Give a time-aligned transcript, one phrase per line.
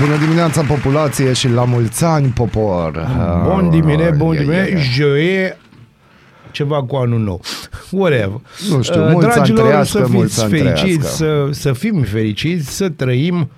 [0.00, 3.06] Bună dimineața populație și la mulți ani popor.
[3.44, 4.82] Bun dimine, bun Ah, dimine, ia, ia, ia.
[4.82, 5.58] joie,
[6.50, 7.40] ceva cu anul nou.
[7.90, 8.40] Whatever.
[8.70, 11.50] Nu știu, Uh, mulți ani Dragilor, trăiască, să mulți fiți ani fericiți, trăiască.
[11.52, 13.50] să, să fim fericiți, să trăim.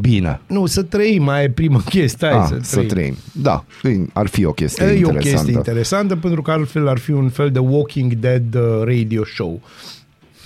[0.00, 0.40] Bine.
[0.46, 2.28] Nu, să trăim, mai e prima chestie.
[2.28, 3.16] Hai, Ah, să, să trăim.
[3.32, 3.64] Da,
[4.12, 5.28] ar fi o chestie E o interesantă.
[5.28, 9.60] chestie interesantă pentru că altfel ar fi un fel de Walking Dead uh, radio show.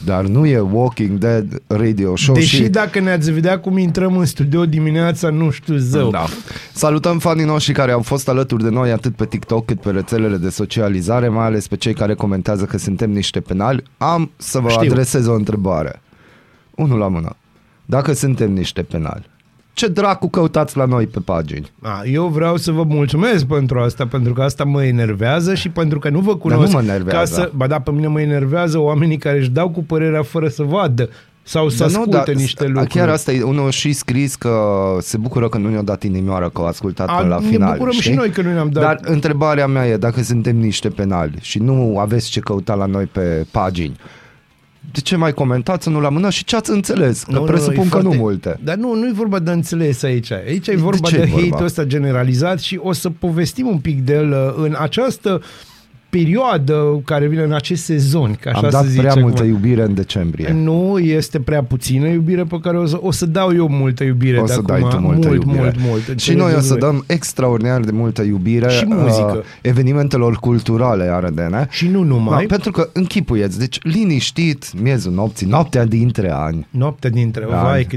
[0.05, 2.69] Dar nu e Walking Dead radio show Deși și...
[2.69, 6.11] dacă ne-ați vedea cum intrăm în studio dimineața, nu știu zău.
[6.11, 6.25] Da.
[6.73, 10.37] Salutăm fanii noștri care au fost alături de noi atât pe TikTok cât pe rețelele
[10.37, 13.83] de socializare, mai ales pe cei care comentează că suntem niște penali.
[13.99, 14.91] Am să vă Știu.
[14.91, 16.03] adresez o întrebare.
[16.75, 17.37] Unul la mână.
[17.85, 19.31] Dacă suntem niște penali,
[19.77, 21.71] ce dracu căutați la noi pe pagini?
[21.83, 25.99] A, eu vreau să vă mulțumesc pentru asta, pentru că asta mă enervează și pentru
[25.99, 26.73] că nu vă cunosc.
[26.73, 27.35] nu mă enervează.
[27.35, 30.49] Ca să, ba da, pe mine mă enervează oamenii care își dau cu părerea fără
[30.49, 31.09] să vadă
[31.43, 32.89] sau să Dar asculte niște a, lucruri.
[32.89, 34.61] Chiar asta e, unul și scris că
[35.01, 37.73] se bucură că nu ne-a dat inimioară că au ascultat A, până la ne final.
[37.73, 38.11] bucurăm știi?
[38.11, 38.83] și noi că nu ne-am dat.
[38.83, 43.05] Dar întrebarea mea e, dacă suntem niște penali și nu aveți ce căuta la noi
[43.05, 43.97] pe pagini,
[44.93, 47.23] de ce mai comentați unul la mână și ce ați înțeles?
[47.23, 48.59] Că Nu, nu, presupun e că foarte- nu multe.
[48.65, 50.31] Dar nu, nu e vorba de înțeles aici.
[50.31, 51.47] Aici e vorba ce de, e de vorba?
[51.47, 55.43] hate-ul ăsta generalizat și o să povestim un pic de el uh, în această
[56.11, 58.37] perioadă care vine în acest sezon.
[58.41, 59.23] Ca așa Am dat să zice prea acum.
[59.23, 60.53] multă iubire în decembrie.
[60.53, 64.39] Nu este prea puțină iubire pe care o să, o să dau eu multă iubire
[64.39, 64.67] O de să acum.
[64.67, 65.61] dai tu multă mult, iubire.
[65.63, 66.01] mult, mult.
[66.03, 66.79] și înțelegeți noi o să voi.
[66.79, 69.35] dăm extraordinar de multă iubire Și muzică.
[69.37, 71.67] uh, evenimentelor culturale arădene.
[71.71, 72.41] Și nu numai.
[72.41, 76.67] Da, pentru că închipuieți, deci liniștit, miezul nopții, noaptea dintre ani.
[76.71, 77.63] Noaptea dintre Da.
[77.63, 77.97] vai, că,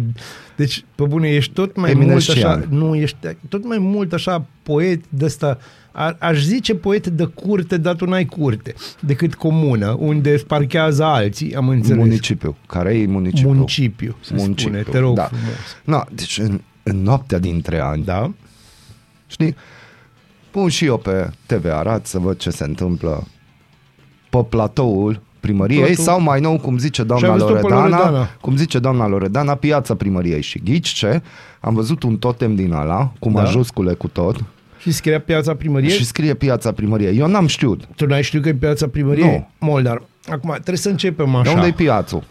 [0.55, 2.49] deci, pe bune, ești tot mai mult Eminescian.
[2.57, 3.17] așa, nu, ești
[3.49, 5.57] tot mai mult așa poet de ăsta,
[6.01, 11.03] a- aș zice poet de curte, dar tu n-ai curte, decât comună, unde îți parchează
[11.03, 11.97] alții, am înțeles.
[11.97, 12.55] Municipiu.
[12.67, 13.53] Care e municipiu?
[13.53, 15.23] Muncipiu, se Muncipiu, spune, te rog da.
[15.23, 15.53] frumos.
[15.83, 18.31] Na, deci în, în noaptea dintre ani, Da?
[19.27, 19.55] știi?
[20.51, 23.27] Pun și eu pe TV Arad să văd ce se întâmplă
[24.29, 26.03] pe platoul primăriei Platou.
[26.05, 28.29] sau mai nou, cum zice Și doamna ai văzut-o pe Loredana, Loredana.
[28.41, 31.21] cum zice doamna Loredana, piața primăriei și ghici ce?
[31.61, 33.41] Am văzut un totem din ala, cu Da.
[33.41, 34.43] majuscule cu tot,
[34.79, 35.91] Și scria piața primăriei?
[35.91, 37.17] și scrie piața primăriei.
[37.17, 37.83] Eu n-am știut.
[37.95, 39.25] Tu n-ai știut că e piața primăriei?
[39.59, 39.67] Nu.
[39.67, 40.01] Moldar.
[40.29, 41.51] Acum, trebuie să începem De așa.
[41.51, 42.23] unde e piațul?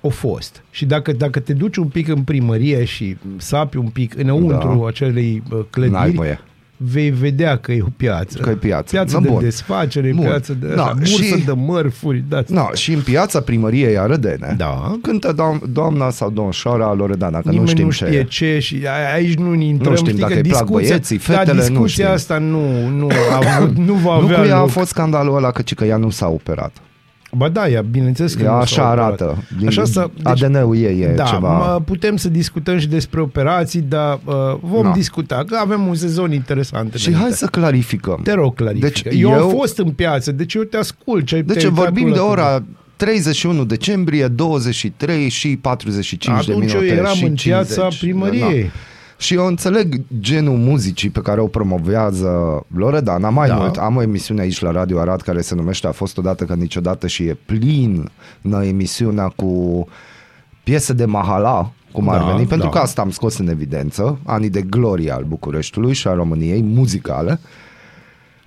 [0.00, 0.62] O fost.
[0.70, 4.86] Și dacă, dacă te duci un pic în primărie și sapi un pic înăuntru Da.
[4.86, 6.40] acelei uh, N-ai clădiri, voie.
[6.76, 8.38] Vei vedea că e o piață.
[8.38, 8.90] Că e piață.
[8.90, 9.42] Piață Da, de bun.
[9.42, 10.24] desfacere, Bun.
[10.24, 12.24] piață de Da, așa, bursă și- de mărfuri.
[12.28, 14.96] Da, No, și în piața primăriei Arădene Da.
[15.02, 18.22] cântă doam- doamna sau domnșoara Loredana, că Nimeni nu știm nu ce știe e.
[18.24, 19.90] ce și a- aici nu ne intrăm.
[19.90, 22.14] Nu știm știi dacă că îi plac discuția, băieții, da, fetele, nu discuția știm.
[22.14, 24.68] asta nu, nu, a avut, nu va Nu avea cu ea a loc.
[24.70, 26.72] fost scandalul ăla că, ci că ea nu s-a operat.
[27.36, 29.04] Ba da, ea, bineînțeles că Ea nu așa s-a operat.
[29.06, 29.44] arată.
[29.58, 31.56] Din Așa să, ADN-ul ei e da, ceva...
[31.58, 34.90] mă, putem să discutăm și despre operații, dar uh, vom Da.
[34.90, 36.94] discuta, că avem un sezon interesant.
[36.94, 37.26] Și înainte.
[37.28, 38.20] hai să clarificăm.
[38.22, 38.86] Te rog, clarifică.
[38.86, 41.26] Deci eu, eu- am fost în piață, deci eu te ascult.
[41.26, 42.62] Ce ai Deci te-ai uitat vorbim tu de la ora
[42.96, 46.96] 31 decembrie, 23 și 45 de Atunci eu minute.
[46.98, 47.98] eram și în piața 50.
[48.00, 48.62] primăriei.
[48.62, 48.68] Da.
[49.18, 53.28] Și eu înțeleg genul muzicii pe care o promovează Loredana.
[53.30, 53.54] Mai Da.
[53.54, 56.54] mult, am o emisiune aici la Radio Arad care se numește A fost odată ca
[56.54, 58.10] niciodată și e plin
[58.42, 59.86] în emisiunea cu
[60.64, 62.72] piese de mahala, cum ar Da, veni, pentru da.
[62.72, 67.40] că asta am scos în evidență, anii de glorie al Bucureștiului și a României, muzicale.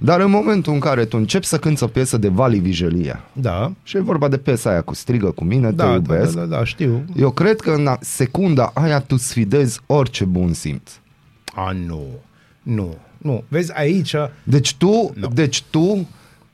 [0.01, 3.71] Dar în momentul în care tu începi să cânți o piesă de Vali Vigelie, Da,
[3.83, 6.39] și e vorba de piesa aia cu strigă cu mine, te da, da, iubesc, da,
[6.45, 7.05] da, da, știu.
[7.15, 10.91] eu cred că în a- secunda aia tu sfidezi orice bun simț.
[11.55, 12.01] A, nu,
[12.63, 13.43] nu, nu.
[13.47, 15.27] Vezi, aici, Deci tu, Nu.
[15.33, 16.07] deci tu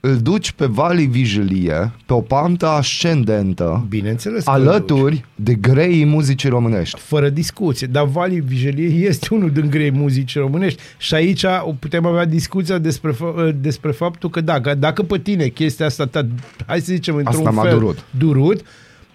[0.06, 4.68] îl duci pe Vali Vigilie, pe o pantă ascendentă, bineînțeles că îl duci.
[4.68, 7.00] alături de greii muzicii românești.
[7.00, 7.88] fără discuție.
[7.88, 12.78] Dar Vali Vigelie este unul din grei muzici românești și aici o putem avea discuția
[12.78, 16.28] despre, fa- despre faptul că da, că dacă pe tine chestia asta, ta,
[16.66, 18.04] hai să zicem, într-un Asta m-a fel durut.
[18.18, 18.62] durut,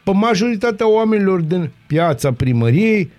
[0.03, 3.11] pe majoritatea oamenilor din piața primăriei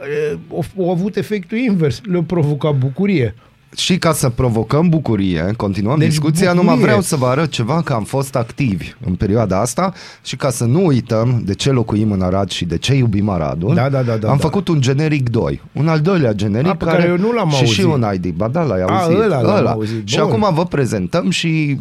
[0.00, 3.34] eh, au, au avut efectul invers, le-au provocat bucurie.
[3.76, 6.68] Și ca să provocăm bucurie, continuăm Deci discuția, bucurie.
[6.70, 10.50] numai vreau să vă arăt ceva că am fost activi în perioada asta și ca
[10.50, 14.02] să nu uităm de ce locuim în Arad și de ce iubim Aradul, Da, da,
[14.02, 14.42] da, da, am da.
[14.42, 17.56] făcut un generic 2, un al doilea generic A, pe care eu nu l-am și
[17.56, 17.74] auzit.
[17.74, 19.18] și un ID, ba da, l-ai A, auzit.
[19.20, 20.26] ăla l-am auzit, Și bun.
[20.30, 21.78] acum vă prezentăm și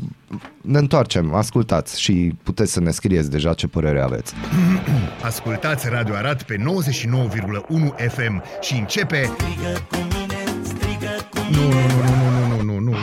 [0.62, 4.33] ne întoarcem, ascultați și puteți să ne scrieți deja ce părere aveți.
[5.24, 9.30] Ascultați Radio Arad pe 99,1 FM și începe...
[11.51, 12.96] Nu, nu, nu, nu, nu, nu, nu, nu.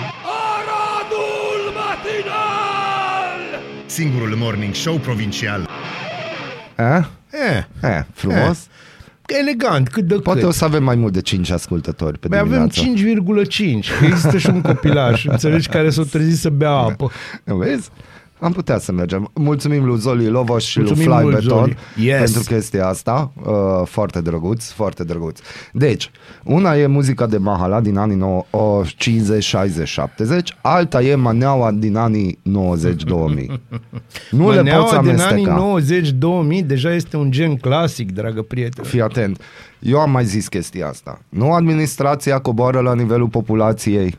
[0.52, 3.62] Aradul Matinal!
[3.86, 5.68] Singurul morning show provincial.
[6.76, 6.84] Eh?
[7.30, 8.66] Eh, Eh, frumos.
[9.40, 10.48] elegant, cât de Poate cât.
[10.48, 12.80] o să avem mai mult de 5 ascultători pe Păi avem dimineață.
[12.80, 13.90] 5,5.
[13.98, 17.10] că Există și un copilaș, înțelegi, care s-o trezit să bea apă.
[17.44, 17.88] Vezi?
[18.40, 19.30] Am putea să mergem.
[19.34, 21.76] Mulțumim lui Zoli Lovoș și lui Mulțumim Fly mult, Beton Zoli.
[22.06, 22.18] Yes.
[22.32, 23.32] pentru chestia asta.
[23.46, 23.52] Uh,
[23.84, 25.40] foarte drăguț, foarte drăguț.
[25.72, 26.10] Deci,
[26.44, 31.70] una e muzica de Mahala din anii nou- o, 50, 60, 70, alta e maneaua
[31.70, 33.50] din anii 90, 2000.
[34.30, 35.52] Nu le poți Maneaua din amesteca.
[35.52, 38.86] anii 90-2000 deja este un gen clasic, dragă prietene.
[38.88, 39.40] Fii atent.
[39.78, 41.20] Eu am mai zis chestia asta.
[41.28, 44.18] Nu administrația coboară la nivelul populației,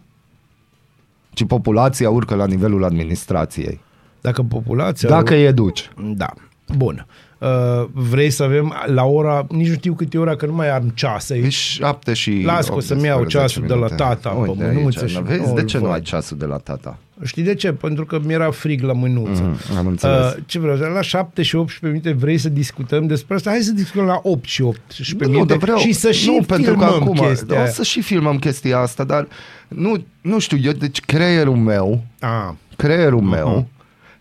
[1.29, 3.85] ci populația urcă la nivelul administrației.
[4.27, 5.09] Dacă populația...
[5.09, 5.89] Dacă educi.
[6.15, 6.33] Da.
[6.77, 7.05] Bun.
[7.39, 7.47] Uh,
[7.93, 11.29] vrei să avem la ora, nici nu știu câte ora, că nu mai am ceas
[11.29, 11.53] E aici.
[11.53, 13.95] 7 și Las că o să-mi iau 18 ceasul de la minute.
[13.95, 15.93] tata, pe Uite mânuță aici, și Vezi, nu de îl ce nu văd.
[15.93, 16.97] ai ceasul de la tata?
[17.23, 17.71] Știi de ce?
[17.71, 19.41] Pentru că mi-era frig la mânuță.
[19.41, 20.35] Mhm, am înțeles.
[20.45, 20.75] ce vreau?
[20.77, 23.49] La 7 și 18 minute vrei să discutăm despre asta?
[23.49, 26.41] Hai să discutăm la 8 și 18 Nu, minute dar vreau, și să și nu,
[26.47, 27.67] pentru că filmăm acum chestia o aia.
[27.69, 29.27] să și filmăm chestia asta, dar
[29.67, 33.29] nu, nu știu, eu, deci creierul meu, Ah, creierul Mhm.
[33.29, 33.67] meu,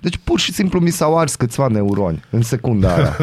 [0.01, 3.17] deci pur și simplu mi s-au ars câțiva neuroni în secunda aia.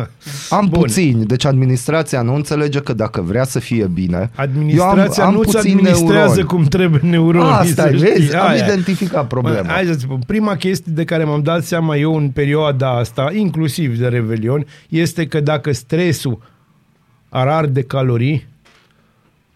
[0.58, 0.80] Am Bun.
[0.80, 5.34] puțini, deci administrația nu înțelege că dacă vrea să fie bine, administrația eu am, am
[5.34, 6.46] nu-ți puțini administrează neuroni.
[6.48, 7.52] cum trebuie neuronii.
[7.52, 8.08] Asta să e, știi.
[8.08, 8.64] vezi, am Aia.
[8.64, 9.60] identificat problema.
[9.60, 13.30] Mă, Hai să spun, prima chestie de care m-am dat seama eu în perioada asta,
[13.32, 16.42] inclusiv de Revelion, este că dacă stresul
[17.28, 18.46] ar arde calorii,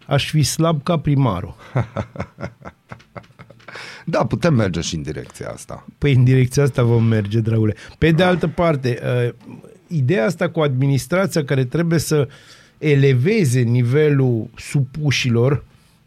[0.05, 1.55] aș fi slab ca primarul.
[4.09, 5.85] Da, putem merge și în direcția asta.
[5.97, 7.75] Păi în direcția asta vom merge, dragule.
[7.97, 9.33] Pe de altă parte, uh,
[9.87, 12.27] ideea asta cu administrația care trebuie să
[12.77, 15.63] eleveze nivelul supușilor,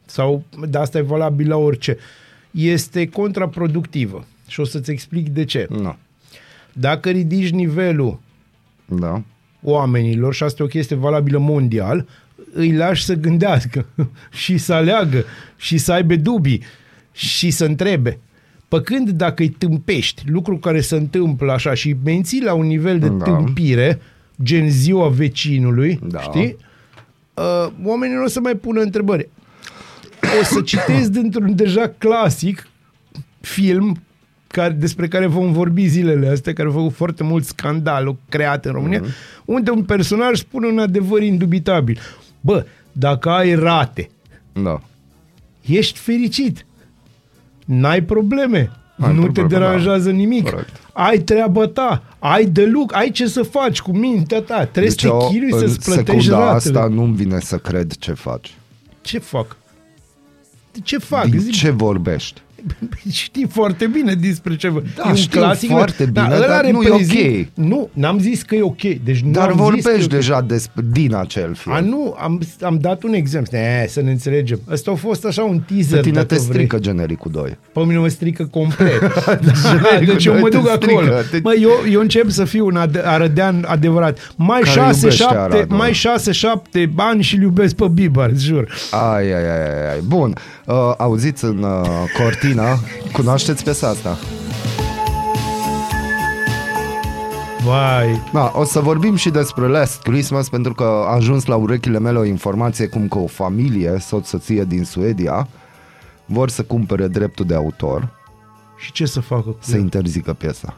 [0.07, 1.97] sau de asta e valabil la orice,
[2.51, 4.27] este contraproductivă.
[4.49, 5.67] Și o să-ți explic de ce.
[5.71, 5.97] Nu.
[6.73, 8.21] Dacă ridici nivelul
[8.87, 9.23] Da.
[9.63, 12.07] oamenilor, și asta e o chestie valabilă mondial,
[12.53, 13.87] îi lași să gândească
[14.43, 15.25] și să aleagă
[15.57, 16.63] și să aibă dubii
[17.13, 18.19] și să întrebe.
[18.69, 22.99] Păcând dacă îi tâmpești, lucru care se întâmplă așa și îi menții la un nivel
[22.99, 23.25] de Da.
[23.25, 24.01] tâmpire,
[24.43, 26.21] gen ziua vecinului, Da.
[26.21, 26.57] știi?
[27.35, 29.29] Uh, oamenii nu o să mai pună întrebări.
[30.41, 32.67] O să citesc dintr-un deja clasic
[33.41, 34.03] film
[34.47, 38.73] care, despre care vom vorbi zilele astea, care a făcut foarte mult scandal creat în
[38.73, 39.45] România, mm-hmm.
[39.45, 41.99] unde un personaj spune un adevăr indubitabil.
[42.41, 44.11] Bă, dacă ai rate,
[44.53, 44.81] Da.
[45.61, 46.67] ești fericit.
[47.81, 48.71] N-ai probleme.
[48.97, 50.15] N-ai nu probleme, te deranjează da.
[50.17, 50.43] nimic.
[50.51, 50.81] Corect.
[50.93, 52.03] Ai treaba ta.
[52.19, 52.97] Ai de lucru.
[52.97, 54.65] Ai ce să faci cu mintea ta.
[54.65, 56.79] Trebuie să te eu, chinui Deci în să-ți plătești secunda ratele.
[56.79, 58.55] asta nu-mi vine să cred ce faci.
[59.01, 59.57] Ce fac?
[60.83, 61.25] Ce fac?
[61.27, 62.41] Din Zi- ce vorbești?
[63.11, 64.83] Știi foarte bine despre ce vă...
[64.97, 67.65] Da, știu foarte bine, dar ăla nu e reprezint- ok.
[67.67, 68.81] Nu, n-am zis că e ok.
[69.05, 70.11] Deci nu Dar am zis că e vorbești ok.
[70.11, 71.75] deja despre, din acel film.
[71.75, 73.57] A, nu, am, am dat un exemplu.
[73.59, 74.61] E, să ne înțelegem.
[74.71, 76.47] Ăsta a fost așa un teaser, Pe tine dacă te vrei.
[76.47, 77.59] strică genericul 2.
[77.73, 79.01] Pe mine mă strică complet.
[79.27, 81.17] da, deci eu mă te duc strică, acolo.
[81.31, 84.33] te- Mă, eu, eu încep să fiu un ade- arădean adevărat.
[84.37, 85.77] Mai Care 6, iubește 7, Aradul.
[85.77, 88.69] mai 6, 7 ani și îl iubesc pe Bieber, îți jur.
[88.91, 90.01] Ai, ai, ai, ai, ai.
[90.07, 90.35] Bun,
[90.67, 91.87] uh, auziți în uh,
[92.19, 92.52] Cortina,
[93.13, 94.19] cunoașteți piesa asta?
[97.65, 98.23] Vai.
[98.33, 102.19] Da, o să vorbim și despre Last Christmas pentru că a ajuns la urechile mele
[102.19, 105.49] o informație cum că o familie, soț-soție din Suedia,
[106.25, 108.09] vor să cumpere dreptul de autor
[108.79, 109.81] Și ce să facă cu să el?
[109.81, 110.75] interzică piesa.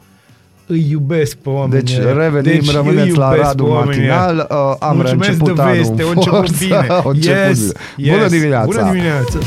[0.66, 1.82] Îi iubesc pe oameni.
[1.82, 4.60] Deci revenim, deci îi rămâneți la iubesc Radu pe oamenii Matinal, ăia.
[4.70, 6.76] uh, am Mulțumesc reînceput de anul veste, în a început forță, bine.
[6.88, 7.58] a început yes,
[7.96, 8.08] bine.
[8.08, 8.14] yes.
[8.16, 8.64] Bună dimineața!
[8.64, 9.38] Bună dimineața!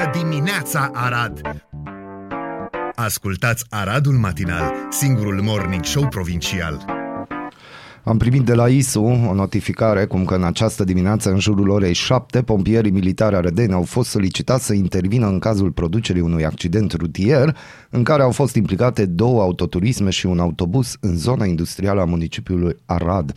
[0.00, 1.40] Bună dimineața, Arad!
[2.94, 6.84] Ascultați Aradul Matinal, singurul morning show provincial.
[8.04, 11.92] Am primit de la ISU o notificare cum că în această dimineață, în jurul orei
[11.92, 17.56] 7, pompierii militari arădeni au fost solicitați să intervină în cazul producerii unui accident rutier
[17.90, 22.76] în care au fost implicate două autoturisme și un autobuz în zona industrială a municipiului
[22.86, 23.32] Arad.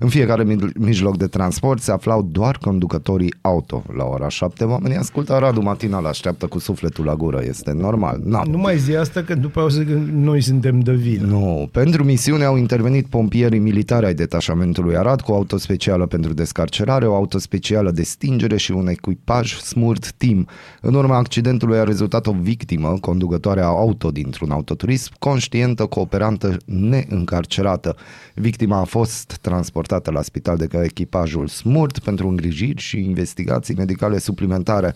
[0.00, 3.82] În fiecare mij- mijloc de transport se aflau doar conducătorii auto.
[3.96, 8.20] La ora 7 oamenii ascultă Radu matinal, așteaptă cu sufletul la gură, este normal.
[8.24, 8.42] Na.
[8.50, 11.26] Nu mai zi asta că după aia o să zic că noi suntem de vină.
[11.26, 17.06] Nu, pentru misiune au intervenit pompierii militari ai detașamentului Arad cu auto specială pentru descarcerare,
[17.06, 20.48] o auto specială de stingere și un echipaj Smurt Team.
[20.80, 27.96] În urma accidentului a rezultat o victimă, conducătoarea auto dintr-un autoturism, conștientă, cooperantă, neîncarcerată.
[28.34, 34.18] Victima a fost transportată la spital de către echipajul Smurt pentru îngrijiri și investigații medicale
[34.18, 34.94] suplimentare.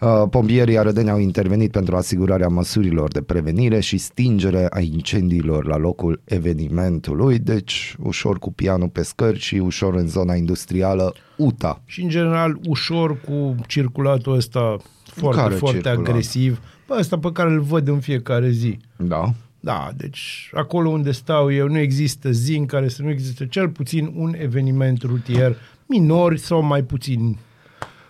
[0.00, 5.76] Uh, Pompierii arădeni au intervenit pentru asigurarea măsurilor de prevenire și stingere a incendiilor la
[5.76, 11.82] locul evenimentului, deci ușor cu pianul pe scări și ușor în zona industrială UTA.
[11.84, 16.08] Și în general ușor cu circulatul ăsta foarte, Care foarte circulat?
[16.08, 16.60] agresiv.
[16.86, 18.78] Pe ăsta pe care îl văd în fiecare zi.
[18.96, 19.32] Da.
[19.64, 23.68] Da, deci acolo unde stau eu nu există zi în care să nu există cel
[23.68, 27.38] puțin un eveniment rutier minor sau mai puțin.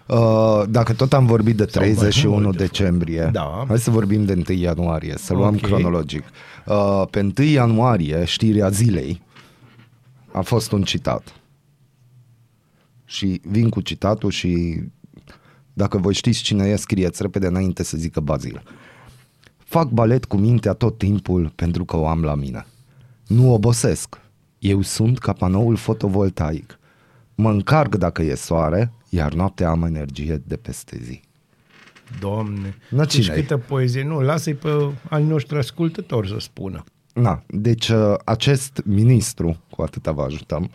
[0.09, 3.65] Uh, dacă tot am vorbit de Sau mai 31 mult, de decembrie, Da.
[3.69, 5.61] hai să vorbim de 1 ianuarie, să luăm Ok.
[5.61, 6.25] cronologic.
[6.67, 9.23] Uh, pe 1 ianuarie, știrea zilei,
[10.33, 11.35] a fost un citat.
[13.05, 14.81] Și vin cu citatul și
[15.73, 18.63] dacă voi știți cine e, scrieți repede înainte să zică Bazil.
[19.73, 22.67] Fac balet cu mintea tot timpul pentru că o am la mine.
[23.27, 24.21] Nu obosesc.
[24.59, 26.79] Eu sunt ca panoul fotovoltaic.
[27.35, 31.21] Mă încarc dacă e soare, iar noaptea am energie de peste zi.
[32.21, 33.41] Doamne, Na, deci cine-i?
[33.41, 34.05] câtă poezie.
[34.05, 34.69] Nu, lasă-i pe
[35.09, 36.85] ai noștri ascultători să spună.
[37.15, 40.71] Na, deci uh, acest ministru, cu atâta vă ajutăm,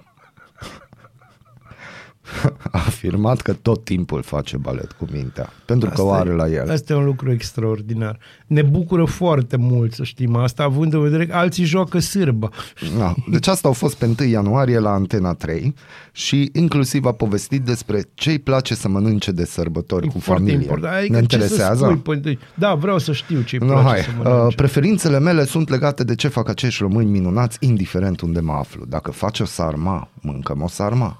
[2.71, 6.69] a afirmat că tot timpul face balet cu mintea, pentru că o are la el.
[6.71, 8.19] Asta e un lucru extraordinar.
[8.47, 12.49] Ne bucură foarte mult să știm asta, având în vedere că alții joacă sârba.
[12.97, 13.13] Da.
[13.31, 15.73] Deci asta au fost pe 1 ianuarie la Antena 3
[16.11, 20.43] și inclusiv a povestit despre ce îi place să mănânce de sărbători E cu foarte
[20.43, 20.61] familie.
[20.61, 20.93] important.
[20.95, 21.83] Adică ne ce să interesează?
[21.85, 23.99] spui, păi, de- da, vreau să știu ce îi No, place hai.
[24.01, 24.55] să Uh, mănânce.
[24.55, 28.85] preferințele mele sunt legate de ce fac acești români minunați, indiferent unde mă aflu.
[28.85, 31.17] Dacă faci o sarma, mâncăm o sarma.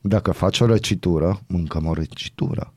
[0.00, 2.72] Dacă faci o răcitură, mâncăm o răcitură.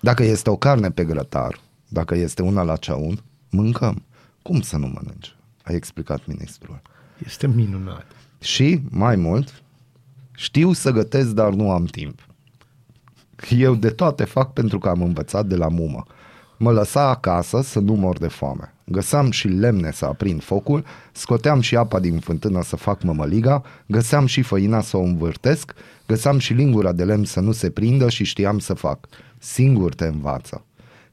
[0.00, 4.02] Dacă este o carne pe grătar, dacă este una la ceaun, mâncăm.
[4.42, 5.36] Cum să nu mănânci?
[5.62, 6.82] A explicat ministrul.
[7.24, 8.06] Este minunat.
[8.40, 9.62] Și, mai mult,
[10.34, 12.26] știu să gătesc, dar nu am timp.
[13.50, 16.02] Eu de toate fac pentru că am învățat de la mumă.
[16.58, 18.71] Mă lăsa acasă să nu mor de foame.
[18.84, 24.26] Găseam și lemne să aprind focul, scoteam și apa din fântână să fac mămăliga, găseam
[24.26, 25.74] și făina să o învârtesc,
[26.06, 29.08] găseam și lingura de lemn să nu se prindă și știam să fac.
[29.38, 30.64] Singur te învață.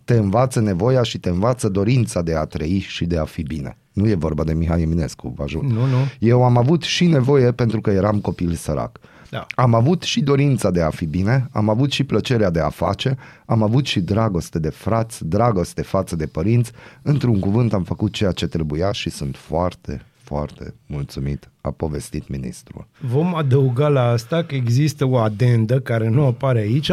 [0.03, 3.77] Te învață nevoia și te învață dorința de a trăi și de a fi bine.
[3.93, 5.63] Nu e vorba de Mihai Eminescu, vă ajut.
[5.63, 5.97] Nu, nu.
[6.19, 8.99] Eu am avut și nevoie pentru că eram copil sărac.
[9.29, 9.45] Da.
[9.55, 13.17] Am avut și dorința de a fi bine, am avut și plăcerea de a face,
[13.45, 16.71] am avut și dragoste de frați, dragoste față de părinți.
[17.01, 22.88] Într-un cuvânt am făcut ceea ce trebuia și sunt foarte, foarte mulțumit, a povestit ministrul.
[23.00, 26.91] Vom adăuga la asta că există o adendă care nu apare aici.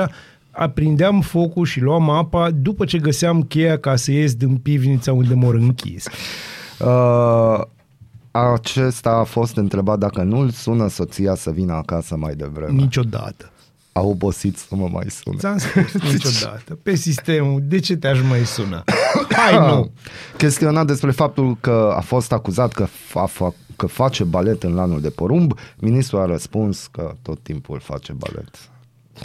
[0.50, 5.34] Aprindeam focul și luam apa după ce găseam cheia ca să ies din pivnița unde
[5.34, 6.06] mor închis.
[6.80, 7.60] Uh,
[8.36, 12.72] acesta a fost întrebat dacă nu-l sună soția să vină acasă mai devreme.
[12.72, 13.50] Niciodată.
[13.92, 15.36] A obosit să mă mai sune.
[15.36, 16.78] Ți-am spus niciodată.
[16.82, 18.84] Pe sistemul, de ce te-aș mai suna?
[19.36, 19.90] Hai nu!
[20.36, 25.00] Chestionat despre faptul că a fost acuzat că, fa- fa- că face balet în lanul
[25.00, 28.50] de porumb, ministrul a răspuns că tot timpul face balet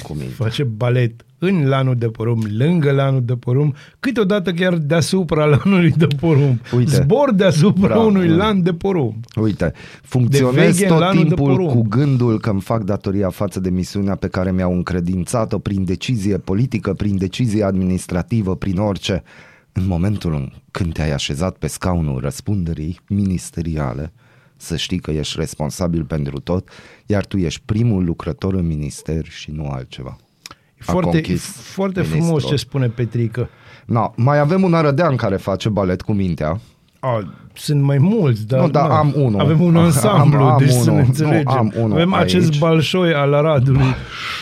[0.03, 0.33] cu minte.
[0.33, 6.07] Face balet în lanul de porumb, lângă lanul de porumb, câteodată chiar deasupra lanului de
[6.07, 6.59] porumb.
[6.75, 6.91] Uite.
[6.95, 8.35] Zbor deasupra Da, unui da.
[8.35, 9.15] lan de porumb.
[9.41, 11.69] Uite, funcționez veche în tot lanul de timpul porumb.
[11.71, 16.37] cu gândul că îmi fac datoria față de misiunea pe care mi-au încredințat-o prin decizie
[16.37, 19.23] politică, prin decizie administrativă, prin orice.
[19.71, 24.13] În momentul în când te-ai așezat pe scaunul răspunderii ministeriale,
[24.57, 26.69] să știi că ești responsabil pentru tot,
[27.05, 30.17] iar tu ești primul lucrător în minister și nu altceva.
[30.81, 32.23] E A foarte, conchis foarte ministrul.
[32.25, 33.49] frumos ce spune Petrică.
[33.85, 36.59] No, mai avem un arădean care face balet cu mintea.
[36.99, 39.39] A, sunt mai mulți, dar Nu, dar na, am unul.
[39.39, 40.93] Avem un Am- ansamblu, am deci să unul.
[40.95, 41.47] ne Nu, înțelegem.
[41.57, 42.23] am unul avem aici.
[42.23, 43.95] acest balșoi al Aradului.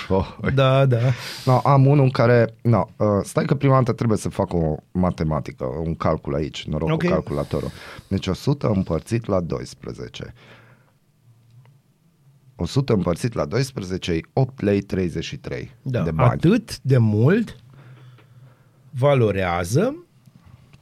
[0.10, 0.98] Oh, Da, da.
[1.46, 2.56] No, am unul care...
[2.62, 6.90] No, uh, stai că prima dată trebuie să fac o matematică, un calcul aici, noroc
[6.92, 7.04] Ok.
[7.04, 7.72] cu calculatorul.
[8.08, 10.34] Deci 100 împărțit la 12.
[12.60, 16.02] 100 împărțit la 12 e 8 lei 33 da.
[16.02, 16.32] de bani.
[16.32, 17.56] Atât de mult
[18.90, 19.96] valorează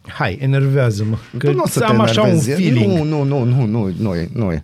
[0.08, 1.18] Hai, enervează-mă.
[1.38, 2.62] Că Tu nu o să te am așa un enervezi.
[2.62, 2.92] feeling.
[2.92, 4.62] Nu, nu, nu, nu, nu, nu, e, nu e.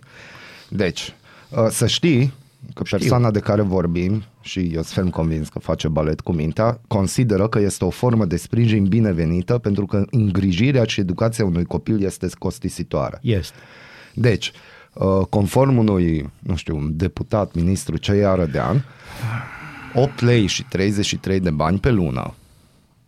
[0.68, 1.14] Deci,
[1.50, 2.32] uh, să știi,
[2.74, 6.80] că persoana de care vorbim, și eu sunt ferm convins că face balet cu mintea,
[6.86, 12.04] consideră că este o formă de sprijin binevenită pentru că îngrijirea și educația unui copil
[12.04, 13.18] este costisitoare.
[13.22, 13.56] Este.
[14.14, 14.54] Deci, uh,
[15.28, 18.84] conform unui, nu știu, un deputat, ministru Cei Arădean,
[19.94, 22.34] 8 lei și 33 de bani pe lună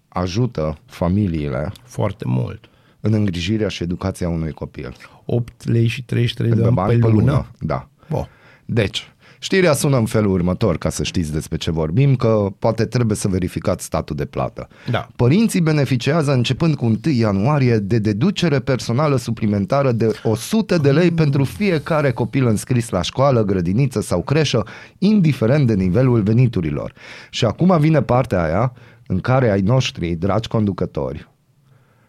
[0.09, 2.69] ajută familiile Foarte mult.
[3.01, 4.97] în îngrijirea și educația unui copil.
[5.25, 7.47] 8 lei și 33 de Pe bani pe lună.
[7.61, 7.89] Da.
[8.09, 8.27] Bo.
[8.65, 9.13] Deci,
[9.47, 13.29] știrea sună în felul următor, ca să știți despre ce vorbim, că poate trebuie să
[13.29, 14.69] verificați statul de plată.
[14.91, 15.09] Da.
[15.17, 21.45] Părinții beneficiază începând cu 1 ianuarie de deducere personală suplimentară de 100 de lei pentru
[21.45, 24.65] fiecare copil înscris la școală, grădiniță sau creșă,
[24.99, 26.93] indiferent de nivelul veniturilor.
[27.31, 28.73] Și acum vine partea aia
[29.07, 31.29] în care ai noștri, dragi conducători,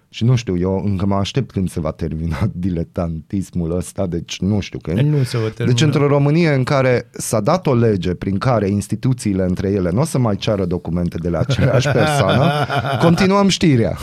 [0.10, 4.60] și nu știu, eu încă mă aștept când se va termina diletantismul ăsta, deci nu
[4.60, 5.00] știu când.
[5.00, 5.66] Nu se va termina.
[5.66, 10.02] Deci într-o Românie în care s-a dat o lege prin care instituțiile între ele nu
[10.02, 12.52] o să mai ceară documente de la aceeași persoană,
[13.02, 13.98] continuăm știrea.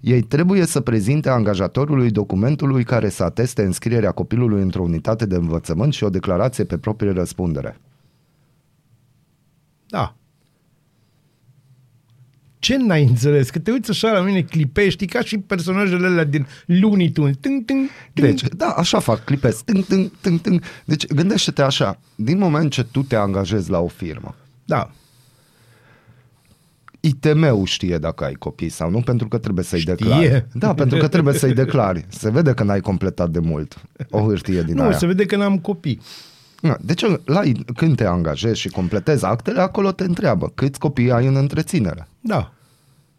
[0.00, 5.92] Ei trebuie să prezinte angajatorului documentului care să ateste înscrierea copilului într-o unitate de învățământ
[5.92, 7.80] și o declarație pe proprie răspundere.
[9.86, 10.16] Da.
[12.62, 13.50] Ce n-ai înțeles?
[13.50, 17.34] Că te uiți așa la mine, clipești, ca și personajele alea din Looney Tunes.
[17.40, 18.26] Tâng, tâng, tâng.
[18.26, 19.62] Deci, da, așa fac, clipez.
[19.64, 20.62] Tâng, tâng, tâng, tâng.
[20.84, 24.90] Deci, gândește-te așa, din moment ce tu te angajezi la o firmă, Da.
[27.00, 29.94] ITM-ul știe dacă ai copii sau nu, pentru că trebuie să-i Știe?
[29.94, 30.46] declari.
[30.52, 32.04] Da, pentru că trebuie să-i declari.
[32.08, 34.92] Se vede că n-ai completat de mult o hârtie din Nu, aia.
[34.98, 36.00] se vede că n-am copii.
[36.62, 37.40] Da, Deci, la,
[37.76, 42.08] când te angajezi și completezi actele, acolo te întreabă câți copii ai în întreținere.
[42.20, 42.52] Da.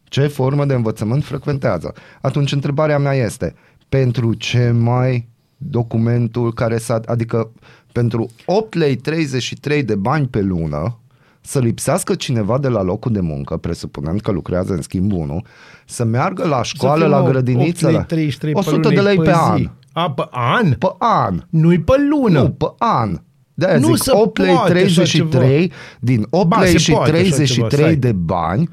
[0.03, 1.93] Ce formă de învățământ frecventează?
[2.21, 3.55] Atunci, întrebarea mea este,
[3.89, 6.99] pentru ce mai documentul care s-a...
[7.05, 7.51] Adică,
[7.91, 10.97] pentru 8 lei 33 de bani pe lună,
[11.41, 15.41] să lipsească cineva de la locul de muncă, presupunând că lucrează în schimb 1,
[15.85, 18.75] să meargă la școală, Să fie, la mă, grădiniță, 8 lei, la 33 pe 100
[18.75, 19.37] lună, de e lei pe, zi.
[19.37, 19.69] an.
[19.93, 20.71] A, pe an?
[20.71, 21.43] Pe an.
[21.49, 22.41] Nu-i pe lună.
[22.41, 23.21] Nu, pe an.
[23.53, 26.91] De-aia Nu zic, se 8 lei poate așa 33 din 8 Ba, lei se și
[26.91, 27.95] poate așa ceva, 33 stai.
[27.95, 28.69] de bani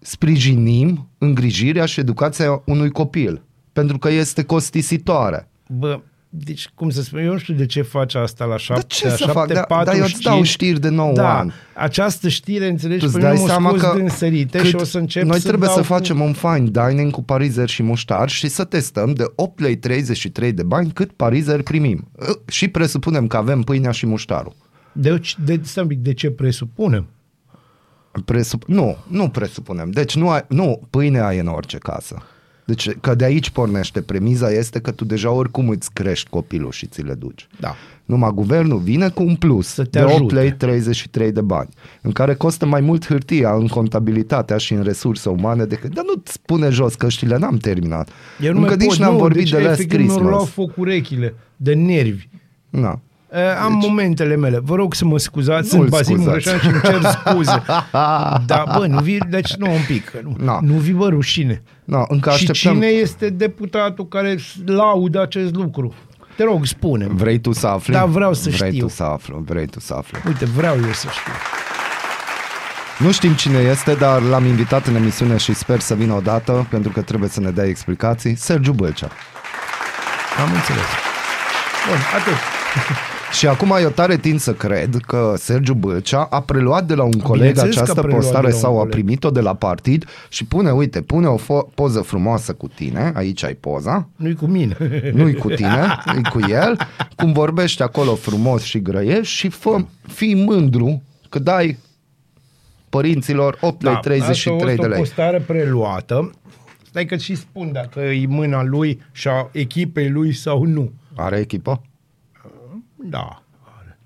[0.00, 3.42] sprijinim îngrijirea și educația unui copil.
[3.72, 5.48] Pentru că este costisitoare.
[5.66, 6.00] Bă,
[6.32, 9.16] deci, cum să spun, eu nu știu de ce faci asta la 7, ce să
[9.16, 9.34] fac?
[9.46, 11.52] 7 Da- 4, dar eu îți dau știri de 9 da, ani.
[11.74, 14.66] această știre, înțelegi, Tu pe îți mine dai m-a seama scos că din sărite cât
[14.66, 17.22] și o să încep noi să trebuie dau să cu- facem un fine dining cu
[17.22, 22.10] parizer și muștar și să testăm de 8 lei 33 de bani cât parizer primim.
[22.46, 24.54] Și presupunem că avem pâinea și muștarul.
[24.92, 27.06] Deci, de, stai un pic, de ce presupunem?
[28.24, 29.90] Presup- nu, nu presupunem.
[29.90, 32.22] Deci nu, ai, nu, pâinea ai în orice casă.
[32.70, 34.00] Deci că de aici pornește.
[34.00, 37.46] Premiza este că tu deja oricum îți crești copilul și ți le duci.
[37.60, 37.74] Da.
[38.04, 40.34] Numai guvernul vine cu un plus Să te de 8 ajute.
[40.34, 41.68] lei 33 de bani,
[42.02, 45.94] în care costă mai mult hârtia în contabilitatea și în resurse umane decât...
[45.94, 48.08] Dar nu-ți spune jos căștile, n-am terminat.
[48.40, 50.30] Eu nu Încă mai nici pot, n-am nu, vorbit deci de Last efectiv mi-au luat
[50.32, 50.50] Christmas.
[50.50, 52.28] foc urechile de nervi.
[52.70, 53.00] Na.
[53.32, 53.88] Uh, am deci...
[53.88, 54.60] momentele mele.
[54.62, 56.48] Vă rog să mă scuzați, Nu-l sunt Basil scuzați.
[56.48, 57.62] Mureșan și îmi cer scuze.
[58.46, 60.04] da, bă, nu vi, deci nu un pic.
[60.04, 60.58] că Nu, Na.
[60.62, 61.62] nu vi bă rușine.
[61.90, 62.72] Na, încă și așteptăm...
[62.72, 65.94] cine este deputatul care laudă acest lucru?
[66.36, 67.92] Te rog, spune Vrei tu să afli?
[67.92, 68.86] Da, vreau să vrei știu.
[68.86, 70.18] tu să aflu, vrei tu să afli.
[70.26, 71.32] Uite, vreau eu să știu.
[72.98, 76.92] Nu știm cine este, dar l-am invitat în emisiune și sper să vină odată, pentru
[76.92, 78.34] că trebuie să ne dea explicații.
[78.34, 79.08] Sergiu Bălcea.
[80.40, 80.88] Am înțeles.
[81.88, 82.36] Bun, atât.
[83.32, 87.10] Și acum eu tare tind să cred că Sergiu Bălcea a preluat de la un
[87.10, 88.92] coleg Bineînțeles că a această preluat postare de la un sau a coleg.
[88.92, 93.44] primit-o de la partid și pune, uite, pune o fo- poză frumoasă cu tine, aici
[93.44, 94.76] ai poza, Nu-i cu mine.
[95.14, 96.78] nu-i cu tine, e cu el,
[97.16, 101.78] cum vorbește acolo frumos și grăiești și fă, fii mândru că dai
[102.88, 104.98] părinților 8 lei 33 Da, asta de o lei.
[104.98, 106.30] postare preluată.
[106.88, 110.92] Stai că și spun dacă e mâna lui și a echipei lui sau nu.
[111.16, 111.82] Are echipă?
[113.02, 113.42] Da.
[113.78, 113.98] are.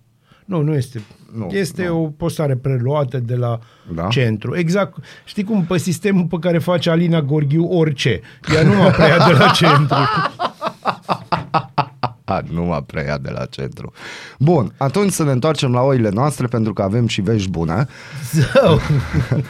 [0.44, 1.00] Nu, nu este.
[1.32, 2.02] Nu, este nu.
[2.02, 3.58] o postare preluată de la
[3.94, 4.06] Da?
[4.06, 4.56] centru.
[4.56, 4.96] Exact.
[5.24, 8.20] Știi cum pe sistemul pe care face Alina Gorghiu orice.
[8.54, 9.96] Ea nu mă preia de la centru.
[12.24, 13.92] A, nu mă preia de la centru.
[14.38, 17.86] Bun, atunci să ne întoarcem la oile noastre pentru că avem și vești bune.
[18.32, 18.80] Zău.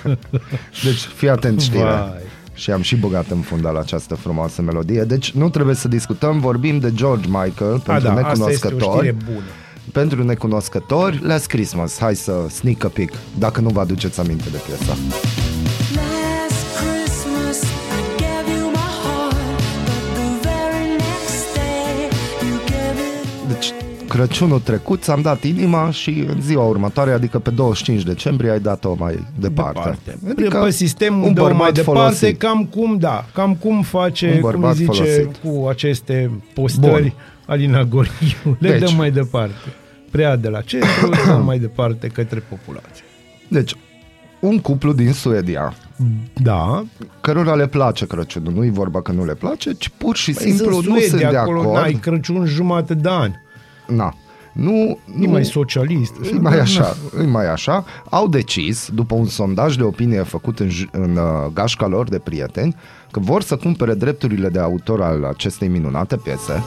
[0.85, 1.83] Deci fii atent știre.
[1.83, 2.22] Vai.
[2.54, 5.02] Și am și băgat în fundal această frumoasă melodie.
[5.02, 8.70] Deci nu trebuie să discutăm, vorbim de George Michael A, pentru da, asta este o
[8.70, 9.06] necunoscători.
[9.06, 9.44] știre bună.
[9.92, 11.98] Pentru necunoscători, Last Christmas.
[11.98, 14.96] Hai să sneak a peek, dacă nu vă aduceți aminte de piesa.
[15.94, 19.36] Last Christmas I gave you my heart,
[19.86, 22.08] but the very next day
[22.48, 23.72] you gave it Deci,
[24.14, 28.94] Crăciunul trecut ți-am dat inima și în ziua următoare, adică pe 25 decembrie, ai dat-o
[28.98, 29.79] mai departe.
[29.81, 30.18] departe.
[30.31, 32.38] Adică pe sistemul un dă mai bărbat departe, folosit.
[32.38, 35.37] cam cum, da, cam cum face, Un cum îi bărbat zice, folosit.
[35.42, 37.12] cu aceste postări Bun.
[37.46, 38.57] Alina Goriu.
[38.59, 38.81] Le Deci.
[38.81, 39.55] dăm mai departe.
[40.11, 43.05] Prea de la centru, dăm mai departe către populație.
[43.48, 43.74] Deci,
[44.40, 45.74] un cuplu din Suedia,
[46.35, 46.85] Da,
[47.20, 50.46] cărora le place Crăciunul, nu e vorba că nu le place, ci pur și Păi
[50.50, 51.77] simplu sunt nu sunt Suedia, de acolo acord.
[51.77, 53.31] n-ai Crăciun jumate de an.
[53.87, 54.14] Na.
[54.53, 56.12] Nu, E nu, mai socialist.
[56.35, 57.85] E mai așa, e mai așa.
[58.11, 62.18] Au decis, după un sondaj de opinie făcut în, j- în uh, gașca lor de
[62.18, 62.77] prieteni,
[63.11, 66.62] că vor să cumpere drepturile de autor al acestei minunate piese,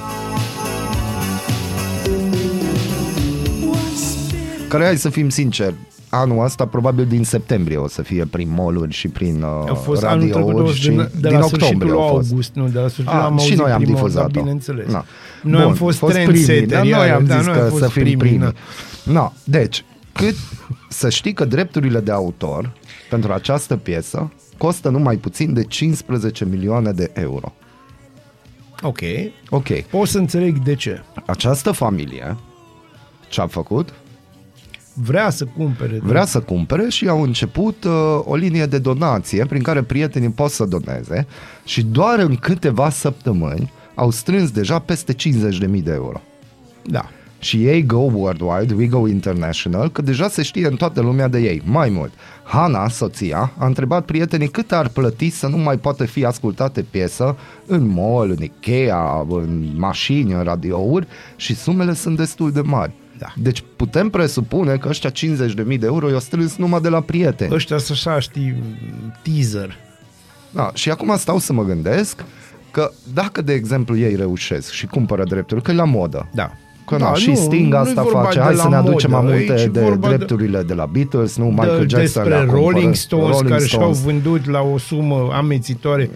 [4.70, 5.74] care, hai să fim sinceri,
[6.10, 10.04] anul ăsta probabil din septembrie o să fie prin mall și prin uh, A fost
[10.04, 12.30] anul trecut radiouri o- și din, de din la octombrie sfârșitul au fost.
[12.30, 14.28] august, nu, de la sfârșitul A, am și auzit noi am prima, difuzat-o.
[14.32, 14.92] Da, bineînțeles.
[14.92, 15.06] Na.
[15.42, 17.70] Noi Bun, am fost, primii, trendsetteri, dar noi iar, am da, zis noi că am
[17.70, 18.38] fost să fim primii, primii.
[18.38, 18.54] na.
[19.04, 20.36] No, deci, cât
[20.90, 22.74] să știi că drepturile de autor
[23.10, 27.54] pentru această piesă costă numai puțin de 15 milioane de euro.
[28.82, 29.00] Ok.
[29.50, 31.04] Ok, Pot să înțeleg de ce.
[31.26, 32.38] această familie
[33.30, 33.94] ce a făcut?
[34.94, 36.00] Vrea să cumpere.
[36.04, 40.52] Vrea să cumpere și au început uh, o linie de donație prin care prietenii pot
[40.52, 41.28] să doneze
[41.66, 46.22] și doar în câteva săptămâni au strâns deja peste 50.000 de euro.
[46.86, 47.10] Da.
[47.40, 51.40] Și ei go worldwide, we go international, că deja se știe în toată lumea de
[51.40, 51.62] ei.
[51.66, 52.12] Mai mult,
[52.44, 57.38] Hana, soția, a întrebat prietenii cât ar plăti să nu mai poată fi ascultate piesă
[57.66, 62.94] în mall, în Ikea, în mașini, în radiouri și sumele sunt destul de mari.
[63.18, 63.34] Da.
[63.36, 67.54] Deci putem presupune că ăștia 50.000 de euro i-au strâns numai de la prieteni.
[67.54, 68.56] Ăștia să așa, știi,
[69.22, 69.78] teaser.
[70.52, 72.24] Da, și acum stau să mă gândesc
[72.72, 76.52] că dacă, de exemplu, ei reușesc și cumpără drepturi, că e la modă, Da.
[76.88, 78.76] Că Da, na, și nu, Sting nu-i asta vorba face, de hai la să ne
[78.76, 81.86] aducem modă, aminte aici e de vorba de- drepturile de la Beatles, nu Michael de,
[81.88, 84.02] Jackson despre le-a cumpărat, Rolling Stones Rolling care și-au Stones.
[84.22, 86.10] vândut la o sumă amețitoare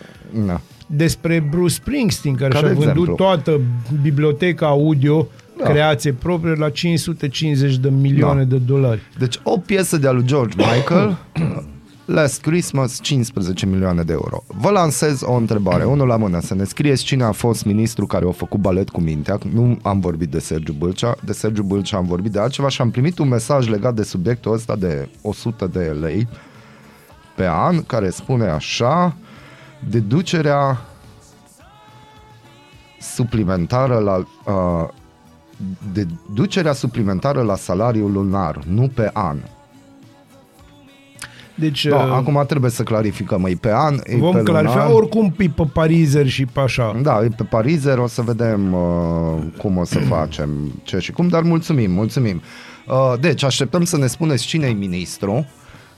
[0.45, 0.61] Na.
[0.87, 3.15] despre Bruce Springsteen care Ca și-a de vândut exemplu.
[3.15, 3.59] toată
[4.01, 5.27] biblioteca audio
[5.63, 5.69] Da.
[5.69, 8.55] creație proprie la 550 de milioane Da.
[8.55, 9.01] de dolari.
[9.19, 11.17] Deci o piesă de-a lui George Michael,
[12.11, 14.43] Last Christmas, 15 milioane de euro.
[14.47, 18.25] Vă lansez o întrebare, unul la mână, să ne scrieți cine a fost ministru care
[18.27, 19.37] a făcut balet cu mintea.
[19.53, 22.91] Nu am vorbit de Sergiu Bâlcea, de Sergiu Bâlcea am vorbit de altceva și am
[22.91, 26.27] primit un mesaj legat de subiectul ăsta de 100 de lei
[27.35, 29.15] pe an, care spune așa,
[29.89, 30.81] deducerea
[32.99, 34.87] suplimentară la uh,
[35.93, 39.37] deducerea suplimentară la salariul lunar, nu pe an.
[41.61, 44.95] Deci Da, uh, acum trebuie să clarificăm, e pe an, e vom pe clarifica lunar.
[45.01, 46.99] oricum pe, pe parizer și pe așa.
[47.01, 50.49] Da, e pe parizer, o să vedem uh, cum o să facem,
[50.83, 52.41] ce și cum, dar mulțumim, mulțumim.
[52.87, 55.45] Uh, deci, așteptăm să ne spuneți cine e ministru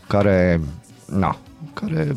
[0.07, 0.61] care,
[1.05, 1.37] na,
[1.73, 2.15] care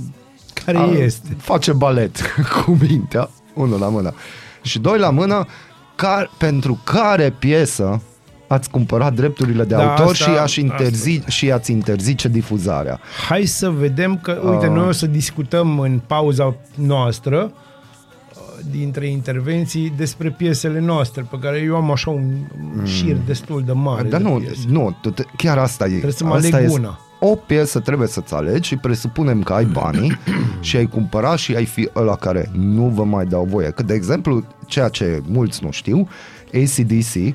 [0.65, 1.37] Care a- este?
[1.39, 2.17] face balet
[2.65, 4.15] cu mintea, unul la mână.
[4.63, 5.47] Și doi la mână,
[5.95, 8.03] car, pentru care piesă
[8.47, 13.01] ați cumpărat drepturile de Da, autor asta- și, aș interzi, și ați interzice difuzarea.
[13.29, 14.73] Hai să vedem că, uite, Uh.
[14.75, 21.59] noi o să discutăm în pauza noastră uh, dintre intervenții despre piesele noastre, pe care
[21.59, 22.35] eu am așa un
[22.75, 22.85] mm.
[22.85, 24.65] șir destul de mare Dar de nu, piese.
[24.69, 25.89] nu, tu te, chiar asta e.
[25.89, 26.99] Trebuie să mă asta aleg e- una.
[27.21, 30.19] O piesă trebuie să-ți alegi și presupunem că ai banii
[30.61, 33.71] și ai cumpăra și ai fi ăla care nu vă mai dau voie.
[33.71, 36.09] Că, de exemplu, ceea ce mulți nu știu,
[36.55, 37.35] ACDC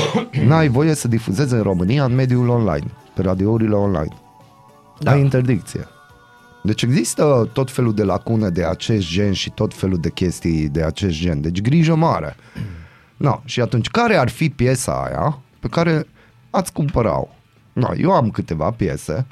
[0.46, 4.14] n-ai voie să difuzeze în România în mediul online, pe radiourile online.
[4.98, 5.10] Da.
[5.10, 5.86] Ai interdicție.
[6.62, 10.82] Deci există tot felul de lacune de acest gen și tot felul de chestii de
[10.82, 11.40] acest gen.
[11.40, 12.36] Deci grijă mare.
[13.16, 16.06] No, și atunci, care ar fi piesa aia pe care
[16.50, 17.28] ați cumpăra-o?
[17.72, 19.26] No, eu am câteva piese.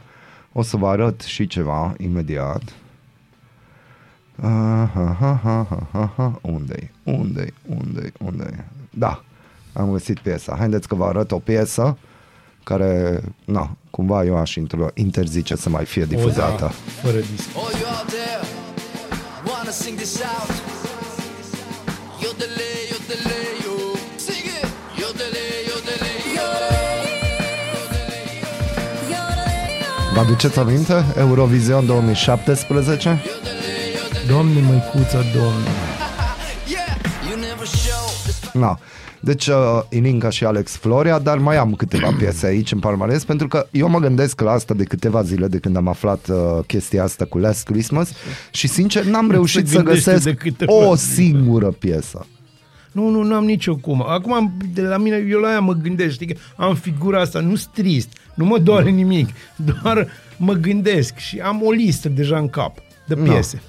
[0.52, 2.62] O să vă arăt și ceva imediat.
[4.42, 6.38] Aha, ha, ha, ha, ha, ha.
[6.42, 6.90] Unde-i?
[7.02, 7.52] Unde-i?
[7.66, 8.12] Unde-i?
[8.18, 8.64] Unde-i?
[8.90, 9.24] Da,
[9.72, 10.54] am găsit piesa.
[10.58, 11.96] Haideți că vă arăt o piesă
[12.64, 16.64] care, na, cumva eu aș intro- interzice să mai fie difuzată.
[16.64, 17.48] O, da, fără disc.
[17.56, 18.40] All you out there
[19.50, 20.50] wanna sing this out?
[22.22, 23.74] Yodele, yodele, yo.
[24.26, 24.66] Sing it.
[25.00, 26.48] Yodele, yodele, yo.
[30.14, 31.04] Vă aduceți aminte?
[31.18, 33.22] Eurovision 2017?
[34.28, 35.68] Doamne, măicuța, doamne.
[36.68, 36.94] Yeah,
[37.28, 37.36] you
[39.22, 39.80] never show the Na.
[39.80, 43.48] Deci uh, Ilinca și Alex Floria, dar mai am câteva piese aici în palmares, pentru
[43.48, 47.02] că eu mă gândesc la asta de câteva zile de când am aflat uh, chestia
[47.02, 48.12] asta cu Last Christmas
[48.50, 51.14] și sincer n-am reușit să gândește găsesc de câteva o zile.
[51.24, 52.26] singură piesă.
[52.92, 54.04] Nu, nu, nu am nicio cum.
[54.08, 57.40] Acum, am- de la mine, eu la aia mă gândesc, știi, că am figura asta,
[57.40, 59.28] nu sunt trist, nu mă doare nimic,
[59.82, 63.22] doar mă gândesc și am o listă deja în cap de Da.
[63.22, 63.62] piese.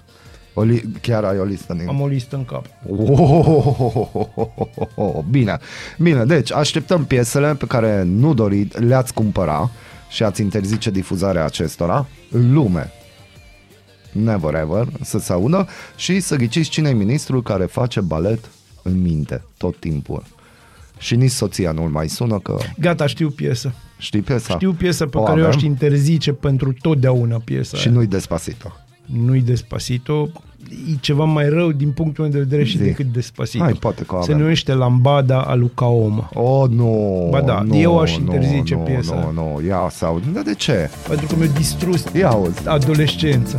[0.54, 1.88] O li- chiar ai o listă din...
[1.88, 2.66] Am o listă în cap.
[4.96, 5.58] Oh, bine,
[5.98, 9.70] bine, deci așteptăm piesele pe care nu doriți, le-ați cumpăra
[10.10, 12.92] și ați interzice difuzarea acestora în lume.
[14.12, 18.50] Never ever să se audă și să ghiciți cine e ministrul care face balet
[18.84, 20.24] în minte tot timpul.
[20.98, 23.74] Și nici soția nu-l mai sună că Gata, știu piesă.
[23.98, 24.54] știi piesa?
[24.54, 27.96] Știu piesă pe O care eu avem aș interzice pentru totdeauna piesa Și aia.
[27.96, 28.76] nu-i despasito.
[29.26, 30.30] Nu-i Despacito.
[30.92, 32.84] E ceva mai rău din punctul meu de vedere și Zi.
[32.84, 33.64] decât Despacito.
[33.64, 34.42] Hai, poate că o Se avem.
[34.44, 36.30] numește Lambada a lui Kaoma.
[36.34, 37.28] Oh, nu.
[37.32, 39.30] Ba da, nu, eu aș nu, interzice nu, piesa aia.
[39.34, 40.24] Nu, nu, ia să aud.
[40.34, 40.90] Dar de ce?
[41.08, 42.68] Pentru că mi-a distrus Ia auzi.
[42.68, 43.58] adolescența.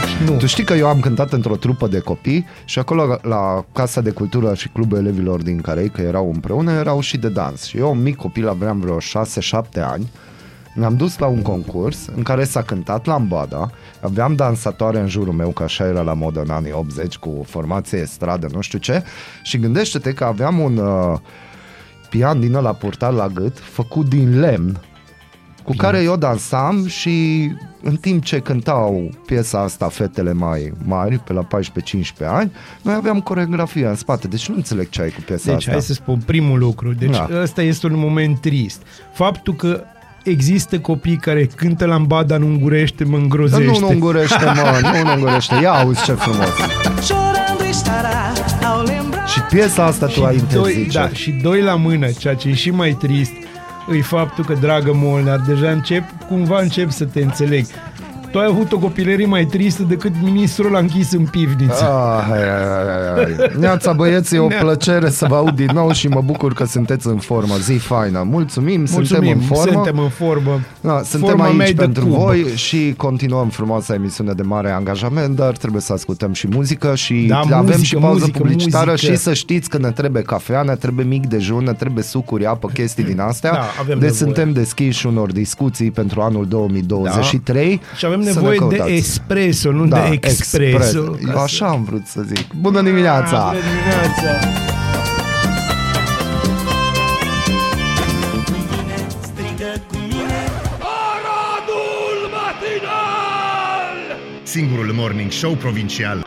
[0.00, 0.36] Deci nu.
[0.36, 4.10] Tu știi că eu am cântat într-o trupă de copii și acolo la Casa de
[4.10, 7.64] Cultură și Clubul Elevilor din Carei, că erau împreună, erau și de dans.
[7.64, 10.10] Și eu, mic copil, aveam vreo 6-7 ani,
[10.74, 15.50] ne-am dus la un concurs în care s-a cântat lambada, aveam dansatoare în jurul meu,
[15.50, 19.02] că așa era la modă în anii 80, cu formație stradă, nu știu ce,
[19.42, 21.18] și gândește-te că aveam un uh,
[22.10, 24.80] pian din ăla purtat la gât, făcut din lemn,
[25.64, 27.48] cu care eu dansam și
[27.82, 31.46] în timp ce cântau piesa asta fetele mai mari, pe la 14-15
[32.26, 35.70] ani, noi aveam coreografia în spate, deci nu înțeleg ce ai cu piesa Deci, asta.
[35.70, 36.92] hai să spun primul lucru.
[36.92, 37.26] Deci, Da.
[37.30, 37.40] da.
[37.40, 38.82] ăsta este un moment trist.
[39.12, 39.82] Faptul că
[40.24, 43.64] există copii care cântă lambada în ungurește mă Dar îngrozește.
[43.64, 45.54] nu, nu îngurește, mă, nu, nu îngurește.
[45.62, 46.48] Ia auzi ce frumos.
[47.08, 48.32] Chorando estará
[48.64, 49.28] ao lembrar.
[49.28, 50.98] Și piesa asta tu ai doi, interzice.
[50.98, 53.32] da, și doi la mână, ceea ce e și mai trist,
[53.96, 57.66] e faptul că, dragă Molnar, deja încep, cumva încep să te înțeleg.
[58.32, 61.84] Tu ai avut o copilărie mai tristă decât ministrul l-a închis în pivniță.
[61.84, 63.50] Ah, hai, hai, hai, hai.
[63.58, 66.64] Neața băieți, e o Nea- plăcere să vă aud din nou și mă bucur că
[66.64, 67.54] sunteți în formă.
[67.56, 68.22] Zi faină.
[68.30, 69.72] Mulțumim, suntem în formă.
[69.72, 70.60] suntem în formă.
[70.80, 72.14] Da, suntem Forma mea e aici de pentru cub.
[72.14, 77.24] voi și continuăm frumoasa emisiune de mare angajament, dar trebuie să ascultăm și muzică și
[77.28, 79.12] Da, avem muzică, și pauză muzică, publicitară muzică.
[79.12, 82.68] și să știți că ne trebuie cafea, ne trebuie mic dejun, ne trebuie sucuri, apă,
[82.74, 83.52] chestii din astea.
[83.52, 84.12] Da, avem deci nevoie.
[84.12, 87.80] suntem deschiși unor discuții pentru anul 2023.
[87.96, 88.92] Și avem Să ne nevoie de căutați.
[88.92, 90.62] espresso, nu da, de expresso.
[90.62, 90.92] expres.
[90.92, 92.52] ca Eu să- așa am vrut să zic.
[92.60, 93.36] Bună dimineața!
[93.36, 94.48] Ah, Bună dimineața!
[100.80, 104.18] Aradul matinal!
[104.42, 106.24] Singurul morning show provincial.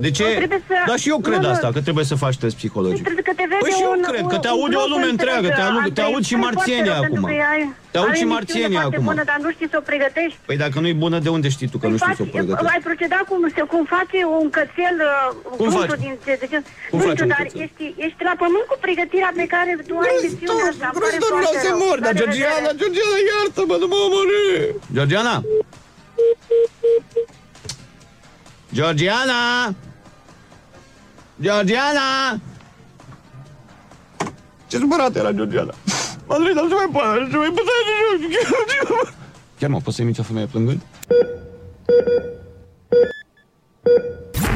[0.00, 0.24] De ce?
[0.24, 1.52] Nu, trebuie să- Dar și eu cred nu, nu.
[1.54, 3.02] asta, că trebuie să faci test psihologic.
[3.08, 4.78] Trebuie că te vede Păi și eu un, cred, un, că te un aude o
[4.78, 7.22] grup lume întreg, întreagă, te aud- te asta e aud și foarte marțienii rău, acum.
[7.24, 9.06] pentru că ai- Te aud ai și o marțienii emisiune foarte acum.
[9.12, 10.38] Bună, dar nu știi să o pregătești.
[10.48, 12.34] Păi dacă nu e bună, de unde știi tu că nu știi să o Faci-
[12.36, 12.72] pregătești?
[12.74, 15.28] Ai proceda cum, se- cum face un cățel uh,
[15.60, 16.04] Cum fruntul faci?
[16.06, 16.58] din ce, de ce,
[16.90, 17.60] Cum nu face știu, un dar cățel?
[17.66, 20.86] ești, ești la pământ cu pregătirea pe care tu ai emisiunea asta.
[20.92, 21.78] îmi pare foarte rău.
[21.88, 22.18] La revedere.
[22.80, 24.42] Georgiana, iartă-mă, nu mă omorâ!
[24.96, 25.34] Georgiana!
[28.74, 29.74] Georgiana!
[31.40, 32.40] Georgiana!
[34.66, 35.74] Ce supărat era Georgiana?
[36.26, 39.12] M-a dorit, dar nu se mai poate, nu se mai poate.
[39.58, 40.80] Chiar mă, poți să imiți o femeie plângând?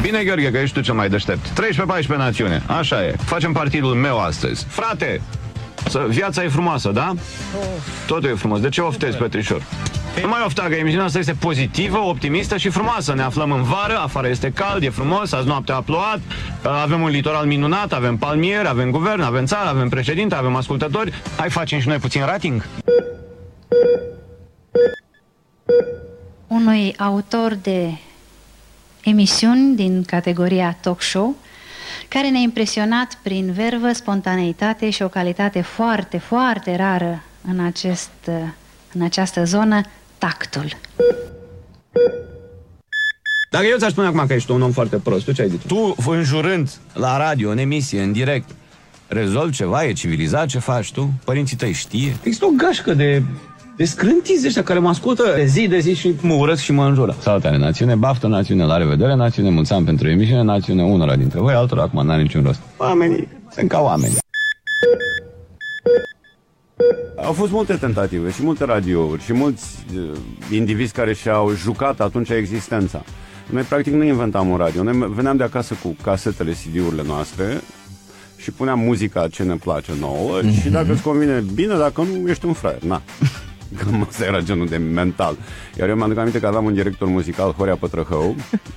[0.01, 1.47] Bine, Gheorghe, că ești tu cel mai deștept.
[2.03, 3.15] 13-14 națiune, așa e.
[3.25, 4.65] Facem partidul meu astăzi.
[4.65, 5.21] Frate,
[5.89, 7.15] să, viața e frumoasă, da?
[8.07, 8.61] Totul e frumos.
[8.61, 9.63] De ce oftezi, Petrișor?
[10.23, 13.15] Nu mai ofta, că emisiunea asta este pozitivă, optimistă și frumoasă.
[13.15, 16.21] Ne aflăm în vară, afară este cald, e frumos, azi noaptea a plouat,
[16.63, 21.13] avem un litoral minunat, avem palmier, avem guvern, avem țară, avem președinte, avem ascultători.
[21.37, 22.65] Hai facem și noi puțin rating?
[26.59, 27.93] unui autor de
[29.05, 31.35] emisiuni din categoria talk show,
[32.09, 38.11] care ne-a impresionat prin vervă, spontaneitate și o calitate foarte, foarte rară în, acest,
[38.93, 39.81] în această zonă,
[40.19, 40.77] tactul.
[43.51, 45.61] Dacă eu ți-aș spune acum că ești un om foarte prost, tu ce ai zis?
[45.67, 48.51] Tu, înjurând la radio, în emisie, în direct,
[49.07, 51.13] rezolvi ceva, e civilizat ce faci tu?
[51.25, 52.17] Părinții tăi știe?
[52.23, 53.23] Există o gașcă de,
[53.79, 56.85] de scrântiți ăștia care mă ascultă de zi de zi și mă urăsc și mă
[56.85, 57.17] înjură.
[57.21, 61.55] Salutare, națiune, baftă, națiune, la revedere, națiune, mulți ani pentru emisiune, națiune, unora dintre voi,
[61.55, 62.61] altora, acum n-are niciun rost.
[62.77, 64.13] Oamenii sunt ca oameni.
[67.17, 70.11] Au fost multe tentative și multe radiouri și mulți uh,
[70.53, 73.05] indivizi care și-au jucat atunci existența.
[73.51, 77.61] Noi practic nu inventam un radio, noi veneam de acasă cu casetele, CD-urile noastre
[78.37, 80.63] și puneam muzica ce ne place nouă mm-hmm.
[80.63, 82.83] și dacă îți convine bine, dacă nu, ești un fraier.
[82.83, 83.03] Na.
[83.77, 85.37] Cam asta era genul de mental.
[85.79, 88.37] Iar eu mi-aduc aminte că aveam un director muzical, Horea Pătrăhău,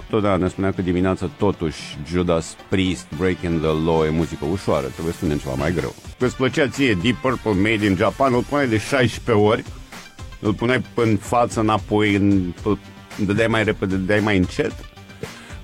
[0.10, 5.14] totdeauna ne spunea că dimineața totuși Judas Priest, Breaking the Law e muzică ușoară, trebuie
[5.14, 5.96] să spunem ceva mai greu.
[6.20, 9.64] Că îți plăcea ție Deep Purple Made in Japan, îl puneai de 16 ori,
[10.40, 12.80] îl puneai în față, înapoi, în, îl
[13.26, 14.91] dădeai mai repede, dădeai mai încet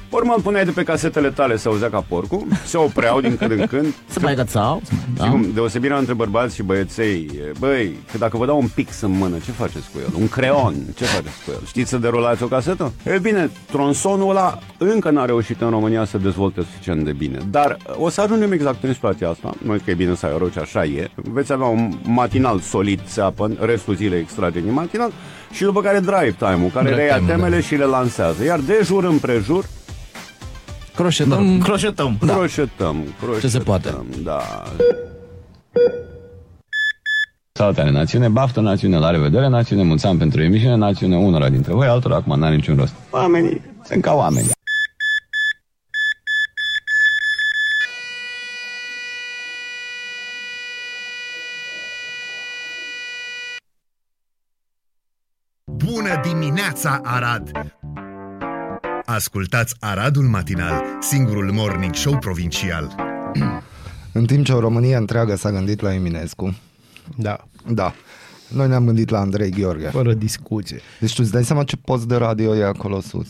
[0.10, 3.52] Urmă îl puneai de pe casetele tale să auzea ca porcul, se opreau din când
[3.52, 3.94] în când.
[4.08, 4.82] Să mai gățau.
[5.18, 5.30] Da?
[5.30, 9.36] Cum, deosebirea între bărbați și băieței, băi, că dacă vă dau un pix în mână,
[9.46, 10.22] ce faceți cu el?
[10.22, 11.62] Un creon, ce faceți cu el?
[11.66, 12.94] Știți să derulați o casetă?
[13.04, 17.38] E bine, tronsonul ăla încă n-a reușit în România să dezvolte suficient de bine.
[17.52, 19.54] Dar o să ajungem exact în situația asta.
[19.64, 21.10] Nu că e bine să ai roci, așa e.
[21.16, 25.12] Veți avea un matinal solid, țeapă, restul zilei extrage din matinal
[25.52, 27.62] și după care drive time-ul, care reia temele da.
[27.62, 28.44] și le lansează.
[28.44, 29.66] Iar de jur împrejur,
[30.98, 31.58] Croșetăm.
[31.58, 31.64] Da.
[31.64, 32.18] Croșetăm.
[32.26, 32.34] Da.
[32.34, 33.40] Croșetăm, croșetăm.
[33.40, 33.96] Ce se poate.
[34.24, 34.64] Da.
[37.52, 41.88] Salutare națiune, baftă națiune, la revedere națiune, mulți ani pentru emisiune națiune, unora dintre voi,
[41.88, 42.94] altora acum n-are niciun rost.
[43.12, 44.48] Oamenii sunt ca oameni.
[55.66, 57.52] Bună dimineața, Arad!
[59.10, 62.96] Ascultați Aradul Matinal, singurul morning show provincial.
[64.12, 66.58] În timp ce o Românie întreagă s-a gândit la Eminescu.
[67.18, 67.48] Da.
[67.72, 67.94] Da.
[68.54, 69.88] Noi ne-am gândit la Andrei Gheorghe.
[69.90, 70.80] Fără discuție.
[71.00, 73.28] Deci tu îți dai seama ce post de radio e acolo sus?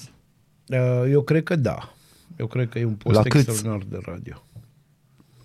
[0.68, 0.78] Uh,
[1.12, 1.94] Eu cred că da.
[2.36, 3.50] Eu cred că e un post La câți?
[3.50, 4.44] extraordinar de radio.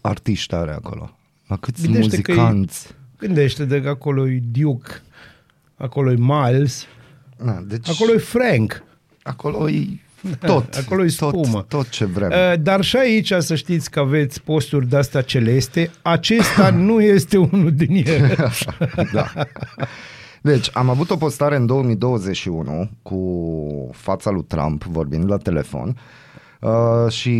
[0.00, 1.16] Artiști are acolo.
[1.46, 2.86] La câți Gândește că e- muzicanți?
[3.18, 4.90] Gândește de că acolo e Duke,
[5.76, 6.86] acolo e Miles,
[7.36, 8.82] Na, deci acolo e Frank.
[9.22, 10.00] Acolo e
[10.46, 10.74] tot.
[10.74, 11.58] Acolo e spumă.
[11.58, 12.30] Tot, tot ce vrem.
[12.30, 15.90] Uh, Dar și aici să știți că aveți posturi de-astea celeste.
[16.02, 18.36] Acesta nu este unul din ele.
[19.12, 19.32] da.
[20.42, 23.20] Deci, am avut o postare în 2021 cu
[23.92, 25.96] fața lui Trump vorbind la telefon
[26.60, 27.30] uh, și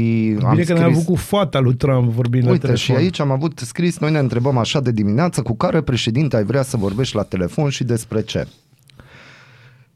[0.43, 0.79] am Bine că scris...
[0.79, 2.97] ne-am avut cu fata lui Trump vorbind la Uite, telefon.
[2.97, 6.45] și aici am avut scris, noi ne întrebăm așa de dimineață, cu care președinte ai
[6.45, 8.47] vrea să vorbești la telefon și despre ce?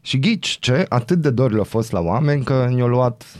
[0.07, 3.37] Și ghici ce, atât de dor le-a fost la oameni că ne-au luat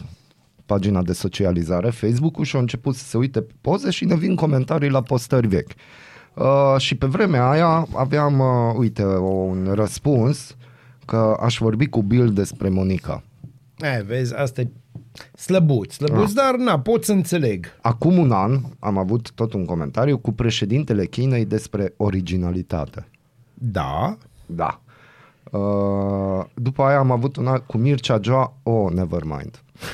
[0.65, 4.35] pagina de socializare, Facebook-ul și au început să se uite pe poze și ne vin
[4.35, 5.71] comentarii la postări vechi.
[6.35, 10.57] Uh, și pe vremea aia aveam, uh, uite, un răspuns
[11.05, 13.23] că aș vorbi cu Bill despre Monica.
[13.79, 14.69] E, vezi, asta e
[15.39, 16.43] slăbuț, slăbuț, Da.
[16.43, 17.67] dar na, pot să înțeleg.
[17.81, 23.09] Acum un an am avut tot un comentariu cu președintele Chinei despre originalitate.
[23.55, 24.19] Da.
[24.47, 24.81] Da.
[25.57, 29.61] Uh, după aia am avut una cu Mircea Joa, oh, never mind.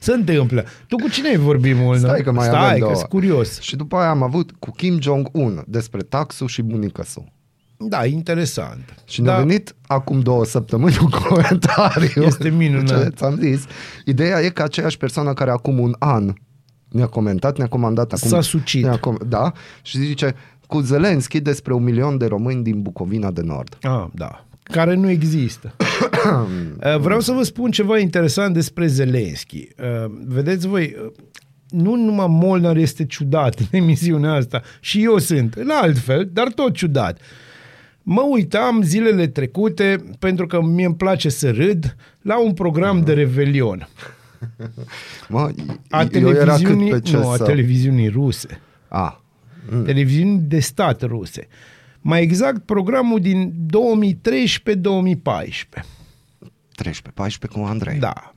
[0.00, 0.64] Se întâmplă.
[0.88, 2.00] Tu cu cine ai vorbit mult?
[2.00, 2.06] nu?
[2.06, 2.94] Stai că mai Stai, avem că două.
[2.94, 3.60] sunt curios.
[3.60, 7.24] Și după aia am avut cu Kim Jong-un despre taxul și bunica su.
[7.76, 8.94] Da, interesant.
[9.04, 9.38] Și ne-a Da.
[9.38, 12.22] venit acum două săptămâni un comentariu.
[12.22, 13.02] Este minunat.
[13.02, 13.64] Ce ți-am zis.
[14.04, 16.32] Ideea e că aceeași persoană care acum un an
[16.88, 18.28] ne-a comentat, ne-a comandat acum...
[18.28, 18.82] S-a sucit.
[18.84, 20.34] ne-a com- da, și zice
[20.72, 23.78] cu Zelenski despre un milion de români din Bucovina de Nord.
[23.82, 24.44] Ah, da.
[24.62, 25.74] Care nu există.
[25.84, 29.56] Uh, Vreau să vă spun ceva interesant despre Zelenski.
[29.56, 31.12] Uh, Vedeți voi, uh,
[31.68, 36.48] nu numai Molnar este ciudat în emisiunea asta, și eu sunt, în alt fel, dar
[36.48, 37.18] tot ciudat.
[38.02, 43.12] Mă uitam zilele trecute, pentru că mie îmi place să râd, la un program de
[43.12, 43.88] revelion.
[45.28, 45.50] Mă,
[45.90, 47.44] A eu era cât televiziunii, pe ce nu, a să...
[47.44, 48.60] televiziunii ruse.
[48.88, 49.21] A,
[49.84, 51.48] Televiziuni de stat ruse.
[52.00, 53.52] Mai exact, programul din
[55.78, 55.84] 2013-2014.
[56.84, 57.98] 13-14 cu Andrei.
[57.98, 58.34] Da.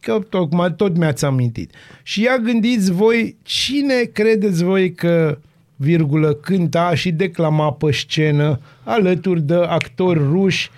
[0.00, 1.74] Că tocmai tot mi-ați amintit.
[2.02, 5.38] Și ia gândiți voi, cine credeți voi că
[5.76, 10.70] virgulă, cânta și declama pe scenă alături de actori ruși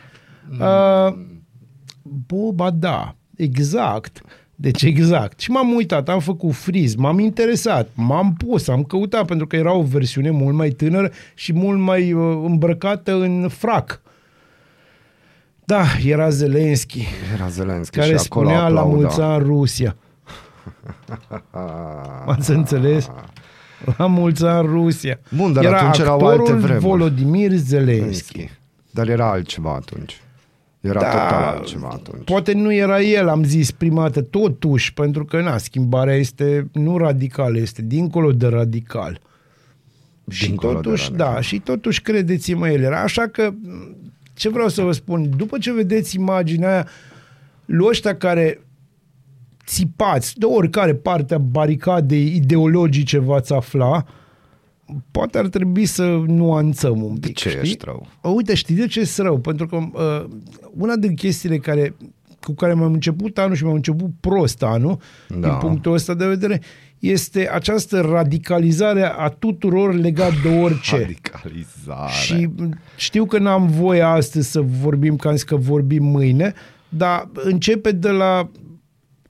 [0.61, 1.15] uh,
[2.03, 4.23] Boba, da, exact.
[4.61, 5.41] Deci exact.
[5.41, 9.73] Și m-am uitat, am făcut friz, m-am interesat, m-am pus, am căutat, pentru că era
[9.73, 14.01] o versiune mult mai tânără și mult mai uh, îmbrăcată în frac.
[15.65, 18.97] Da, era Zelenski, Era Zelenski care și acolo spunea la aplauda.
[18.97, 19.97] mulți ani Rusia.
[22.35, 23.11] Ați înțeles?
[23.97, 25.19] La mulți ani Rusia.
[25.37, 26.85] Bun, dar era atunci erau actorul alte vremuri.
[26.85, 28.51] Volodymyr Zelenski.
[28.91, 30.21] Dar era altceva atunci.
[30.81, 31.07] Era Da.
[31.11, 32.25] total altceva atunci.
[32.25, 36.97] Poate nu era el, am zis prima dată, totuși, pentru că, na, schimbarea este nu
[36.97, 39.21] radicală, este dincolo de radical.
[40.31, 41.33] Și Dincolo de totuși, radical.
[41.35, 43.01] da, și totuși credeți-mă, el era.
[43.03, 43.51] Așa că,
[44.35, 46.87] ce vreau să vă spun, după ce vedeți imaginea aia,
[47.65, 48.61] lui ăștia care
[49.67, 54.05] țipați de oricare parte a baricadei ideologice v-ați afla,
[55.11, 57.23] poate ar trebui să nuanțăm un pic.
[57.23, 57.61] De ce știi?
[57.61, 58.07] ești rău?
[58.35, 59.39] Uite, știi de ce sunt rău?
[59.39, 60.29] Pentru că uh,
[60.77, 61.95] una din chestiile care,
[62.41, 65.49] cu care mi-am început anul și mi-am început prost anul, Da.
[65.49, 66.61] din punctul ăsta de vedere,
[66.99, 70.97] este această radicalizare a tuturor legat de orice.
[71.01, 72.11] Radicalizare.
[72.25, 72.49] Și
[72.97, 76.53] știu că n-am voie astăzi să vorbim ca am zis că vorbim mâine,
[76.89, 78.51] dar începe de la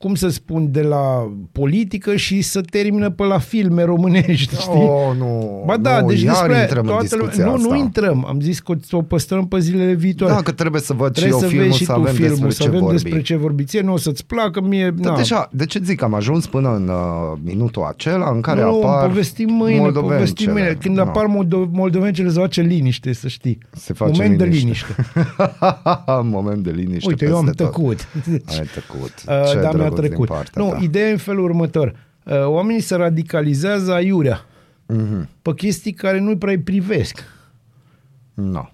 [0.00, 4.72] cum să spun, de la politică și să termină pe la filme românești, știi?
[4.80, 5.62] Oh, nu.
[5.66, 7.68] Ba da, nu, deci iar despre intrăm în toată discuția lumea, nu, asta.
[7.74, 8.24] nu intrăm.
[8.28, 10.34] Am zis că o păstrăm pe zilele viitoare.
[10.34, 12.14] Da, că trebuie să văd Trebuie și eu să filmul, vezi și să tu avem
[12.14, 12.94] filmul, despre să ce avem vorbi.
[13.02, 13.64] despre ce vorbi.
[13.64, 14.90] Ție nu o să-ți placă, mie...
[14.98, 15.16] Dar na.
[15.16, 19.06] deja, de ce zic, am ajuns până în uh, minutul acela în care nu, apar
[19.06, 20.52] povestim mâine, povestim moldovencele.
[20.52, 20.76] mâine.
[20.80, 21.02] Când Da.
[21.02, 23.58] apar moldo- moldovencele, se face liniște, să știi.
[23.70, 24.50] Se face Moment liniște.
[24.50, 24.94] de liniște.
[26.36, 27.72] Moment de liniște Uite, eu am peste tot.
[27.72, 28.08] tăcut.
[28.46, 29.12] Ai tăcut.
[29.28, 30.28] Uh, Ce dar mi-a drăguț din trecut.
[30.28, 30.78] partea Nu, ta.
[30.82, 31.96] ideea e în felul următor.
[32.24, 34.44] Uh, oamenii se radicalizează aiurea
[34.86, 35.28] Mhm.
[35.42, 37.24] pe chestii care nu-i prea îi privesc.
[38.34, 38.68] No.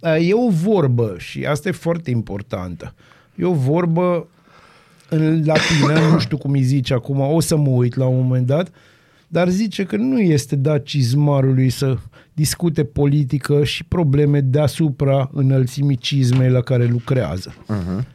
[0.00, 2.94] Uh, E o vorbă și asta e foarte importantă.
[3.34, 4.26] E o vorbă
[5.08, 8.46] în latină, nu știu cum îi zice acum, o să mă uit la un moment
[8.46, 8.70] dat,
[9.28, 11.96] dar zice că nu este dat cizmarului să
[12.32, 17.54] discute politică și probleme deasupra înălțimii cizmei la care lucrează.
[17.66, 18.06] Mhm.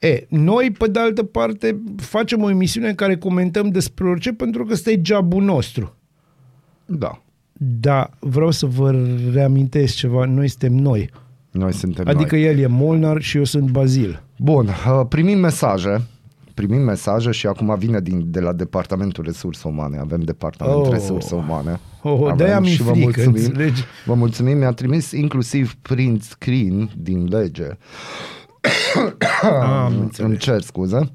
[0.00, 4.64] E, noi, pe de altă parte, facem o emisiune în care comentăm despre orice pentru
[4.64, 5.96] că ăsta e jobul nostru.
[6.86, 7.22] Da.
[7.52, 8.90] Dar vreau să vă
[9.32, 11.10] reamintesc ceva, noi suntem noi.
[11.50, 12.44] Noi suntem Adică noi.
[12.44, 14.22] el e Molnar și eu sunt Bazil.
[14.38, 16.02] Bun, uh, primim mesaje.
[16.54, 19.98] Primim mesaje și acum vine din, de la Departamentul Resurse Umane.
[19.98, 20.90] Avem Departament Oh.
[20.92, 21.80] Resurse Umane.
[22.02, 23.44] Oh, Avem de-aia mi-e și vă frică, mulțumim.
[23.44, 23.82] înțelegi?
[24.06, 27.66] Vă mulțumim, mi-a trimis inclusiv print screen din lege.
[29.62, 31.10] Am Îmi cer scuze.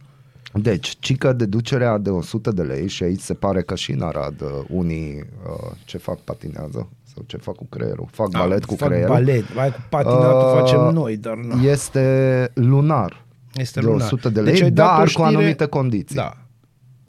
[0.54, 4.42] Deci, cică deducerea de 100 de lei și aici se pare că și în Arad
[4.42, 8.08] uh, unii uh, ce fac patinează sau ce fac cu creierul.
[8.12, 9.14] Fac Ah, balet cu fac creierul.
[9.14, 11.64] balet, mai cu patinatul facem noi, dar nu.
[11.64, 13.26] Este lunar.
[13.54, 14.06] Este de lunar.
[14.06, 16.16] 100 de Deci lei, ai dat o dar cu știre- anumite condiții.
[16.16, 16.38] Da.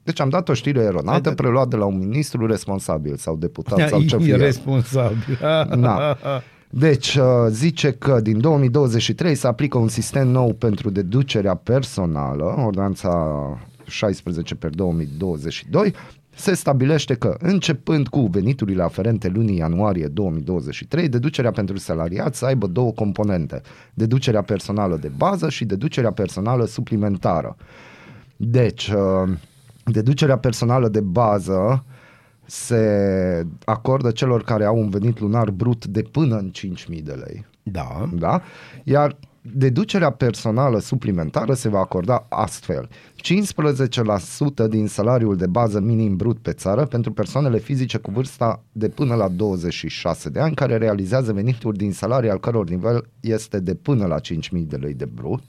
[0.03, 3.37] Deci am dat o știre Ai eronată dat- preluat de la un ministru responsabil sau
[3.37, 4.37] deputat sau ce e fie.
[4.37, 5.39] responsabil.
[5.75, 5.99] Na.
[6.71, 13.39] Deci uh, zice că din 2023 se aplică un sistem nou pentru deducerea personală, ordonanța
[13.87, 15.95] 16 per 2022,
[16.35, 22.67] se stabilește că, începând cu veniturile aferente lunii ianuarie 2023, deducerea pentru salariat să aibă
[22.67, 23.61] două componente,
[23.95, 27.57] deducerea personală de bază și deducerea personală suplimentară.
[28.37, 29.33] Deci, uh,
[29.85, 31.85] deducerea personală de bază
[32.47, 36.51] se acordă celor care au un venit lunar brut de până în
[36.97, 37.47] 5.000 de lei.
[37.63, 38.09] Da.
[38.13, 38.43] Da?
[38.85, 39.17] Iar
[39.55, 42.89] deducerea personală suplimentară se va acorda astfel.
[44.67, 48.89] 15% din salariul de bază minim brut pe țară pentru persoanele fizice cu vârsta de
[48.89, 53.75] până la 26 de ani care realizează venituri din salarii al căror nivel este de
[53.75, 55.43] până la 5.000 de lei de brut.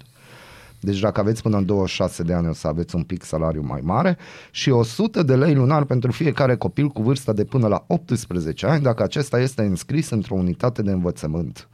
[0.80, 3.82] Deci dacă aveți până în 26 de ani o să aveți un pic salariu mai
[3.84, 4.18] mare
[4.52, 8.84] și 100 de lei lunar pentru fiecare copil cu vârsta de până la 18 ani
[8.84, 11.68] dacă acesta este înscris într-o unitate de învățământ.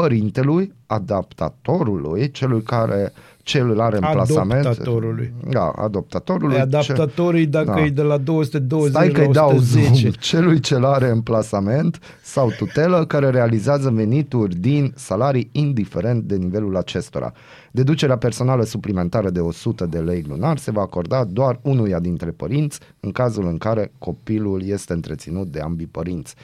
[0.00, 4.64] Părintelui, adaptatorului, celui care cel îl are în plasament.
[4.66, 5.32] Adoptatorului.
[5.50, 6.56] Da, adoptatorului.
[6.56, 7.84] E adaptatorii dacă Da.
[7.84, 9.90] e de la 220 Stai că la îi dau 110.
[10.00, 16.36] zoom celui ce are în plasament sau tutelă care realizează venituri din salarii indiferent de
[16.36, 17.32] nivelul acestora.
[17.70, 22.80] Deducerea personală suplimentară de 100 de lei lunar se va acorda doar unuia dintre părinți
[23.00, 26.34] în cazul în care copilul este întreținut de ambii părinți.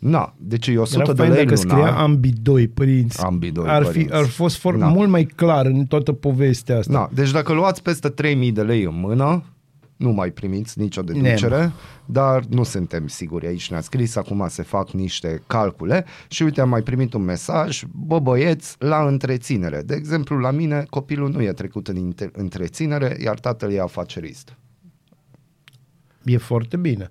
[0.00, 1.78] Na, deci e 100 Era de fain lei dacă lunar.
[1.88, 3.22] scria ambii doi părinți.
[3.24, 4.12] Ambii doi ar, fi, părinți.
[4.14, 4.86] ar fost for, Da.
[4.86, 6.92] mult mai clar în toată povestea asta.
[6.92, 9.44] Da, deci dacă luați peste 3000 de lei în mână,
[9.96, 11.70] nu mai primiți nicio deducere, Ne,
[12.06, 13.46] dar nu suntem siguri.
[13.46, 17.82] Aici ne-a scris, acum se fac niște calcule și uite, am mai primit un mesaj,
[17.92, 19.82] bă băieți, la întreținere.
[19.82, 24.56] De exemplu, la mine copilul nu e trecut în inte- întreținere, iar tatăl e afacerist.
[26.24, 27.10] E foarte bine.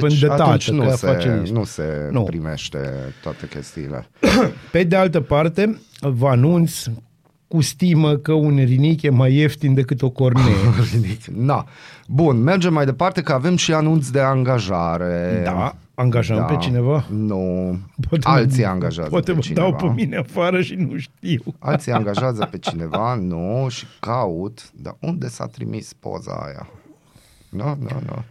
[0.00, 1.52] Deci Până de atunci tată, nu, că se, afacerist.
[1.52, 2.22] nu se Nu.
[2.22, 2.78] primește
[3.22, 4.06] toate chestiile.
[4.72, 6.84] Pe de altă parte, vă anunț
[7.48, 10.54] cu stimă că un rinic e mai ieftin decât o cornee.
[11.32, 11.66] Na.
[12.08, 15.40] Bun, mergem mai departe că avem și anunț de angajare.
[15.44, 17.06] Da, angajăm pe cineva?
[17.10, 17.78] Nu,
[18.08, 19.60] Poate alții mă- angajează Poate pe mă cineva.
[19.60, 21.42] dau pe mine afară și nu știu.
[21.58, 26.68] Alții angajează pe cineva, nu, și caut, dar unde s-a trimis poza aia?
[27.48, 28.22] Nu, nu, nu.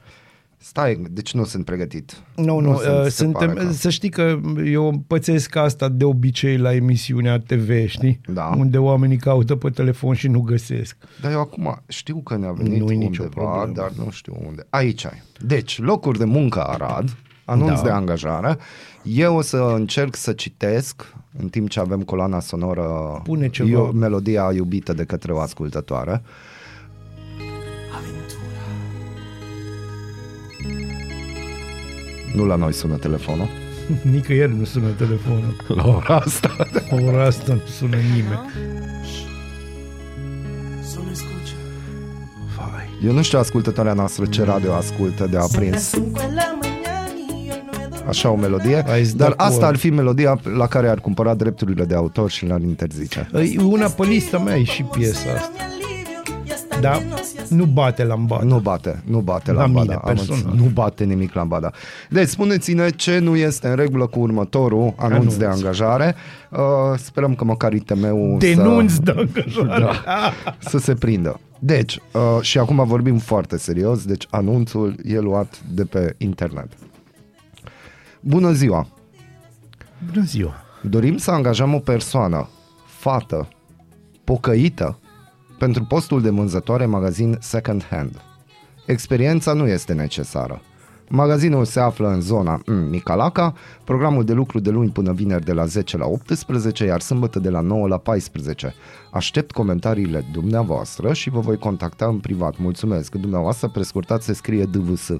[0.65, 2.17] Stai, deci nu sunt pregătit.
[2.35, 6.03] Nu, nu, sunt, uh, se suntem, pare că- să știi că eu pățesc asta de
[6.03, 8.19] obicei la emisiunea TV, știi?
[8.27, 8.51] Da.
[8.57, 10.97] Unde oamenii caută pe telefon și nu găsesc.
[11.21, 13.71] Dar eu acum știu că ne-a venit Nu-i undeva, nicio problemă.
[13.75, 14.65] dar nu știu unde.
[14.69, 15.21] Aici ai.
[15.45, 17.81] Deci, locuri de muncă Arad, anunț Da.
[17.83, 18.57] de angajare.
[19.03, 23.69] Eu o să încerc să citesc în timp ce avem coloana sonoră Pune ceva.
[23.69, 26.21] eu, melodia iubită de către o ascultătoare.
[32.35, 33.47] Nu la noi sună telefonul.
[34.11, 35.55] Nicăieri nu sună telefonul.
[35.77, 36.55] La ora asta.
[36.89, 38.49] La ora asta nu sună nimeni.
[40.93, 41.31] Solo escucha.
[43.05, 47.47] Eu nu știu ascultătoarea noastră ce radio ascultă de aprins Cinco en la mañana y
[47.47, 48.07] yo no he dormido.
[48.09, 49.51] așa o melodie, Ai zis dar de acord.
[49.53, 53.29] asta ar fi melodia la care ar cumpăra drepturile de autor și l-ar interzice.
[53.33, 55.51] E una pe lista mea e și piesa asta.
[56.83, 56.99] Da,
[57.49, 58.43] nu bate lambada.
[58.43, 59.81] Nu bate, nu bate La lambada.
[59.81, 60.41] mine, Am personal.
[60.45, 60.61] înțeles.
[60.65, 61.71] Nu bate nimic lambada.
[62.09, 65.35] Deci, spuneți-ne ce nu este în regulă cu următorul anunț, Anunț.
[65.35, 66.15] de angajare.
[66.51, 66.59] Uh,
[66.97, 69.79] sperăm că măcar ITM-ul Denunț să, de angajare.
[70.05, 70.33] Da.
[70.59, 71.39] să se prindă.
[71.59, 76.67] Deci, uh, și acum vorbim foarte serios, deci anunțul e luat de pe internet.
[78.19, 78.87] Bună ziua!
[80.11, 80.53] Bună ziua!
[80.81, 82.49] Dorim să angajăm o persoană,
[82.85, 83.47] fată,
[84.23, 84.97] pocăită,
[85.63, 88.21] pentru postul de vânzătoare magazin second hand.
[88.85, 90.61] Experiența nu este necesară.
[91.09, 93.53] Magazinul se află în zona mm, Micalaca,
[93.83, 97.49] programul de lucru de luni până vineri de la 10 la 18, iar sâmbătă de
[97.49, 98.73] la 9 la 14.
[99.11, 102.57] Aștept comentariile dumneavoastră și vă voi contacta în privat.
[102.57, 103.15] Mulțumesc.
[103.15, 105.11] Dumneavoastră prescurtat se scrie DVS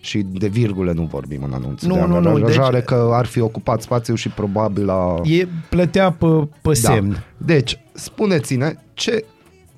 [0.00, 3.26] și de virgule nu vorbim în anunțul Nu, de nu, nu, angajare, deci- că ar
[3.26, 5.14] fi ocupat spațiu și probabil la...
[5.24, 7.10] E plătea pe, pe semn.
[7.10, 7.18] Da.
[7.36, 9.24] Deci, spuneți-ne ce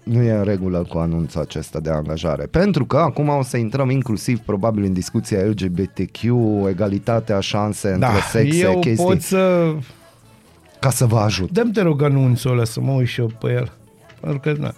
[0.02, 2.44] nu e în regulă cu anunțul acesta de angajare.
[2.46, 6.22] Pentru că acum o să intrăm inclusiv probabil în discuția LGBTQ,
[6.68, 9.74] egalitatea șanse între Da, sexe, eu chestii, pot să...
[10.78, 11.50] ca să vă ajut.
[11.50, 13.72] Dăm te rog anunțul ăla să mă uit și eu pe el.
[14.20, 14.74] Pentru că, na,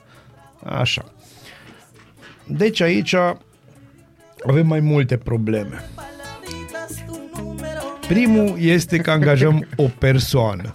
[0.78, 1.04] așa.
[2.46, 3.14] Deci aici
[4.46, 5.84] avem mai multe probleme.
[8.08, 10.74] Primul este că angajăm o persoană.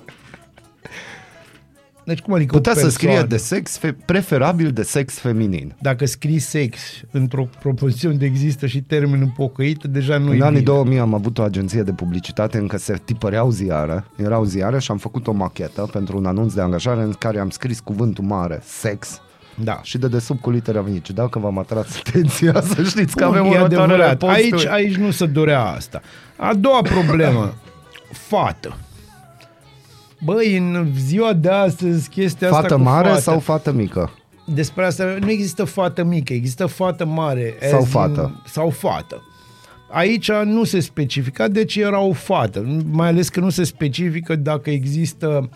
[2.08, 3.14] Deci cum adică Putea o să persoană?
[3.16, 5.76] scrie de sex, fe- preferabil de sex feminin.
[5.82, 6.78] Dacă scrii sex
[7.12, 10.72] într-o propoziție unde există și termenul pocăit, deja nu În e anii bine.
[10.72, 14.97] 2000 am avut o agenție de publicitate încă se tipăreau ziare, erau ziare și am
[14.97, 19.22] făcut o machetă pentru un anunț de angajare în care am scris cuvântul mare, sex,
[19.64, 19.80] Da.
[19.84, 21.05] și de desubt cu litere mici.
[21.05, 24.18] Și Dacă v-am atras atenția, să știți că Bun, avem e următoarele adevărat.
[24.18, 24.70] posturi.
[24.70, 26.01] Aici, aici nu se dorea asta.
[26.38, 27.53] A doua problemă,
[28.30, 28.78] fată.
[30.24, 34.11] Băi, în ziua de astăzi, chestia asta Fată cu mare fată, sau fată mică?
[34.53, 37.53] Despre asta nu există fată mică, există fată mare.
[37.70, 38.43] Sau as in- fată.
[38.45, 39.22] sau fată.
[39.91, 42.84] Aici nu se specifica, deci era o fată.
[42.91, 45.49] Mai ales că nu se specifică dacă există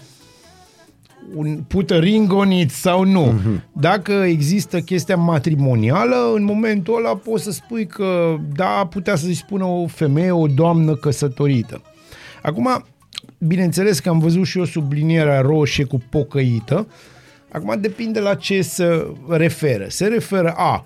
[1.35, 3.25] un put a ring on it sau nu.
[3.25, 3.63] Mhm.
[3.73, 9.65] Dacă există chestia matrimonială, în momentul ăla poți să spui că da, putea să-i spună
[9.65, 11.81] o femeie, o doamnă căsătorită.
[12.41, 12.85] Acum,
[13.37, 16.87] bineînțeles că am văzut și eu sublinierea roșie cu pocăită.
[17.51, 19.85] Acum depinde la ce se referă.
[19.87, 20.85] Se referă a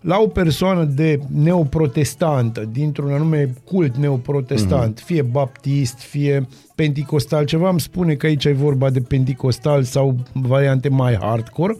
[0.00, 7.80] la o persoană de neoprotestantă, dintr-un anume cult neoprotestant, fie baptist, fie penticostal, ceva îmi
[7.80, 11.76] spune că aici e vorba de penticostal sau variante mai hardcore,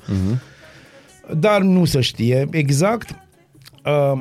[1.39, 3.11] dar nu se știe exact.
[3.85, 4.21] Uh,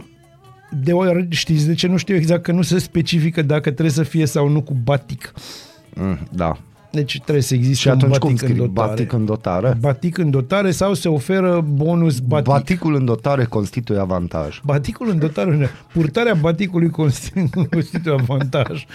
[0.83, 2.43] de ori, știți de ce nu știu exact?
[2.43, 5.33] Că nu se specifică dacă trebuie să fie sau nu cu batic.
[5.93, 6.57] Mm, da.
[6.91, 8.51] Deci trebuie să existe Și un atunci batic cum scrii?
[8.51, 8.87] în dotare.
[8.89, 9.77] Batic în dotare?
[9.79, 12.45] Batic în dotare sau se oferă bonus batic.
[12.45, 14.59] Baticul în dotare constituie avantaj.
[14.63, 18.85] Baticul în dotare, purtarea baticului constituie constituie avantaj.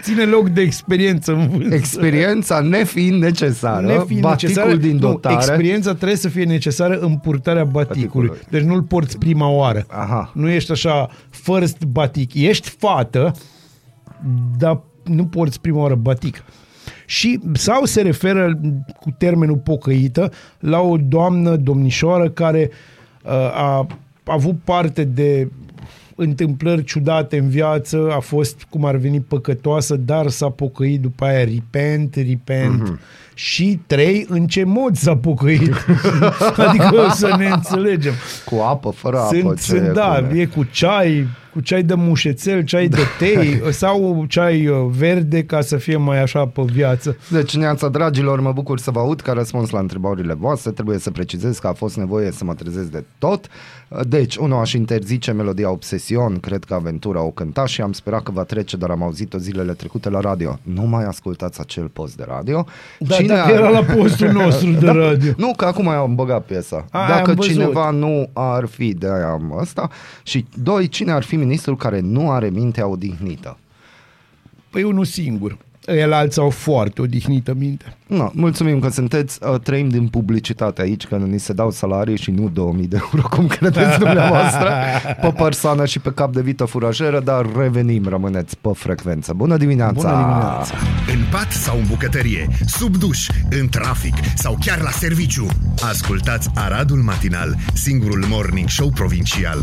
[0.00, 1.74] Ține loc de experiență în vânzări.
[1.74, 5.34] Experiența nefiind necesară, Nefiind baticul necesară, din nu, dotare...
[5.34, 8.28] experiența trebuie să fie necesară în purtarea baticului.
[8.28, 8.60] Baticului.
[8.60, 9.84] Deci nu-l porți prima oară.
[9.88, 10.30] Aha.
[10.34, 12.34] Nu ești așa first batic.
[12.34, 13.34] Ești fată,
[14.58, 16.44] dar nu porți prima oară batic.
[17.06, 18.60] Și, sau se referă
[19.00, 22.70] cu termenul pocăită la o doamnă, domnișoară care
[23.24, 23.86] uh, a
[24.24, 25.48] avut parte de
[26.22, 31.44] întâmplări ciudate în viață, a fost cum ar veni păcătoasă, dar s-a pocăit după aia
[31.44, 33.00] repent, repent Mhm.
[33.34, 35.74] Și trei, în ce mod s-a pocăit?
[36.66, 38.12] adică să ne înțelegem.
[38.44, 39.36] Cu apă, fără apă.
[39.40, 40.40] Sunt, ce sunt da, pune?
[40.40, 45.60] e cu ceai, cu ceai de mușețel, ceai de tei sau ceai uh, verde ca
[45.60, 47.16] să fie mai așa pe viață.
[47.30, 50.70] Deci, neața dragilor, mă bucur să vă aud ca răspuns la întrebările voastre.
[50.70, 53.46] Trebuie să precizez că a fost nevoie să mă trezesc de tot.
[54.08, 58.30] Deci, unul aș interzice melodia Obsesion, cred că Aventura o cânta și am sperat că
[58.30, 60.58] va trece, dar am auzit-o zilele trecute la radio.
[60.62, 62.66] Nu mai ascultați acel post de radio.
[62.98, 65.32] Da, dacă era la postul nostru de Da, radio.
[65.36, 66.84] Nu, că acum am băgat piesa.
[66.90, 67.52] A, Dacă am văzut.
[67.52, 69.90] cineva nu ar fi, de aia am ăsta.
[70.22, 73.58] Și doi, cine ar fi ministrul care nu are mintea odihnită?
[74.70, 75.56] Păi unul singur.
[75.86, 77.96] El alții au foarte odihnită minte.
[78.06, 82.30] No, mulțumim că sunteți, uh, trăim din publicitate aici, că ni se dau salarii și
[82.30, 84.72] nu 2000 de euro, cum credeți dumneavoastră,
[85.20, 89.32] pe persoană și pe cap de vită furajeră, dar revenim, rămâneți pe frecvență.
[89.32, 89.92] Bună dimineața!
[89.92, 90.74] Bună dimineața!
[91.12, 93.28] În pat sau în bucătărie, sub duș,
[93.60, 95.46] în trafic sau chiar la serviciu.
[95.88, 99.62] Ascultați Aradul Matinal, singurul morning show provincial.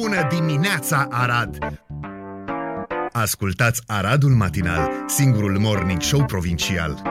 [0.00, 1.58] Bună dimineața, Arad!
[3.12, 7.02] Ascultați Aradul Matinal, singurul morning show provincial.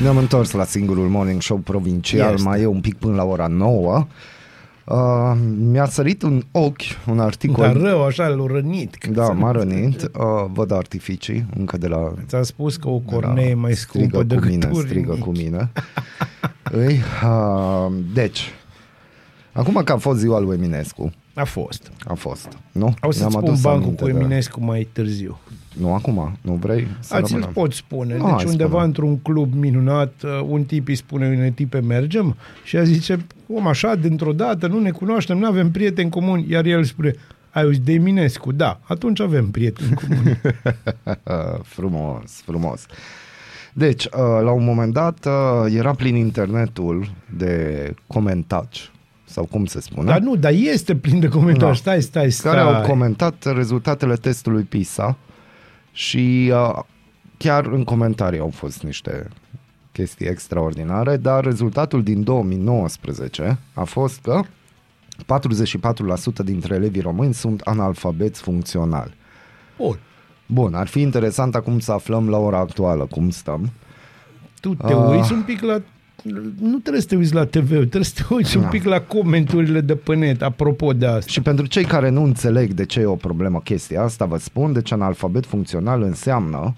[0.00, 2.48] Ne-am întors la singurul morning show provincial, Este.
[2.48, 4.06] mai e un pic până la ora 9.
[4.84, 4.96] Uh,
[5.58, 7.64] mi-a sărit un ochi, un articol.
[7.64, 8.94] Dar rău, așa, l-a rănit.
[8.94, 10.02] că Da, să m-a nu rănit.
[10.02, 10.10] Uh,
[10.52, 12.12] văd artificii încă de la...
[12.26, 14.88] Ți-am spus că o cornee e mai scumpă strigă cu decât mine, urinic.
[14.88, 15.70] strigă cu mine.
[16.62, 18.52] Îi, uh, deci,
[19.52, 21.90] acum că a fost ziua lui Eminescu, A fost.
[22.04, 22.94] a fost, nu?
[23.00, 25.38] O să-ți Ne-am spun adus bancul aminte cu de- Eminescu mai târziu.
[25.78, 27.52] Nu acum, nu vrei să A, ți-l rămânem?
[27.52, 28.16] pot spune.
[28.16, 28.84] Nu, hai, deci undeva spune.
[28.84, 33.66] într-un club minunat, uh, un tip îi spune unei tipe mergem și ea zice, om
[33.66, 37.14] așa, dintr-o dată, nu ne cunoaștem, nu avem prieteni comuni, iar el spune,
[37.50, 38.52] ai auzit de Eminescu?
[38.52, 40.40] Da, atunci avem prieteni comuni.
[41.74, 42.86] frumos, frumos.
[43.72, 44.10] Deci, uh,
[44.42, 48.90] la un moment dat, uh, era plin internetul de comentaci,
[49.34, 50.10] sau cum se spune?
[50.10, 51.68] Dar nu, dar este plin de comentarii.
[51.68, 51.74] Da.
[51.74, 52.54] Stai, stai, stai.
[52.54, 55.16] care au comentat rezultatele testului PISA
[55.92, 56.78] și uh,
[57.36, 59.28] chiar în comentarii au fost niște
[59.92, 64.46] chestii extraordinare, dar rezultatul din 2019 a fost că 44%
[66.44, 69.14] dintre elevii români sunt analfabeți funcționali.
[69.76, 69.98] Bun.
[70.46, 73.70] Bun, ar fi interesant acum să aflăm la ora actuală cum stăm.
[74.60, 75.08] Tu te Ah.
[75.10, 75.80] uiți un pic la...
[76.60, 78.68] Nu trebuie să te uiți la TV, trebuie să te uiți un Da.
[78.68, 81.30] pic la comenturile de pe net, apropo de asta.
[81.30, 84.72] Și pentru cei care nu înțeleg de ce e o problemă chestia asta, vă spun,
[84.72, 86.76] deci analfabet funcțional înseamnă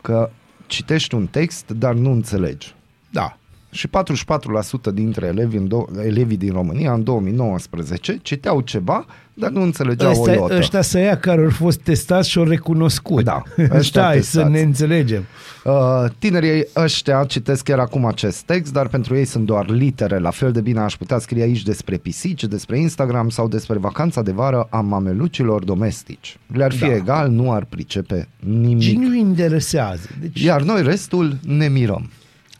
[0.00, 0.30] că
[0.66, 2.74] citești un text, dar nu înțelegi.
[3.10, 3.36] Da.
[3.74, 9.62] Și 44% dintre elevi în do- elevii din România în 2019 citeau ceva, dar nu
[9.62, 10.56] înțelegeau o Ăștia, iotă.
[10.56, 13.24] ăștia să ia care au fost testați și au recunoscut.
[13.24, 14.30] Da, ăștia Stai testați.
[14.30, 15.24] să ne înțelegem.
[15.64, 20.18] Uh, tinerii ăștia citesc chiar acum acest text, dar pentru ei sunt doar litere.
[20.18, 24.22] La fel de bine aș putea scrie aici despre pisici, despre Instagram sau despre vacanța
[24.22, 26.38] de vară a mamelucilor domestici.
[26.46, 26.94] Le-ar fi Da.
[26.94, 28.80] egal, nu ar pricepe nimic.
[28.82, 30.08] Și nu interesează.
[30.20, 32.10] Deci, Iar noi restul ne mirăm.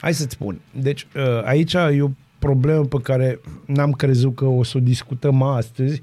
[0.03, 0.61] Hai să-ți spun.
[0.80, 5.42] Deci uh, aici e o problemă pe care n-am crezut că o să o discutăm
[5.42, 6.03] astăzi,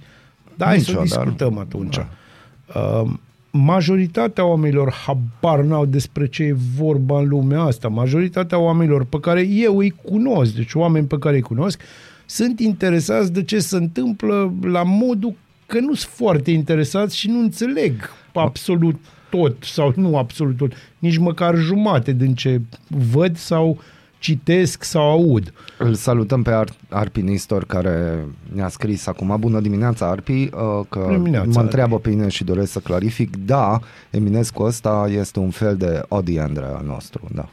[0.55, 1.97] dar hai să o Nicio, dar- discutăm atunci.
[1.97, 3.11] Uh,
[3.51, 7.87] majoritatea oamenilor habar n-au despre ce e vorba în lumea asta.
[7.87, 11.81] Majoritatea oamenilor pe care eu îi cunosc, deci oameni pe care îi cunosc,
[12.25, 15.33] sunt interesați de ce se întâmplă la modul
[15.65, 18.95] că nu sunt foarte interesați și nu înțeleg absolut
[19.29, 23.79] tot sau nu absolut tot, nici măcar jumate din ce văd sau
[24.19, 25.53] citesc sau aud.
[25.77, 30.49] Îl salutăm pe Ar- Arpi Nistor care ne-a scris acum Bună dimineața Arpi uh,
[30.89, 31.61] că Bună dimineața, mă Arpi.
[31.63, 36.39] întreabă pe mine și doresc să clarific Da, Eminescu ăsta este un fel de Odi
[36.39, 37.49] Andrea al nostru da.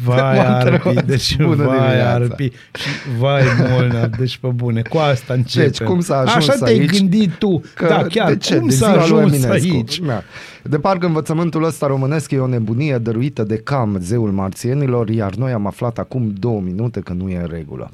[0.04, 0.86] Vai M-a întrebat.
[0.96, 2.12] Arpi, deci Bună vai dimineața.
[2.12, 2.44] Arpi
[2.74, 2.88] și
[3.18, 5.68] vai Molnar, deci pe bune, cu asta începem.
[5.70, 6.98] Deci cum s-a ajuns Așa te-ai aici?
[6.98, 8.56] gândit tu, Că, da, chiar, de ce?
[8.58, 9.74] cum de s-a ziua lui ajuns Eminescu.
[9.76, 9.98] aici?
[10.00, 10.22] Da.
[10.62, 15.52] De parcă învățământul ăsta românesc e o nebunie dăruită de cam zeul marțienilor, iar noi
[15.52, 17.90] am aflat acum două minute că nu e în regulă.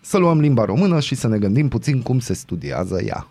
[0.00, 3.26] Să luăm limba română și să ne gândim puțin cum se studiază ea.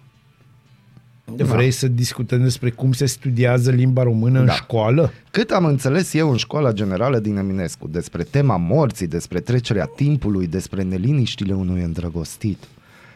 [1.36, 4.52] Vrei să discutăm despre cum se studiază limba română în Da.
[4.54, 5.12] școală?
[5.32, 10.48] Cât am înțeles eu în școala generală din Eminescu, despre tema morții, despre trecerea timpului,
[10.48, 12.64] despre neliniștile unui îndrăgostit.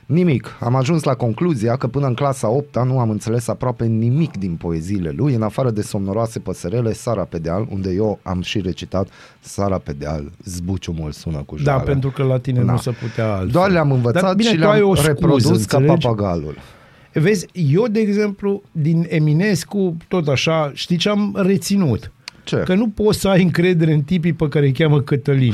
[0.05, 0.57] Nimic.
[0.59, 4.55] Am ajuns la concluzia că până în clasa 8 nu am înțeles aproape nimic din
[4.55, 9.07] poeziile lui, în afară de somnoroase păsărele, Sara pe deal, unde eu am și recitat
[9.39, 11.83] Sara pe deal, zbuciumul sună cu Da, jale.
[11.83, 12.71] pentru că la tine Da.
[12.71, 13.47] nu se putea altfel.
[13.49, 16.05] Doar le-am învățat Dar bine, și tu ai le-am o scuză, reprodus ca înțelegi?
[16.07, 16.57] papagalul.
[17.13, 22.11] Vezi, eu, de exemplu, din Eminescu, tot așa, știi ce am reținut?
[22.43, 22.55] Ce?
[22.55, 25.53] Că nu poți să ai încredere în tipii pe care îi cheamă Cătălin.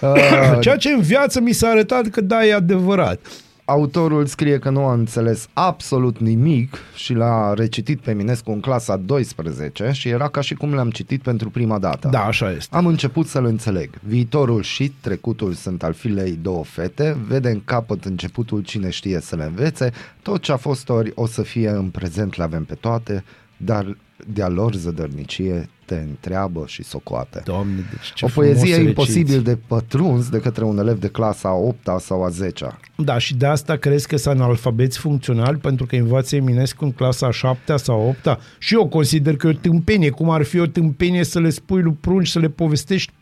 [0.00, 3.26] Uh, Ceea ce în viață mi s-a arătat că da, e adevărat.
[3.68, 8.96] Autorul scrie că nu a înțeles absolut nimic și l-a recitit pe Eminescu în clasa
[8.96, 12.08] 12 și era ca și cum l-am citit pentru prima dată.
[12.08, 12.76] Da, așa este.
[12.76, 13.90] Am început să-l înțeleg.
[14.02, 19.36] Viitorul și trecutul sunt al filei două fete, vede în capăt începutul cine știe să
[19.36, 19.92] le învețe,
[20.22, 23.24] tot ce a fost ori o să fie în prezent le avem pe toate,
[23.56, 23.96] dar
[24.26, 27.42] de-a lor zădărnicie te întreabă și socoate.
[27.44, 28.88] Doamne, deci ce o frumos poezie reciți.
[28.88, 33.18] imposibil de pătruns de către un elev de clasa a 8 sau a 10 Da,
[33.18, 35.58] și de asta crezi că sunt analfabeți funcționali?
[35.58, 39.50] Pentru că învață Eminescu în clasa a 7 sau 8 Și eu consider că e
[39.50, 43.12] o tâmpenie, cum ar fi o tâmpenie să le spui lui prunci, să le povestești,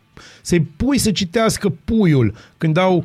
[0.42, 2.34] să-i pui să citească puiul.
[2.58, 3.04] Când au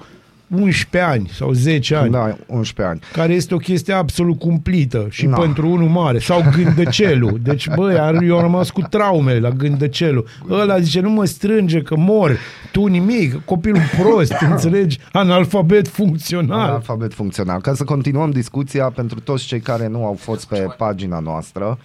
[0.55, 2.11] 11 ani sau 10 ani.
[2.11, 2.99] Da, 11 ani.
[3.13, 5.37] Care este o chestie absolut cumplită și Da.
[5.37, 6.19] pentru unul mare.
[6.19, 7.39] Sau gândăcelul.
[7.43, 10.27] Deci, băi, ar- eu am rămas cu traume la gândăcelul.
[10.49, 12.37] Ăla zice, nu mă strânge că mor.
[12.71, 14.99] Tu nimic, copilul prost, înțelegi?
[15.11, 16.59] Analfabet funcțional.
[16.59, 17.61] Analfabet funcțional.
[17.61, 21.77] Ca să continuăm discuția pentru toți cei care nu au fost pe pagina noastră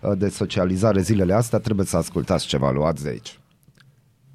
[0.00, 3.38] uh, de socializare zilele astea, trebuie să ascultați ceva, luați de aici.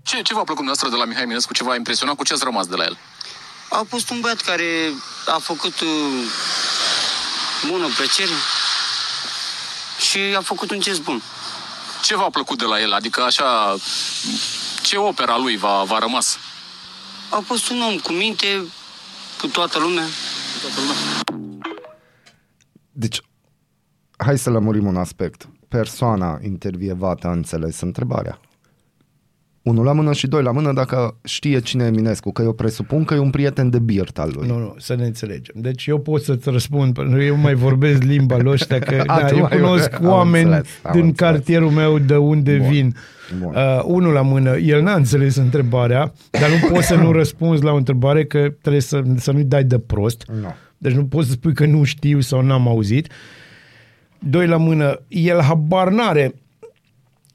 [0.04, 1.54] Ce, ce v-a plăcut dumneavoastră de la Mihai Eminescu?
[1.54, 2.16] Ce v-a impresionat?
[2.16, 2.98] Cu ce ați rămas de la el?
[3.70, 4.92] A fost un băiat care
[5.26, 6.24] a făcut uh,
[7.68, 8.38] bună plăcere
[10.10, 11.22] și a făcut un gest bun.
[12.04, 12.94] Ce v-a plăcut de la el?
[12.94, 13.76] Adică așa,
[14.82, 16.38] ce opera lui v-a, v-a rămas?
[17.30, 18.64] A fost un om cu minte,
[19.42, 20.04] cu toată lumea.
[20.04, 20.96] Cu toată lumea.
[22.92, 23.22] Deci,
[24.18, 25.48] hai să lămurim un aspect.
[25.70, 28.40] Persoana intervievată a înțeles întrebarea.
[29.66, 33.04] Unul la mână și doi la mână dacă știe cine e Eminescu, că eu presupun
[33.04, 34.48] că e un prieten de birt al lui.
[34.48, 35.56] Nu, nu, să ne înțelegem.
[35.58, 39.20] Deci eu pot să-ți răspund, pentru că eu mai vorbesc limba lor ăștia, că A,
[39.20, 41.32] da, tu eu mai- cunosc am oameni înțeles, am din înțeles.
[41.32, 42.68] cartierul meu de unde Bun.
[42.70, 42.96] vin.
[43.42, 43.54] Bun.
[43.56, 47.72] Uh, unul la mână, el n-a înțeles întrebarea, dar nu poți să nu răspunzi la
[47.72, 50.26] o întrebare că trebuie să, să nu-i dai de prost.
[50.42, 50.54] Nu.
[50.78, 53.12] Deci nu poți să spui că nu știu sau n-am auzit.
[54.20, 56.34] Doi la mână, el habar n-are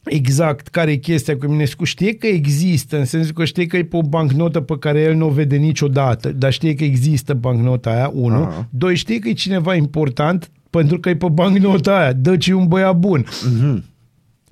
[0.05, 1.85] exact care e chestia cu Eminescu.
[1.85, 5.15] Știe că există, în sensul că știe că e pe o bancnotă pe care el
[5.15, 8.43] nu o vede niciodată, dar știe că există bancnota aia, unu.
[8.43, 8.69] Aha.
[8.71, 12.13] Doi, știe că e cineva important pentru că e pe bancnota aia.
[12.13, 13.25] Dă-ci un băiat bun.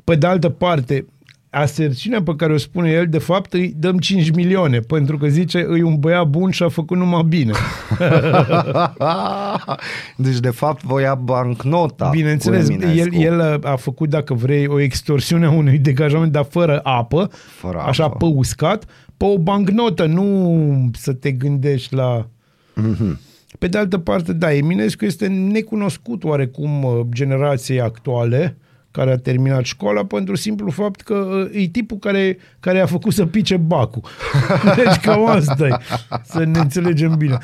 [0.05, 1.07] Pe de altă parte,
[1.51, 5.59] aserțiunea pe care o spune el, de fapt, îi dăm 5 milioane, pentru că zice,
[5.59, 7.53] e un băiat bun și a făcut numai bine.
[10.17, 12.09] deci, de fapt, voia bancnota.
[12.09, 13.15] Bineînțeles, cu Eminescu.
[13.15, 17.79] el, el a făcut, dacă vrei, o extorsiune a unui degajament, dar fără apă, Fără
[17.79, 18.17] așa apă.
[18.17, 18.85] pe uscat,
[19.17, 22.29] pe o bancnotă, nu să te gândești la...
[22.75, 23.21] Mhm.
[23.59, 28.57] Pe de altă parte, da, Eminescu este necunoscut oarecum uh, generației actuale
[28.99, 33.13] care a terminat școala pentru simplu fapt că uh, e tipul care, care a făcut
[33.13, 34.03] să pice bacul.
[34.77, 35.77] Deci cam asta e,
[36.25, 37.39] să ne înțelegem bine.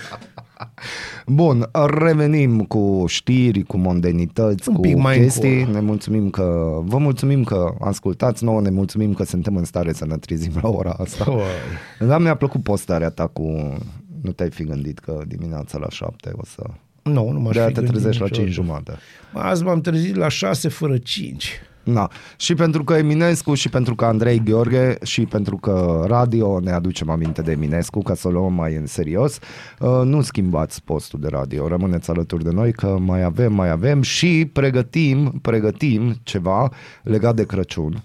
[1.27, 5.59] Bun, revenim cu știri, cu mondenități, Un cu pic mai chestii.
[5.59, 5.79] încolo.
[5.79, 10.07] Ne mulțumim că, vă mulțumim că ascultați nouă, ne mulțumim că suntem în stare să
[10.07, 11.31] ne trezim la ora asta.
[11.31, 12.09] Uai.
[12.09, 13.77] Dar mi-a plăcut postarea ta cu...
[14.23, 16.63] Nu te-ai fi gândit că dimineața la șapte o să...
[17.05, 18.51] Nu, nu m-aș De-aia fi te gândit trezești la niciodată.
[18.51, 18.99] 5 jumate.
[19.33, 21.61] Azi m-am trezit la 6 fără 5.
[21.85, 22.11] Na.
[22.37, 27.11] Și pentru că Eminescu și pentru că Andrei Gheorghe și pentru că radio ne aducem
[27.11, 29.39] aminte de Eminescu ca să o luăm mai în serios,
[29.79, 34.03] uh, nu schimbați postul de radio, rămâneți alături de noi că mai avem, mai avem
[34.03, 38.03] și pregătim, pregătim ceva legat de Crăciun,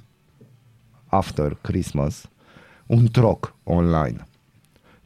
[1.06, 2.30] after Christmas,
[2.86, 4.28] un troc online.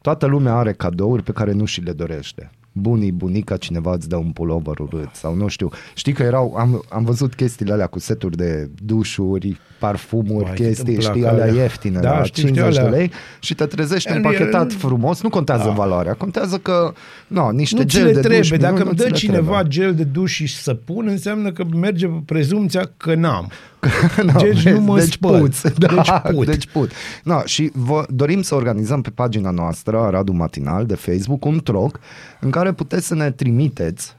[0.01, 2.51] Toată lumea are cadouri pe care nu și le dorește.
[2.76, 5.69] Bunii, bunica, cineva îți dă un pulover urât sau nu știu.
[5.95, 10.76] Știi că erau, am, am văzut chestiile alea cu seturi de dușuri, parfumuri, Vai, chestii,
[10.84, 11.61] cât îmi știi, plac alea alea.
[11.61, 12.91] ieftine, Da, la știu, știu 50 de alea.
[12.99, 15.21] lei și te trezești El- împachetat el- frumos.
[15.21, 15.71] Nu contează Da.
[15.71, 16.93] valoarea, contează că,
[17.28, 19.09] no, niște nu ți gel le de trebuie, duș, dacă nu, nu îmi ți dă
[19.09, 19.67] le cineva trebuie.
[19.69, 23.51] gel de duș și săpun, înseamnă că merge pe prezumția că n-am.
[24.34, 25.39] No, deci vezi, nu mă deci spăl.
[25.39, 25.79] puți.
[25.79, 26.45] Da, Deci put.
[26.45, 26.91] Deci put.
[27.23, 31.59] No, și vă dorim să organizăm pe pagina noastră, a Radu Matinal, de Facebook, un
[31.63, 31.99] troc
[32.39, 34.15] în care puteți să ne trimiteți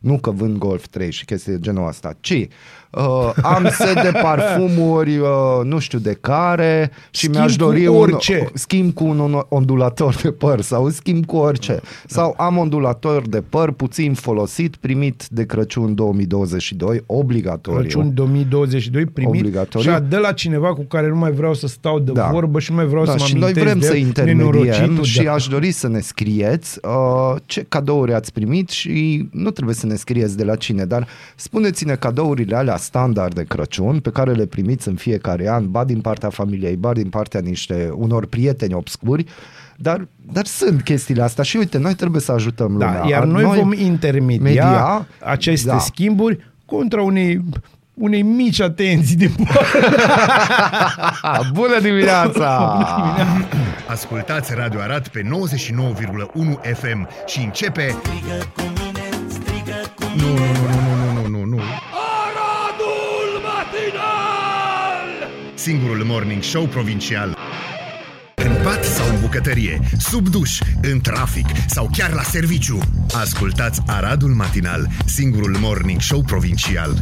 [0.00, 2.48] nu că vând Golf 3 și chestii de genul ăsta, ci
[2.90, 5.28] uh, am set de parfumuri, uh,
[5.64, 8.38] nu știu de care și Schimb mi-aș cu dori orice.
[8.40, 11.80] un schimb cu un ondulator de păr sau schimb cu orice.
[12.06, 17.78] Sau am ondulator de păr puțin folosit, primit de Crăciun 2022, obligatoriu.
[17.80, 19.90] Crăciun 2022 primit Obligatoriu.
[19.90, 22.28] și a de la cineva cu care nu mai vreau să stau de Da.
[22.32, 23.98] vorbă și nu mai vreau da, să mă și noi amintesc vrem de să el,
[24.06, 25.32] intermediem nenorocitul, și da.
[25.32, 29.94] aș dori să ne scrieți uh, ce cadouri ați primit și nu trebuie să ne
[29.94, 34.88] scrieți de la cine, dar spuneți-ne cadourile alea standard de Crăciun pe care le primiți
[34.88, 39.24] în fiecare an, ba din partea familiei, ba din partea niște unor prieteni obscuri,
[39.76, 43.00] dar, dar sunt chestiile astea și uite, noi trebuie să ajutăm lumea.
[43.00, 45.78] Da, iar noi, vom intermedia media, aceste da.
[45.78, 47.44] schimburi contra unei
[47.94, 49.34] unei mici atenții din
[51.52, 52.78] Bună dimineața!
[53.88, 55.28] Ascultați Radio Arad pe 99,1
[56.74, 57.96] FM și începe...
[60.16, 61.60] Nu, nu, nu, nu, nu, nu, nu.
[65.60, 67.36] Singurul morning show provincial.
[68.34, 70.58] În pat sau în bucătărie, sub duș,
[70.92, 72.78] în trafic sau chiar la serviciu.
[73.20, 76.94] Ascultați Aradul Matinal, singurul morning show provincial.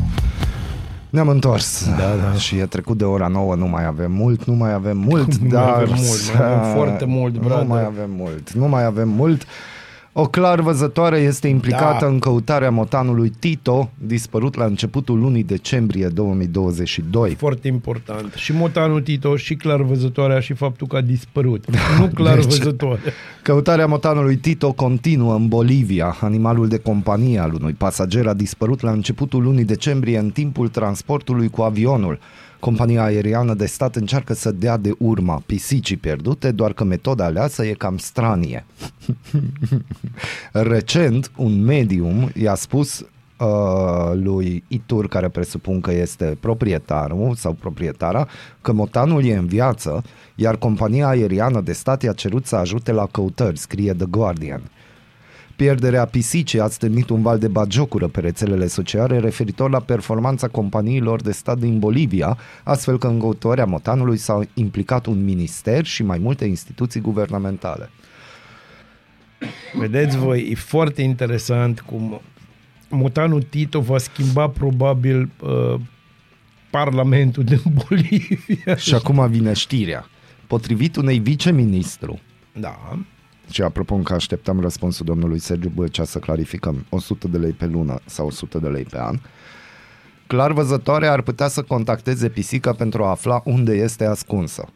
[1.11, 1.87] Ne-am întors.
[1.89, 2.33] Da, da.
[2.39, 5.49] Și e trecut de ora 9, nu mai avem mult, nu mai avem mult, Nu
[5.49, 5.69] mai dar...
[5.71, 7.67] avem mult, mai avem foarte mult, Nu brother.
[7.67, 9.47] mai avem mult, nu mai avem mult.
[10.21, 12.07] O clar văzătoare este implicată Da.
[12.07, 17.35] în căutarea motanului Tito, dispărut la începutul lunii decembrie 2022.
[17.35, 18.33] Foarte important.
[18.33, 21.65] Și motanul Tito, și clar văzătoarea și faptul că a dispărut.
[21.99, 23.01] Nu clar văzătoare.
[23.43, 26.17] Căutarea motanului Tito continuă în Bolivia.
[26.21, 31.49] Animalul de companie al unui pasager a dispărut la începutul lunii decembrie în timpul transportului
[31.49, 32.19] cu avionul.
[32.61, 37.65] Compania aeriană de stat încearcă să dea de urma pisicii pierdute, doar că metoda aleasă
[37.67, 38.67] e cam stranie.
[40.53, 43.05] Recent, un medium i-a spus
[43.39, 48.29] uh, lui Itur, care presupun că este proprietarul sau proprietara,
[48.61, 50.03] că motanul e în viață,
[50.35, 54.63] iar compania aeriană de stat i-a cerut să ajute la căutări, scrie The Guardian.
[55.59, 61.23] Pierderea pisicii a stârnit un val de bagiocură pe rețelele sociale referitor la performanța companiilor
[61.23, 66.19] de stat din Bolivia, astfel că în căutarea motanului s-au implicat un minister și mai
[66.19, 67.91] multe instituții guvernamentale.
[69.79, 72.21] Vedeți voi, e foarte interesant cum
[72.89, 75.81] motanul Tito va schimba probabil uh,
[76.71, 78.77] Parlamentul din Bolivia.
[78.77, 80.07] Și acum vine știrea.
[80.47, 82.21] Potrivit unei viceministru,
[82.53, 82.99] Da.
[83.51, 88.01] Și apropo că așteptăm răspunsul domnului Sergiu Băcea să clarificăm 100 de lei pe lună
[88.05, 89.19] sau 100 de lei pe an,
[90.27, 94.69] clar văzătoare ar putea să contacteze pisica pentru a afla unde este ascunsă.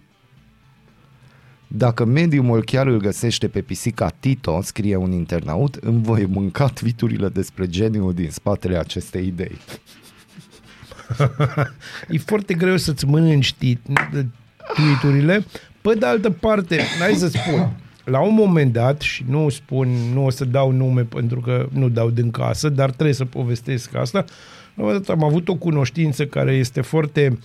[1.75, 7.29] Dacă mediumul chiar îl găsește pe pisica Tito, scrie un internaut, îmi voi mânca tweeturile
[7.29, 9.59] despre geniul din spatele acestei idei.
[12.09, 13.83] e foarte greu să-ți mănânci tit-
[14.75, 15.45] tweet-urile.
[15.81, 20.25] Pe de altă parte, hai să spun, la un moment dat, și nu spun, nu
[20.25, 24.19] o să dau nume pentru că nu dau din casă, dar trebuie să povestesc asta,
[24.75, 27.39] la un moment dat am avut o cunoștință care este foarte,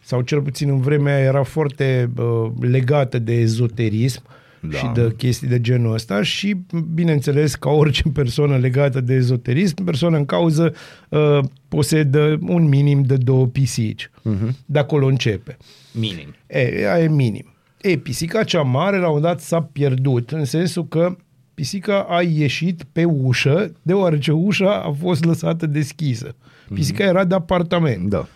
[0.00, 4.22] sau cel puțin în vremea aia era foarte uh, legată de ezoterism
[4.60, 4.76] Da.
[4.76, 6.56] și de chestii de genul ăsta și,
[6.94, 10.74] bineînțeles, ca orice persoană legată de ezoterism, persoana în cauză
[11.08, 14.10] uh, posedă un minim de două pisici.
[14.10, 14.48] Uh-huh.
[14.66, 15.56] De acolo începe.
[15.92, 16.34] Minim.
[16.46, 17.52] E, aia e minim.
[17.80, 21.16] E, pisica cea mare la un moment dat s-a pierdut, în sensul că
[21.54, 26.34] pisica a ieșit pe ușă, deoarece ușa a fost lăsată deschisă.
[26.74, 28.08] Pisica era de apartament.
[28.08, 28.26] Da.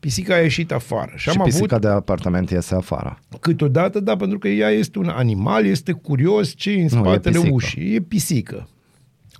[0.00, 1.12] Pisica a ieșit afară.
[1.16, 3.18] Și, Și, am pisica avut de apartament iese afară.
[3.40, 6.88] câteodată, da, pentru că ea este un animal, este curios ce e în Nu, e
[6.88, 7.54] spatele pisică.
[7.54, 7.94] ușii.
[7.94, 8.68] E pisică.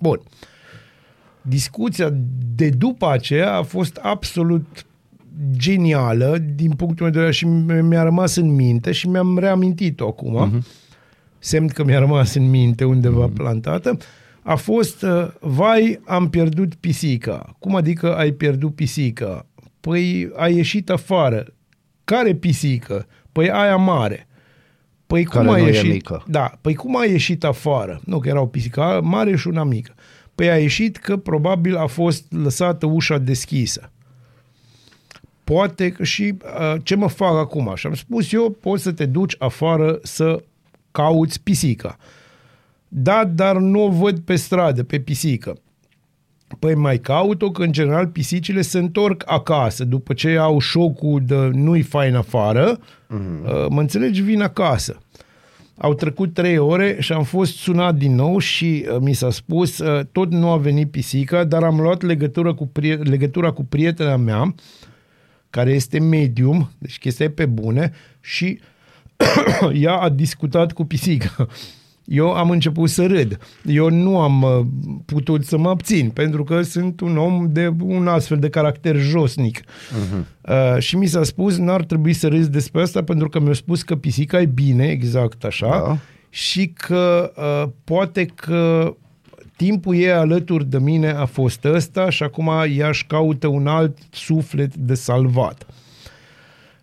[0.00, 0.20] Bun.
[1.42, 2.12] Discuția
[2.54, 4.84] de după aceea a fost absolut
[5.50, 7.44] genială din punctul meu de vedere și
[7.82, 10.32] mi-a rămas în minte și mi-am reamintit-o acum.
[10.32, 10.64] Mhm.
[11.38, 13.96] Semn că mi-a rămas în minte undeva plantată.
[14.42, 17.56] A fost, uh, vai, am pierdut pisica.
[17.58, 19.46] Cum adică ai pierdut pisica?
[19.80, 21.46] Păi a ieșit afară.
[22.04, 23.06] Care pisică?
[23.32, 24.28] Păi aia mare.
[25.06, 25.92] Păi cum Care a nu e ieșit?
[25.92, 26.24] mică.
[26.26, 28.00] Da, păi cum a ieșit afară?
[28.04, 29.94] Nu, că era o pisică mare și una mică.
[30.34, 33.92] Păi a ieșit că probabil a fost lăsată ușa deschisă.
[35.52, 37.72] Poate că și uh, ce mă fac acum?
[37.74, 40.42] Și am spus eu, poți să te duci afară să
[40.90, 41.96] cauți pisica.
[42.88, 45.56] Da, dar nu o văd pe stradă, pe pisică.
[46.58, 49.84] Păi mai caut-o, că în general pisicile se întorc acasă.
[49.84, 53.68] După ce au șocul de nu-i fain afară, mm-hmm.
[53.68, 54.98] mă înțelegi, vin acasă.
[55.76, 59.78] Au trecut trei ore și am fost sunat din nou și uh, mi s-a spus,
[59.78, 64.16] uh, tot nu a venit pisica, dar am luat legătură cu prie- legătura cu prietena
[64.16, 64.54] mea,
[65.50, 68.60] care este medium, deci chestia e pe bune, și
[69.72, 71.48] ea a discutat cu pisica.
[72.04, 73.38] Eu am început să râd.
[73.64, 74.66] Eu nu am uh,
[75.04, 79.60] putut să mă abțin, pentru că sunt un om de un astfel de caracter josnic.
[79.90, 80.26] Mhm.
[80.40, 83.82] Uh, și mi s-a spus, n-ar trebui să râzi despre asta, pentru că mi-a spus
[83.82, 85.98] că pisica e bine, exact așa, da.
[86.30, 88.94] și că uh, poate că
[89.64, 93.98] timpul ei alături de mine a fost ăsta și acum ea își caută un alt
[94.10, 95.66] suflet de salvat.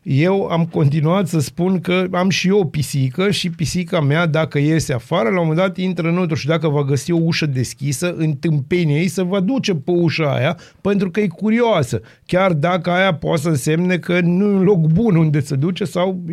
[0.02, 4.60] Eu am continuat să spun că am și eu o pisică și pisica mea, dacă
[4.60, 8.14] iese afară, la un moment dat intră înăuntru și dacă va găsi o ușă deschisă,
[8.18, 12.02] în tâmpenia ei să va duce pe ușa aia, pentru că e curioasă.
[12.26, 15.84] Chiar dacă aia poate să însemne că nu e un loc bun unde se duce
[15.84, 16.24] sau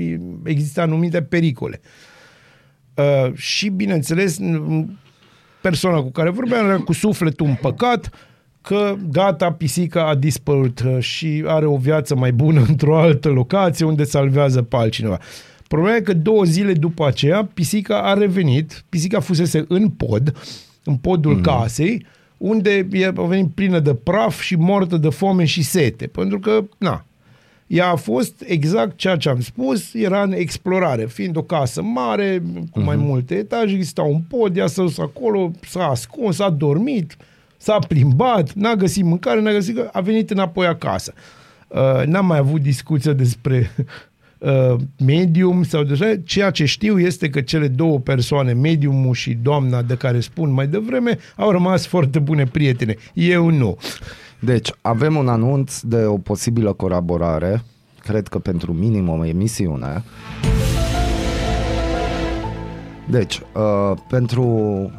[0.44, 1.80] există anumite pericole.
[2.94, 5.02] Uh, și, bineînțeles, n-
[5.64, 8.10] persoana cu care vorbeam era cu sufletul împăcat,
[8.62, 13.86] că gata, pisica a dispărut uh, și are o viață mai bună într-o altă locație
[13.86, 15.18] unde salvează pe altcineva.
[15.68, 20.36] Problema e că două zile după aceea, pisica a revenit, pisica fusese în pod,
[20.84, 21.40] în podul mm.
[21.40, 22.06] casei,
[22.36, 26.64] unde e- a venit plină de praf și mortă de foame și sete, pentru că,
[26.78, 27.04] na,
[27.66, 32.42] ea a fost exact ceea ce am spus, era în explorare, fiind o casă mare,
[32.70, 37.16] cu mai multe etaje, exista un pod, ea s-a dus acolo, s-a ascuns, a dormit,
[37.56, 41.12] s-a plimbat, n-a găsit mâncare, n-a găsit, a venit înapoi acasă.
[41.68, 43.70] Uh, n-am mai avut discuția despre
[44.38, 46.16] uh, medium sau deja.
[46.24, 50.66] Ceea ce știu este că cele două persoane, mediumul și doamna de care spun mai
[50.66, 52.96] devreme, au rămas foarte bune prietene.
[53.12, 53.78] Eu nu.
[54.44, 57.62] Deci, avem un anunț de o posibilă colaborare,
[58.00, 60.04] cred că pentru minim o emisiune.
[63.10, 64.44] Deci, uh, pentru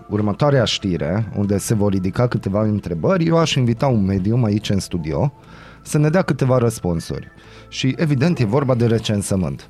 [0.09, 4.79] următoarea știre, unde se vor ridica câteva întrebări, eu aș invita un medium aici în
[4.79, 5.33] studio
[5.83, 7.27] să ne dea câteva răspunsuri.
[7.69, 9.69] Și, evident, e vorba de recensământ.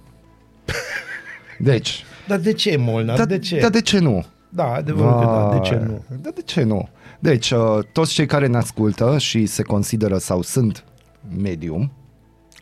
[1.60, 3.18] Deci, Dar de ce, Molnar?
[3.18, 3.60] da, de ce?
[3.60, 4.26] Dar de ce nu?
[4.56, 6.04] Da, adevărul că da, de ce Vai, nu?
[6.22, 6.90] Da, de ce nu?
[7.20, 10.84] Deci, uh, toți cei care ne ascultă și se consideră sau sunt
[11.42, 11.92] medium,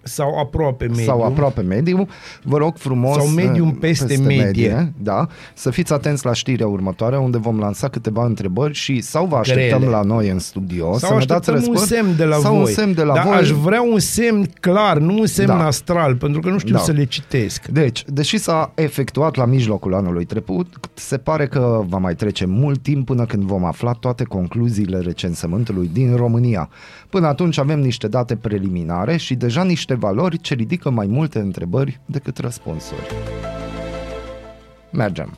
[0.03, 1.05] Sau aproape medium.
[1.05, 2.07] sau aproape medium,
[2.43, 4.93] vă rog frumos Sau medium uh, peste medie.
[4.97, 9.35] da, să fiți atenți la știrea următoare unde vom lansa câteva întrebări și sau vă
[9.35, 9.95] așteptăm Grele.
[9.95, 12.51] la noi în studio Sau să ne dați așteptăm un răspuns semn de la sau
[12.53, 12.59] voi.
[12.61, 13.35] un semn de la Dar voi.
[13.35, 15.65] aș vrea un semn clar, nu un semn Da.
[15.65, 16.79] astral, pentru că nu știu Da.
[16.79, 17.65] să le citesc.
[17.67, 22.81] Deci, deși s-a efectuat la mijlocul anului trecut, se pare că va mai trece mult
[22.81, 26.69] timp până când vom afla toate concluziile recensământului din România.
[27.09, 31.99] Până atunci avem niște date preliminare și deja niște valori ce ridică mai multe întrebări
[32.05, 33.07] decât răspunsuri.
[34.91, 35.37] Mergem.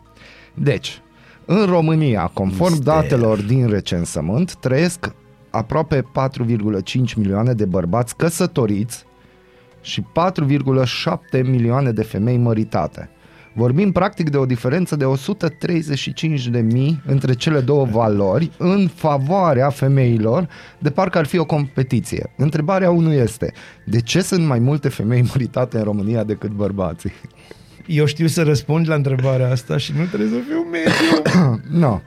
[0.53, 1.01] Deci,
[1.45, 2.93] în România, conform Mister.
[2.93, 5.15] datelor din recensământ, trăiesc
[5.49, 9.05] aproape 4,5 milioane de bărbați căsătoriți
[9.81, 10.05] și
[11.33, 13.09] 4,7 milioane de femei măritate.
[13.57, 19.69] Vorbim practic de o diferență de 135 de mii între cele două valori în favoarea
[19.69, 20.47] femeilor,
[20.79, 22.33] de parcă ar fi o competiție.
[22.37, 23.53] Întrebarea unul este,
[23.85, 27.11] de ce sunt mai multe femei măritate în România decât bărbații?
[27.85, 31.61] Eu știu să răspund la întrebarea asta și nu trebuie să fiu medium.
[31.81, 31.99] no.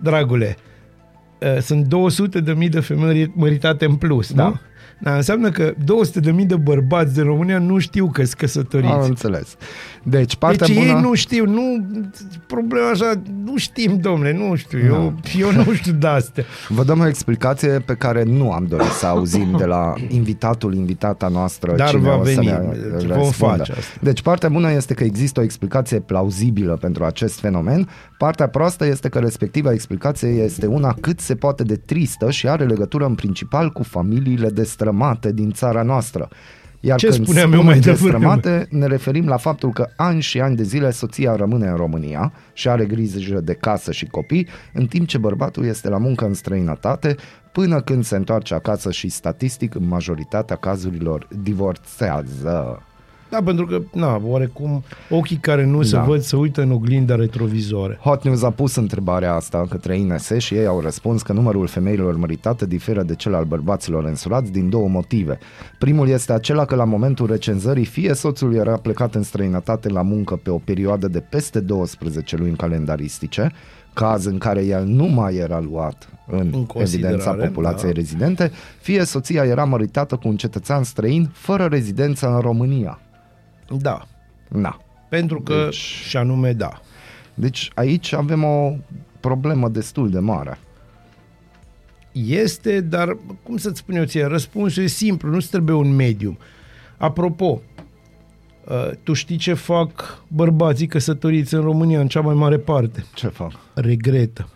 [0.00, 0.56] Dragule,
[1.38, 4.44] uh, sunt 200 de mii de femei măritate în plus, Da.
[4.44, 4.60] nu?
[5.02, 8.92] Da, înseamnă că 200 de mii de bărbați din România nu știu că sunt căsătoriți.
[8.92, 9.56] Am înțeles.
[10.02, 10.88] Deci, partea deci bună...
[10.88, 11.86] ei nu știu, nu,
[12.46, 13.12] problema așa,
[13.44, 16.44] nu știm, domnule, nu știu, eu, eu nu știu de astea.
[16.68, 21.28] Vă dăm o explicație pe care nu am dorit să auzim de la invitatul, invitata
[21.28, 21.74] noastră.
[21.76, 22.58] Dar cine va o să veni, ne
[23.06, 23.56] vom răspundă.
[23.56, 23.98] face asta.
[24.00, 27.88] Deci partea bună este că există o explicație plauzibilă pentru acest fenomen.
[28.18, 32.64] Partea proastă este că respectiva explicație este una cât se poate de tristă și are
[32.64, 36.28] legătură în principal cu familiile destrămate din țara noastră.
[36.80, 38.10] Iar Ce când spuneam eu spunem mai devreme?
[38.10, 42.32] destrămate, ne referim la faptul că ani și ani de zile soția rămâne în România
[42.52, 46.34] și are grijă de casă și copii, în timp ce bărbatul este la muncă în
[46.34, 47.16] străinătate,
[47.52, 52.82] până când se întoarce acasă și statistic în majoritatea cazurilor divorțează.
[53.30, 56.02] Da, pentru că, na, oarecum, ochii care nu se Da.
[56.02, 57.98] văd se uită în oglinda retrovizore.
[58.02, 62.16] Hot News a pus întrebarea asta către INS și ei au răspuns că numărul femeilor
[62.16, 65.38] măritate diferă de cel al bărbaților însurați din două motive.
[65.78, 70.36] Primul este acela că la momentul recenzării fie soțul era plecat în străinătate la muncă
[70.42, 73.52] pe o perioadă de peste 12 luni calendaristice,
[73.92, 77.96] caz în care el nu mai era luat în, În considerare, evidența populației da.
[77.98, 78.50] rezidente,
[78.80, 82.98] fie soția era măritată cu un cetățean străin fără rezidență în România.
[83.78, 84.06] Da.
[84.48, 84.80] Na.
[85.08, 86.80] Pentru că, deci, și anume, da.
[87.34, 88.72] Deci aici avem o
[89.20, 90.58] problemă destul de mare.
[92.12, 96.38] Este, dar cum să-ți spun eu ție, răspunsul e simplu, nu-ți trebuie un medium.
[96.96, 97.62] Apropo,
[98.64, 103.04] uh, tu știi ce fac bărbații căsătoriți în România în cea mai mare parte?
[103.14, 103.52] Ce fac?
[103.74, 104.48] Regretă.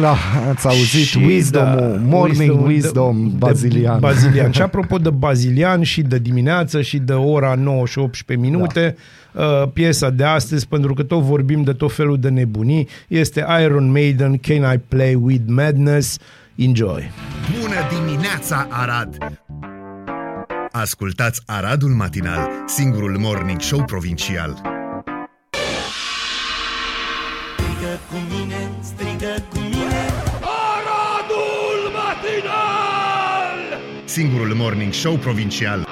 [0.00, 0.16] La,
[0.48, 3.94] ați auzit și wisdom da, morning wisdom, wisdom de, bazilian.
[3.94, 4.50] De bazilian.
[4.50, 8.96] Și apropo de bazilian și de dimineață și de ora 9 și 18 minute,
[9.32, 9.42] da.
[9.44, 13.90] uh, piesa de astăzi, pentru că tot vorbim de tot felul de nebunii, este Iron
[13.90, 16.18] Maiden, Can I Play With Madness?
[16.56, 17.10] Enjoy!
[17.60, 19.16] Bună dimineața, Arad!
[20.70, 24.81] Ascultați Aradul Matinal, singurul morning show provincial.
[28.10, 30.02] Cu mine, strigă cu mine
[30.40, 33.80] Aradul matinal!
[34.04, 35.91] Singurul morning show provincial.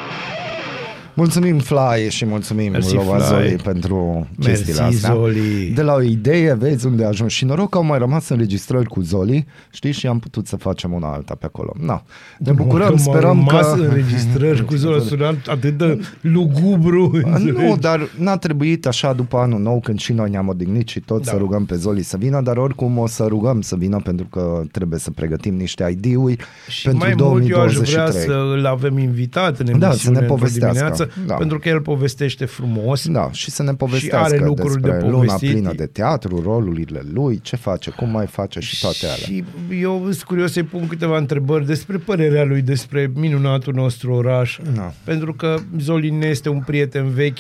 [1.21, 3.25] Mulțumim Fly și mulțumim Mersi, Lova Fly.
[3.27, 5.15] Zoli pentru chestiile Mersi, astea.
[5.15, 5.73] Zoli.
[5.75, 7.33] De la o idee, vezi unde a ajuns.
[7.33, 10.93] Și noroc că au mai rămas înregistrări cu Zoli, știi, și am putut să facem
[10.93, 11.73] una alta pe acolo.
[11.81, 12.03] Na.
[12.39, 13.81] Ne bucurăm, Că sperăm m-au rămas că...
[13.81, 17.11] înregistrări cu Zola sunat atât de lugubru.
[17.25, 17.79] Nu, înțelegi?
[17.81, 21.31] dar n-a trebuit așa după anul nou când și noi ne-am odihnit și tot da.
[21.31, 24.63] să rugăm pe Zoli să vină, dar oricum o să rugăm să vină pentru că
[24.73, 26.37] trebuie să pregătim niște ID-uri
[26.69, 27.95] Și pentru mai mult eu aș 2023.
[27.95, 30.73] vrea să îl avem invitat în Da, emisiune să ne într-o povestească.
[30.73, 31.35] dimineață, Da.
[31.35, 33.09] pentru că el povestește frumos.
[33.09, 35.51] Da, și să ne povestească și are lucruri despre de luna povestit.
[35.51, 39.17] plină de teatru, rolurile lui, ce face, cum mai face și toate alea.
[39.17, 39.45] Și
[39.81, 44.59] eu sunt curios să-i pun câteva întrebări despre părerea lui, despre minunatul nostru oraș.
[44.75, 44.93] Da.
[45.05, 47.39] Pentru că Zolin ne este un prieten vechi.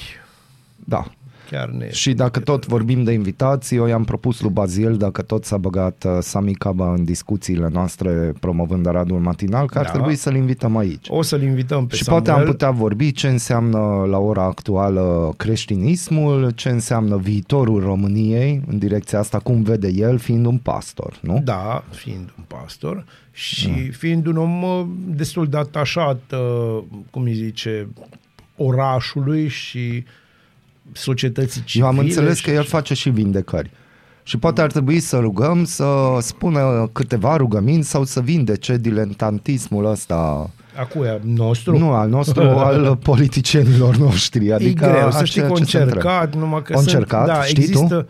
[0.84, 1.10] Da.
[1.50, 1.96] Chiar ne este.
[1.96, 6.04] Și dacă tot vorbim de invitații, eu i-am propus lui Bazil, dacă tot s-a băgat
[6.06, 9.90] uh, Sami Caba în discuțiile noastre promovând Aradul Matinal, că ar Da.
[9.90, 11.06] trebui să-l invităm aici.
[11.08, 12.22] O să-l invităm pe și Samuel.
[12.22, 13.78] poate am putea vorbi ce înseamnă
[14.10, 20.46] la ora actuală creștinismul, ce înseamnă viitorul României în direcția asta, cum vede el fiind
[20.46, 21.40] un pastor, nu?
[21.44, 27.34] Da, fiind un pastor și fiind un om uh, destul de atașat, uh, cum îi
[27.34, 27.88] zice,
[28.56, 30.04] orașului și
[30.92, 31.88] societății Eu civile.
[31.88, 32.68] am înțeles și că el așa.
[32.68, 33.70] face și vindecări.
[34.22, 35.86] Și poate ar trebui să rugăm să
[36.20, 41.08] spună câteva rugămini sau să vindece diletantismul ăsta A cui?
[41.08, 41.78] A nostru?
[41.78, 44.52] Nu al nostru, al politicienilor noștri.
[44.52, 45.96] Adică e greu, să a știi că ceea a ce se întreb.
[45.96, 48.06] încercat, numai că A încercat, sunt, da, știi există, tu?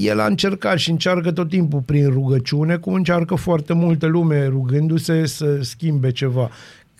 [0.00, 5.26] El a încercat și încearcă tot timpul prin rugăciune, cum încearcă foarte multă lume rugându-se
[5.26, 6.50] să schimbe ceva.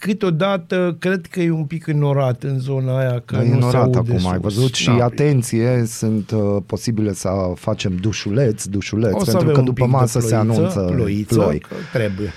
[0.06, 3.54] Câteodată cred că e un pic înorat în zona aia, că Că e nu se
[3.54, 4.30] ignorat aude acum, sus.
[4.30, 4.74] ai văzut?
[4.74, 5.04] Și Da.
[5.04, 9.82] atenție, sunt uh, posibile să facem dușuleți, dușuleți, O să pentru avem că un după
[9.82, 11.58] pic de masă se ploiță, anunță ploiță, ploi.
[11.58, 12.30] că trebuie.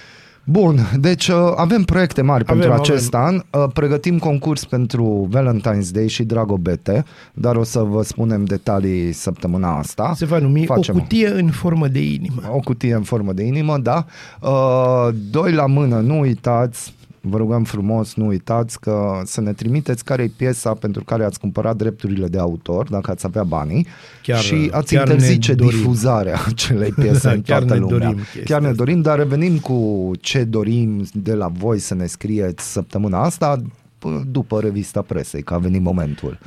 [0.44, 2.84] Bun, deci uh, avem proiecte mari Avem, pentru avem.
[2.94, 3.36] acest an.
[3.36, 7.04] Uh, pregătim concurs pentru Valentine's Day și Dragobete,
[7.34, 10.14] dar o să vă spunem detalii săptămâna asta.
[10.16, 12.42] Se va numi Facem o cutie în formă de inimă.
[12.56, 14.06] o cutie în formă de inimă, da.
[14.42, 16.94] Uh, doi la mână, nu uitați,
[17.28, 21.40] vă rugăm frumos, nu uitați că să ne trimiteți care e piesa pentru care ați
[21.40, 23.88] cumpărat drepturile de autor, dacă ați avea banii,
[24.24, 25.78] Chiar- și ați chiar ne interzice dorim.
[25.78, 27.98] difuzarea acelei piese în Chiar toată ne lumea.
[27.98, 28.84] dorim chestia Chiar ne asta.
[28.84, 34.22] dorim, dar revenim cu ce dorim de la voi să ne scrieți săptămâna asta p-
[34.32, 36.40] după revista presei, că a venit momentul.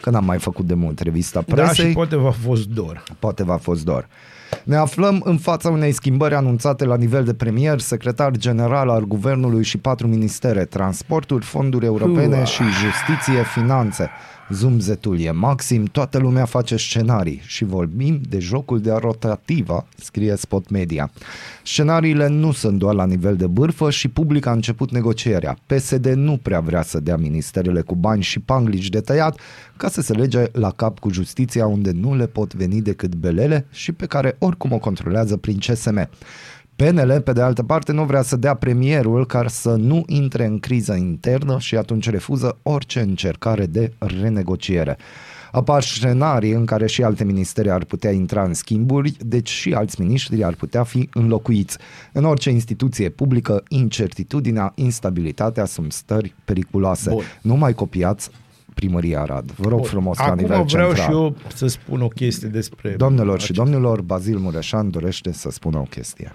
[0.00, 1.86] Că n-am mai făcut de mult revista Da, presei.
[1.88, 3.02] și poate v-a fost dor.
[3.18, 4.08] Poate v-a fost dor.
[4.64, 9.64] Ne aflăm în fața unei schimbări anunțate la nivel de premier, secretar general al guvernului
[9.64, 12.44] și patru ministere, transporturi, fonduri europene Ua.
[12.44, 14.10] și justiție, finanțe.
[14.52, 20.70] Zumzetul e maxim, toată lumea face scenarii și vorbim de jocul de rotativa, scrie Spot
[20.70, 21.10] Media.
[21.62, 25.58] Scenariile nu sunt doar la nivel de bârfă și public a început negocierea.
[25.66, 29.40] PSD nu prea vrea să dea ministerele cu bani și panglici de tăiat
[29.76, 33.66] ca să se lege la cap cu justiția unde nu le pot veni decât belele
[33.70, 36.08] și pe care oricum o controlează prin CSM.
[36.76, 40.58] PNL, pe de altă parte, nu vrea să dea premierul ca să nu intre în
[40.58, 44.96] criză internă și atunci refuză orice încercare de renegociere.
[45.52, 50.00] Apar scenarii în care și alte ministere ar putea intra în schimburi, deci și alți
[50.00, 51.78] miniștri ar putea fi înlocuiți.
[52.12, 57.10] În orice instituție publică, incertitudinea, instabilitatea sunt stări periculoase.
[57.10, 57.22] Bun.
[57.42, 58.30] Nu mai copiați
[58.74, 59.50] primăria Arad.
[59.50, 59.88] Vă rog Bun.
[59.88, 61.10] frumos la Acum nivel vreau central.
[61.10, 62.90] și eu să spun o chestie despre...
[62.90, 66.34] Doamnelor și acest- domnilor, Bazil Mureșan dorește să spună o chestie.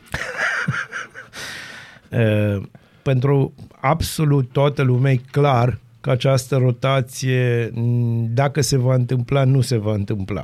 [2.11, 2.61] Uh,
[3.01, 9.61] pentru absolut toată lumea e clar că această rotație, m, dacă se va întâmpla, nu
[9.61, 10.43] se va întâmpla.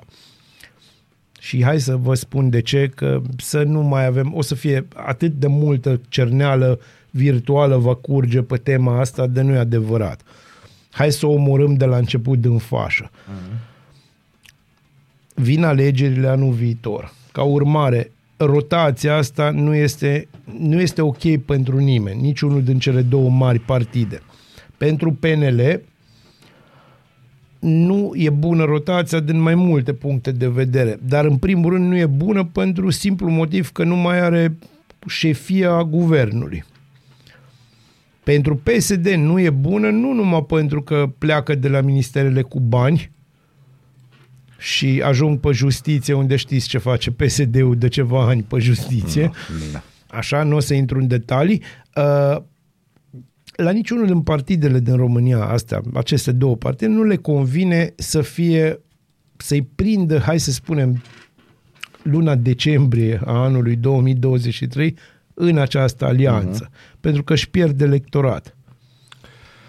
[1.40, 4.88] Și hai să vă spun de ce, că să nu mai avem, o să fie
[4.96, 6.80] atât de multă cerneală
[7.10, 10.22] virtuală va curge pe tema asta, de nu e adevărat.
[10.94, 13.12] Hai să o omorâm de la început din fașă.
[15.36, 17.14] Vin alegerile anul viitor.
[17.32, 20.28] Ca urmare, rotația asta nu este,
[20.60, 24.22] nu este ok pentru nimeni, niciunul din cele două mari partide.
[24.78, 25.82] Pentru PNL
[27.60, 31.98] nu e bună rotația din mai multe puncte de vedere, dar în primul rând nu
[31.98, 34.58] e bună pentru simplu motiv că nu mai are
[35.08, 36.64] șefia guvernului.
[38.24, 43.12] Pentru PSD nu e bună nu numai pentru că pleacă de la ministerele cu bani
[44.58, 49.32] și ajung pe justiție unde știți ce face PSD-ul de ceva ani pe justiție.
[49.72, 49.84] Da.
[50.08, 51.62] Așa, nu o să intru în detalii.
[51.96, 52.42] Uh,
[53.56, 58.80] la niciunul din partidele din România, astea, aceste două partide, nu le convine să fie,
[59.38, 61.02] să-i prindă, hai să spunem,
[62.04, 64.96] luna decembrie a anului 2023
[65.34, 66.68] în această alianță.
[66.70, 67.00] Uh-huh.
[67.00, 68.58] Pentru că își pierd electorat.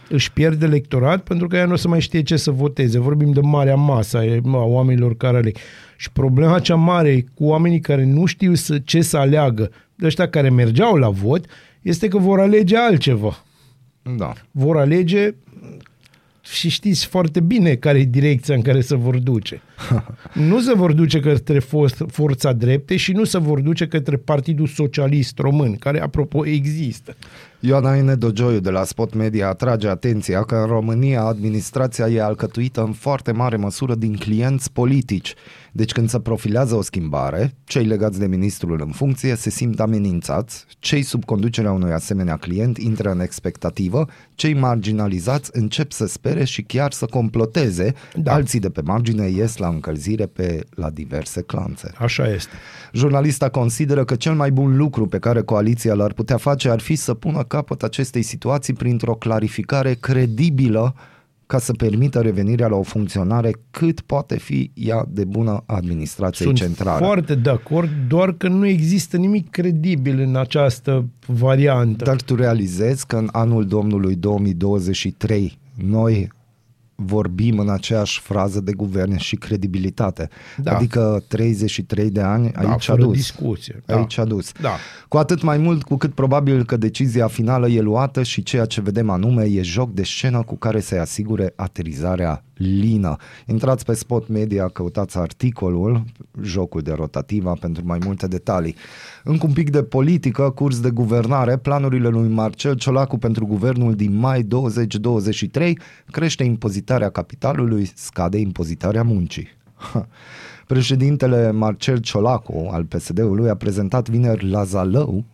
[0.08, 2.98] Își pierd electorat pentru că ea nu o să mai știe ce să voteze.
[2.98, 5.56] Vorbim de marea masă a oamenilor care aleg.
[5.96, 10.28] Și problema cea mare cu oamenii care nu știu să, ce să aleagă, de ăștia
[10.28, 11.46] care mergeau la vot,
[11.82, 13.44] este că vor alege altceva.
[14.16, 14.32] Da.
[14.50, 15.34] Vor alege
[16.52, 19.62] și știți foarte bine care e direcția în care se vor duce.
[20.48, 24.66] nu se vor duce către for- forța drepte și nu se vor duce către Partidul
[24.66, 27.16] Socialist Român, care, apropo, există.
[27.66, 32.82] Ioana Ine Dogioiu de la Spot Media atrage atenția că în România administrația e alcătuită
[32.82, 35.34] în foarte mare măsură din clienți politici.
[35.72, 40.64] Deci când se profilează o schimbare, cei legați de ministrul în funcție se simt amenințați,
[40.78, 46.62] cei sub conducerea unui asemenea client intră în expectativă, cei marginalizați încep să spere și
[46.62, 48.32] chiar să comploteze, da.
[48.32, 51.92] alții de pe margine ies la încălzire pe la diverse clanțe.
[51.98, 52.52] Așa este.
[52.92, 56.94] Jurnalista consideră că cel mai bun lucru pe care coaliția l-ar putea face ar fi
[56.94, 60.94] să pună capăt acestei situații printr-o clarificare credibilă
[61.46, 66.58] ca să permită revenirea la o funcționare cât poate fi ea de bună administrației Sunt
[66.58, 67.04] centrale.
[67.04, 72.04] foarte de acord, doar că nu există nimic credibil în această variantă.
[72.04, 76.28] Dar tu realizezi că în anul Domnului 2023 noi
[76.94, 80.28] vorbim în aceeași frază de guvern și credibilitate.
[80.56, 80.76] Da.
[80.76, 83.16] Adică 33 de ani Da, aici a fără dus.
[83.16, 83.96] discuție, da.
[83.96, 84.52] Aici a dus.
[84.60, 84.76] Da.
[85.08, 88.80] Cu atât mai mult cu cât probabil că decizia finală e luată și ceea ce
[88.80, 93.16] vedem anume e joc de scenă cu care să-i asigure aterizarea lină.
[93.46, 96.02] Intrați pe Spot Media, căutați articolul,
[96.42, 98.74] jocul de rotativa pentru mai multe detalii.
[99.24, 104.16] Încă un pic de politică, curs de guvernare, planurile lui Marcel Ciolacu pentru guvernul din
[104.16, 105.78] mai 2023
[106.10, 109.48] crește impozitarea capitalului, scade impozitarea muncii.
[110.66, 115.24] Președintele Marcel Ciolacu al PSD-ului a prezentat vineri la Zalău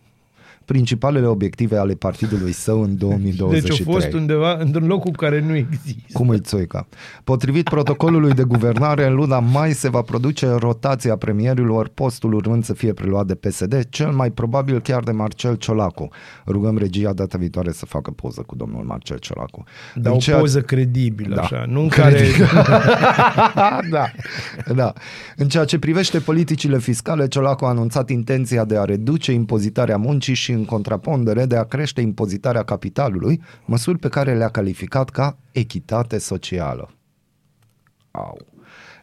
[0.71, 3.77] principalele obiective ale partidului său în 2023.
[3.77, 6.01] Deci a fost undeva într-un loc cu care nu există.
[6.13, 6.87] Cum îi țoica?
[7.23, 12.73] Potrivit protocolului de guvernare, în luna mai se va produce rotația premierilor, postul urmând să
[12.73, 16.09] fie preluat de PSD, cel mai probabil chiar de Marcel Ciolacu.
[16.47, 19.63] Rugăm regia data viitoare să facă poză cu domnul Marcel Ciolacu.
[19.95, 21.41] Dar În o ceea- poză credibilă, Da.
[21.41, 22.21] așa, nu în care...
[23.91, 24.05] da.
[24.75, 24.93] da.
[25.35, 30.33] În ceea ce privește politicile fiscale, Ciolacu a anunțat intenția de a reduce impozitarea muncii
[30.33, 36.17] și în contrapondere de a crește impozitarea capitalului, măsuri pe care le-a calificat ca echitate
[36.17, 36.89] socială.
[38.11, 38.37] Au.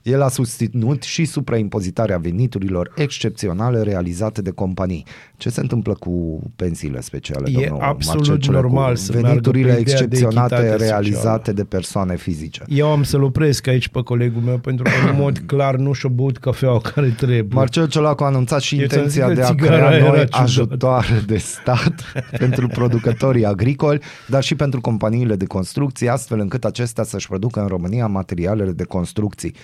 [0.03, 5.07] El a susținut și supraimpozitarea veniturilor excepționale realizate de companii.
[5.39, 8.65] Ce se întâmplă cu pensiile speciale, E domnul absolut Marcel Ciolacu?
[8.67, 11.57] normal să meargă Veniturile pe ideea de excepționate echitate realizate socială.
[11.57, 12.63] de persoane fizice.
[12.67, 16.09] Eu am să-l opresc aici pe colegul meu pentru că în mod clar nu și-a
[16.09, 17.47] băut cafeaua care trebuie.
[17.55, 20.07] Marcel Ciolacu a anunțat și Eu ți-am intenția zis că de a țigara crea era
[20.09, 20.43] noi ciudată.
[20.43, 21.95] ajutoare de stat
[22.39, 27.67] pentru producătorii agricoli, dar și pentru companiile de construcții, astfel încât acestea să-și producă în
[27.67, 29.55] România materialele de construcții.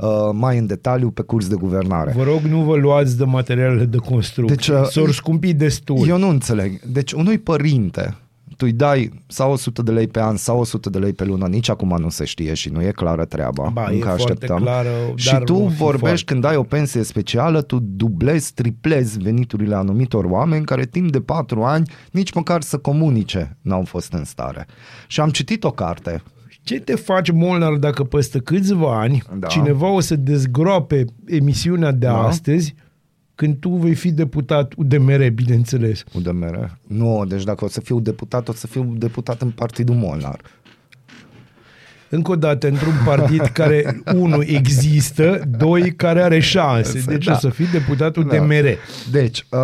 [0.00, 2.12] Uh, mai în detaliu pe curs de guvernare.
[2.16, 4.56] Vă rog, nu vă luați de materialele de construcție.
[4.56, 6.06] Deci, uh, S-or scumpi destul.
[6.08, 6.80] Eu nu înțeleg.
[6.80, 8.16] Deci unui părinte
[8.60, 11.46] tu îi dai sau 100 de lei pe an sau 100 de lei pe lună,
[11.46, 13.68] nici acum nu se știe și nu e clară treaba.
[13.72, 14.58] Ba, încă e foarte așteptăm.
[14.58, 16.24] clară, și dar tu va fi vorbești foarte.
[16.24, 21.62] când ai o pensie specială, tu dublezi, triplezi veniturile anumitor oameni care timp de patru
[21.62, 24.66] ani nici măcar să comunice n-au fost în stare.
[25.06, 26.22] Și am citit o carte
[26.62, 29.46] Ce te faci, Molnar, dacă peste câțiva ani Da.
[29.46, 32.22] cineva o să dezgroape emisiunea de Da.
[32.22, 32.74] astăzi
[33.34, 36.04] când tu vei fi deputat UDMR, bineînțeles.
[36.14, 36.78] UDMR.
[36.86, 40.40] Nu, deci dacă o să fiu deputat, o să fiu deputat în Partidul Molnar.
[42.08, 47.02] Încă o dată, într-un partid care, unu, există, doi, care are șanse.
[47.06, 47.32] Deci Da.
[47.32, 48.36] o să fii deputatul Da.
[48.36, 48.64] DMR.
[49.10, 49.58] Deci, uh,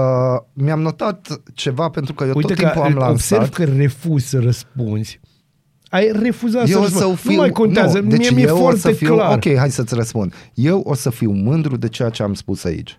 [0.52, 3.39] mi-am notat ceva pentru că eu Uite tot timpul că am lansat.
[3.39, 5.20] observ că refuzi să răspunzi.
[5.88, 7.20] Ai refuzat eu să o să răspunzi.
[7.20, 7.98] fiu, Nu mai contează.
[8.00, 9.34] Nu, deci Mie mi-e eu o foarte să fiu, clar.
[9.36, 10.34] Ok, hai să-ți răspund.
[10.54, 12.98] Eu o să fiu mândru de ceea ce am spus aici.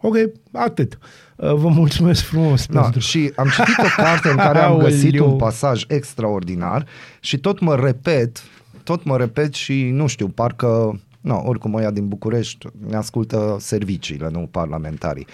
[0.00, 0.16] Ok,
[0.52, 0.98] atât.
[1.36, 3.00] Uh, Vă mulțumesc frumos Da, pentru...
[3.00, 5.32] și am citit o carte în care am găsit Aoleu.
[5.32, 6.86] un pasaj extraordinar
[7.20, 8.42] și tot mă repet,
[8.82, 14.28] tot mă repet și nu știu, parcă, nu, oricum ăia din București ne ascultă serviciile,
[14.32, 15.26] nu parlamentarii.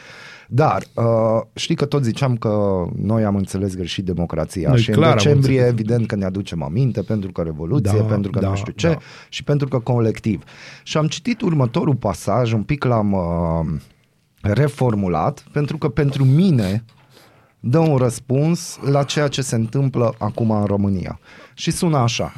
[0.51, 1.05] Dar uh,
[1.55, 5.17] știi că tot ziceam că noi am înțeles greșit democrația Noi și în clar am
[5.17, 5.73] decembrie înțeles.
[5.73, 8.89] evident că ne aducem aminte pentru că revoluție, Da, pentru că da, nu știu ce
[8.89, 8.99] da.
[9.29, 10.43] și pentru că colectiv.
[10.83, 13.81] Și am citit următorul pasaj, un pic l-am uh,
[14.41, 16.85] reformulat, pentru că pentru mine
[17.61, 21.21] dă un răspuns la ceea ce se întâmplă acum în România.
[21.55, 22.33] Și sună așa.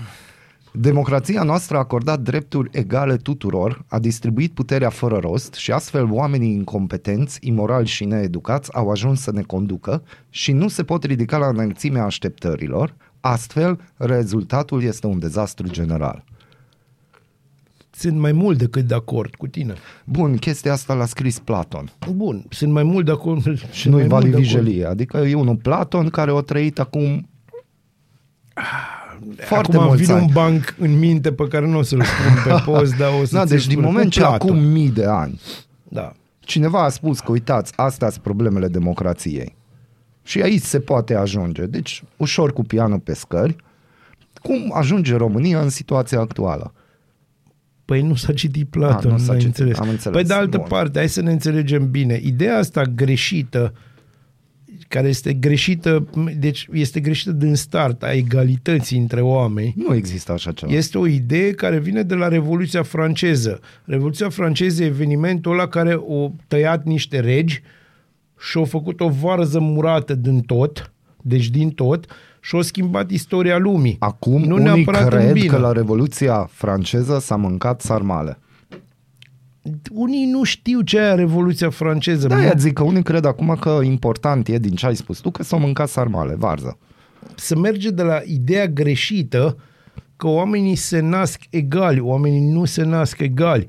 [0.73, 6.53] Democrația noastră a acordat drepturi egale tuturor, a distribuit puterea fără rost și astfel oamenii
[6.53, 11.47] incompetenți, imorali și needucați au ajuns să ne conducă și nu se pot ridica la
[11.47, 16.25] înălțimea așteptărilor, astfel rezultatul este un dezastru general.
[17.91, 19.75] Sunt mai mult decât de acord cu tine.
[20.05, 21.91] Bun, chestia asta l-a scris Platon.
[22.15, 23.59] Bun, sunt mai mult de acord.
[23.73, 27.29] Și nu-i Vali Vigelie, adică e unul Platon care o trăit acum
[29.37, 30.25] foarte Acum mulți vine ani.
[30.27, 33.35] un banc în minte pe care nu o să-l spun pe post, dar o să
[33.35, 33.85] Da, ți-l deci din spun.
[33.85, 34.49] moment Cu ce Platon.
[34.49, 35.41] acum mii de ani
[35.89, 36.13] Da.
[36.41, 39.57] cineva a spus că uitați, astea sunt problemele democrației.
[40.23, 41.67] Și aici se poate ajunge.
[41.67, 43.57] Deci, ușor cu pianul pe scări,
[44.43, 46.73] cum ajunge România în situația actuală?
[47.85, 49.79] Păi nu s-a citit Platon, Ah, nu nu s-a ai citit, înțeles.
[49.79, 50.17] am înțeles.
[50.17, 50.67] Păi de altă Bun.
[50.69, 52.21] parte, hai să ne înțelegem bine.
[52.23, 53.73] Ideea asta greșită,
[54.91, 56.09] care este greșită,
[56.39, 59.75] deci este greșită din start, a egalității între oameni.
[59.77, 60.73] Nu există așa ceva.
[60.73, 63.61] Este o idee care vine de la Revoluția franceză.
[63.85, 67.63] Revoluția franceză e evenimentul ăla care o tăiat niște regi
[68.39, 70.93] și au făcut o varză murată din tot,
[71.23, 72.07] deci din tot,
[72.41, 73.97] și au schimbat istoria lumii.
[73.99, 75.47] Acum nu unii neapărat în cred bine.
[75.47, 78.39] că la Revoluția franceză s-a mâncat sarmale.
[79.91, 82.27] Unii nu știu ce e Revoluția franceză.
[82.27, 85.19] Da, Mă- ia zic că unii cred acum că important e din ce ai spus
[85.19, 86.79] tu că s-au mâncat sarmale, varză.
[87.37, 89.57] să merge de la ideea greșită
[90.17, 93.67] că oamenii se nasc egali, oamenii nu se nasc egali.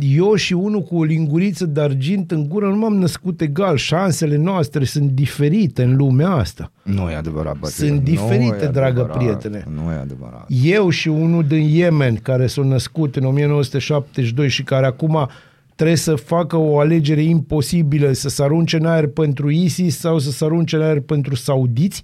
[0.00, 3.76] Eu și unul cu o linguriță de argint în gură nu m-am născut egal.
[3.76, 6.72] Șansele noastre sunt diferite în lumea asta.
[6.82, 7.88] Nu e adevărat, bătrâne.
[7.90, 9.16] Sunt Nu diferite, e dragă adevărat.
[9.16, 9.64] prietene.
[9.74, 10.46] Nu e adevărat.
[10.62, 15.28] Eu și unul din Yemen, care s-a născut în 1972 și care acum
[15.74, 20.30] trebuie să facă o alegere imposibilă, să se arunce în aer pentru ISIS sau să
[20.30, 22.02] se arunce în aer pentru saudiți,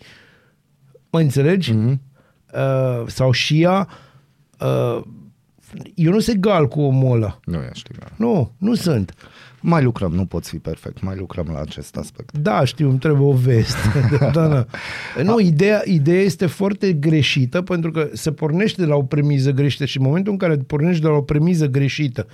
[1.11, 1.73] mă înțelegi?
[1.73, 1.95] Mhm.
[1.95, 2.11] Mm-hmm.
[2.55, 3.89] Uh, sau Shia,
[4.61, 5.01] uh,
[5.95, 7.41] eu nu sunt egal cu omul ăla.
[7.45, 8.13] Nu ești egal.
[8.17, 9.15] Nu, nu sunt.
[9.61, 12.39] Mai lucrăm, nu poți fi perfect, mai lucrăm la acest aspect.
[12.39, 14.09] Da, știu, îmi trebuie o veste.
[14.33, 14.67] da, da.
[15.23, 19.85] Nu, ideea, ideea este foarte greșită pentru că se pornește de la o premiză greșită
[19.85, 22.27] și în momentul în care pornești de la o premiză greșită,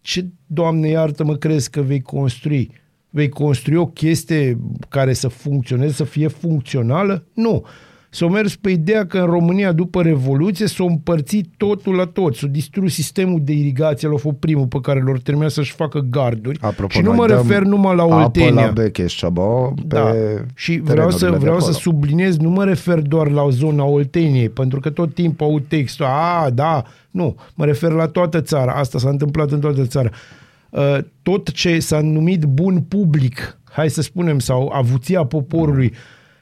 [0.00, 2.70] ce, Doamne iartă-mă, crezi că vei construi?
[3.10, 4.58] Vei construi o chestie
[4.88, 7.24] care să funcționeze, să fie funcțională?
[7.34, 7.64] Nu.
[8.10, 12.36] S-au mers pe ideea că în România, după Revoluție, s-a împărțit totul la tot.
[12.36, 16.58] S-a distrus sistemul de irigație, l-a fost primul pe care l-au terminat să-și facă garduri.
[16.60, 18.48] Apropo, și nu noi mă dăm refer numai la Oltenia.
[18.50, 20.12] Apă la Becheș, Ceabă, pe Da.
[20.54, 21.78] Și vreau să, terenurile de vreau să acolo.
[21.78, 26.50] subliniez, nu mă refer doar la zona Olteniei, pentru că tot timpul au textul, a,
[26.50, 30.10] da, nu, mă refer la toată țara, asta s-a întâmplat în toată țara.
[30.70, 35.92] Uh, Tot ce s-a numit bun public, hai să spunem, sau avuția poporului,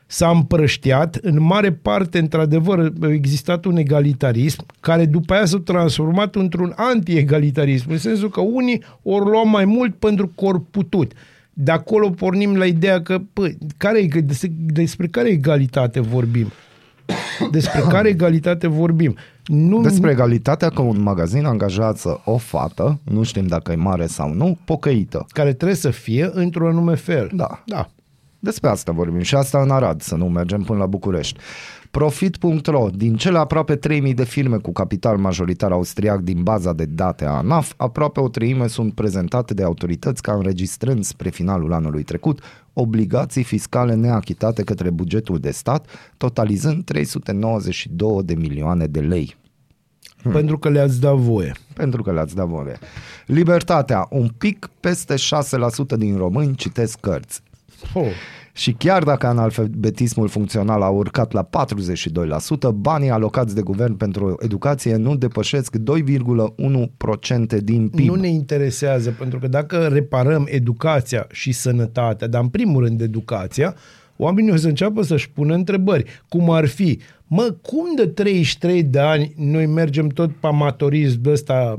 [0.07, 6.35] s-a împrăștiat, în mare parte, într-adevăr, a existat un egalitarism, care după aia s-a transformat
[6.35, 11.13] într-un anti-egalitarism, în sensul că unii ori luau mai mult pentru că ori putut.
[11.53, 16.53] De acolo pornim la ideea că, pă, care, e- despre, despre care egalitate vorbim?
[17.51, 19.17] Despre care egalitate vorbim?
[19.47, 24.33] Nu, Despre egalitatea că un magazin angajează o fată, nu știm dacă e mare sau
[24.33, 25.27] nu, pocăită.
[25.29, 27.31] care trebuie să fie într-un anume fel.
[27.35, 27.63] Da.
[27.67, 27.89] Da.
[28.47, 31.39] Despre asta vorbim și asta în Arad, să nu mergem până la București.
[31.91, 37.25] Profit.ro, din cele aproape 3000 de firme cu capital majoritar austriac din baza de date
[37.25, 42.41] a ANAF, aproape o treime sunt prezentate de autorități ca înregistrând spre finalul anului trecut
[42.73, 45.87] obligații fiscale neachitate către bugetul de stat,
[46.17, 49.37] totalizând 392 de milioane de lei.
[50.23, 50.33] Hmm.
[50.33, 51.53] Pentru că le-ați dat voie.
[51.75, 52.79] Pentru că le-ați dat voie.
[53.27, 57.43] Libertatea, un pic peste 6% din români citesc cărți.
[57.95, 58.07] Oh.
[58.53, 61.49] Și chiar dacă analfabetismul funcțional a urcat la 42%,
[62.75, 65.83] banii alocați de guvern pentru educație nu depășesc 2,1%
[67.63, 68.09] din PIB.
[68.09, 73.75] Nu ne interesează, pentru că dacă reparăm educația și sănătatea, dar în primul rând educația,
[74.17, 76.23] oamenii o să înceapă să-și pună întrebări.
[76.29, 81.31] Cum ar fi, mă, cum de 33 de ani noi mergem tot pe amatorism de
[81.31, 81.77] ăsta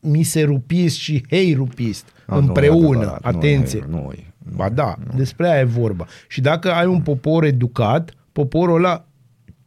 [0.00, 3.86] miserupist și heirupist A, nu, împreună, e adevărat, nu e, atenție.
[3.90, 6.06] nu e, Ba da, despre aia e vorba.
[6.28, 9.04] Și dacă ai un popor educat, poporul ăla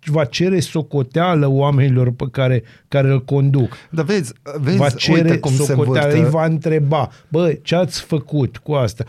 [0.06, 3.78] va cere socoteală oamenilor pe care, care îl conduc.
[3.90, 6.24] Dar vezi, vezi va cere uite cum se socoteală, vârte.
[6.24, 9.04] îi va întreba, bă, ce ați făcut cu asta?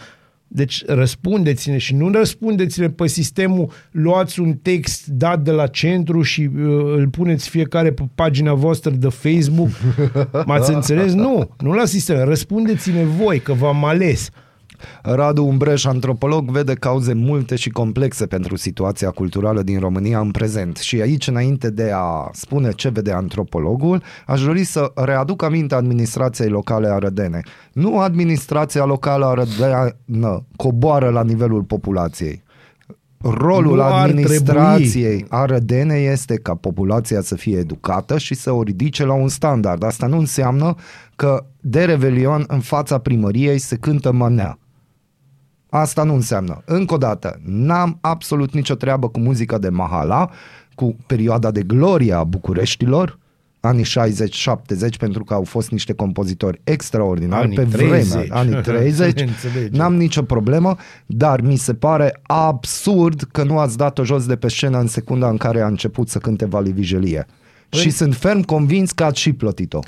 [0.51, 6.40] Deci răspundeți-ne și nu răspundeți-ne pe sistemul, luați un text dat de la centru și
[6.40, 6.62] uh,
[6.97, 9.69] îl puneți fiecare pe pagina voastră de Facebook.
[10.47, 11.12] M-ați înțeles?
[11.12, 12.24] Nu, nu la sistem.
[12.24, 14.31] Răspundeți-ne voi, că v-am ales.
[15.02, 20.76] Radu Umbreș, antropolog, vede cauze multe și complexe pentru situația culturală din România în prezent.
[20.76, 26.48] Și aici, înainte de a spune ce vede antropologul, aș dori să readuc aminte administrației
[26.48, 27.40] locale arădene.
[27.72, 32.46] Nu administrația locală arădeană coboară la nivelul populației.
[33.20, 39.05] Rolul Nu ar administrației arădene este ca populația să fie educată și să o ridice
[39.05, 39.82] la un standard.
[39.82, 40.74] Asta nu înseamnă
[41.16, 44.59] că de revelion în fața primăriei se cântă mănea.
[45.70, 46.62] Asta nu înseamnă.
[46.65, 50.31] Încă o dată, n-am absolut nicio treabă cu muzica de Mahala,
[50.74, 53.19] cu perioada de glorie a Bucureștilor,
[53.61, 53.86] anii 60-70,
[54.99, 58.07] pentru că au fost niște compozitori extraordinari Anii pe 30.
[58.07, 59.20] vreme, anii 30.
[59.20, 59.70] Înțelegem.
[59.73, 60.77] N-am nicio problemă,
[61.07, 65.28] dar mi se pare absurd că nu ați dat-o jos de pe scenă în secunda
[65.28, 67.27] în care a început să cânte Vali Vigelie.
[67.27, 69.78] Păi- Și sunt ferm convins că ați și plătit-o.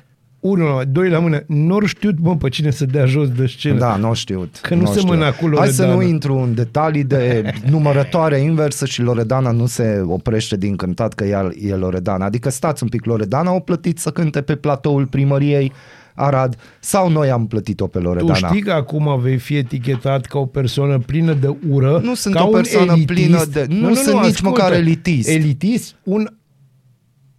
[0.40, 1.42] Unul, la- doi la mână.
[1.46, 3.78] Nu știut, mă, pe cine să dea jos de scenă.
[3.78, 4.58] Da, nu știut.
[4.62, 5.00] Că nu știu.
[5.00, 6.10] semăna cu Hai să nu Loredana.
[6.12, 11.50] intru în detalii de numărătoare inversă și Loredana nu se oprește din cântat că ea
[11.60, 12.24] e Loredana.
[12.24, 15.72] Adică stați un pic, Loredana o plătit să cânte pe platoul primăriei
[16.14, 18.34] Arad sau noi am plătit-o pe Tu Loredana?
[18.48, 22.00] știi că acum vei fi etichetat ca o persoană plină de ură.
[22.02, 23.06] Nu sunt ca o un persoană elitist.
[23.20, 25.28] plină de- nu sunt nici măcar elitist.
[25.28, 26.28] Elitist, un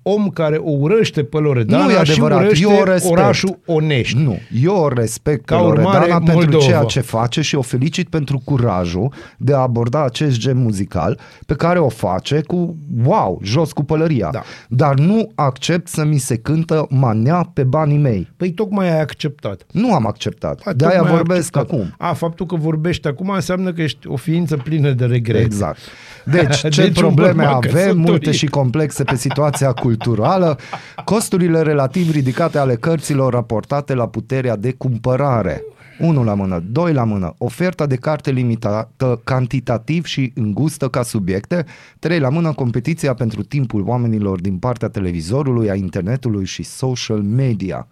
[0.02, 3.12] om care o urăște pe Loredana nu e adevărat, și urăște eu o respect.
[3.18, 4.18] orașul Onești.
[4.18, 6.64] Nu, eu o respect Ca pe urmare, Loredana pentru Moldova.
[6.66, 11.54] ceea ce face și o felicit pentru curajul de a aborda acest gen muzical pe
[11.54, 14.30] care o face cu wow, jos cu pălăria.
[14.32, 14.42] Da.
[14.70, 18.30] Dar nu accept să mi se cântă manea pe banii mei.
[18.38, 19.66] Păi tocmai ai acceptat.
[19.72, 20.62] Nu am acceptat.
[20.64, 21.80] A, de aia tocmai ai vorbesc acceptat.
[21.80, 21.94] acum.
[21.98, 25.42] A, faptul că vorbești acum înseamnă că ești o ființă plină de regret.
[25.44, 25.80] Exact.
[26.26, 28.08] Deci, ce Deci un probleme bărbat avem, căsătorit.
[28.08, 30.58] multe și complexe pe situația culturală,
[31.06, 35.64] costurile relativ ridicate ale cărților raportate la puterea de cumpărare.
[36.00, 41.66] Unul la mână, doi la mână, oferta de carte limitată cantitativ și îngustă ca subiecte,
[42.00, 47.88] trei la mână, competiția pentru timpul oamenilor din partea televizorului, a internetului și social media.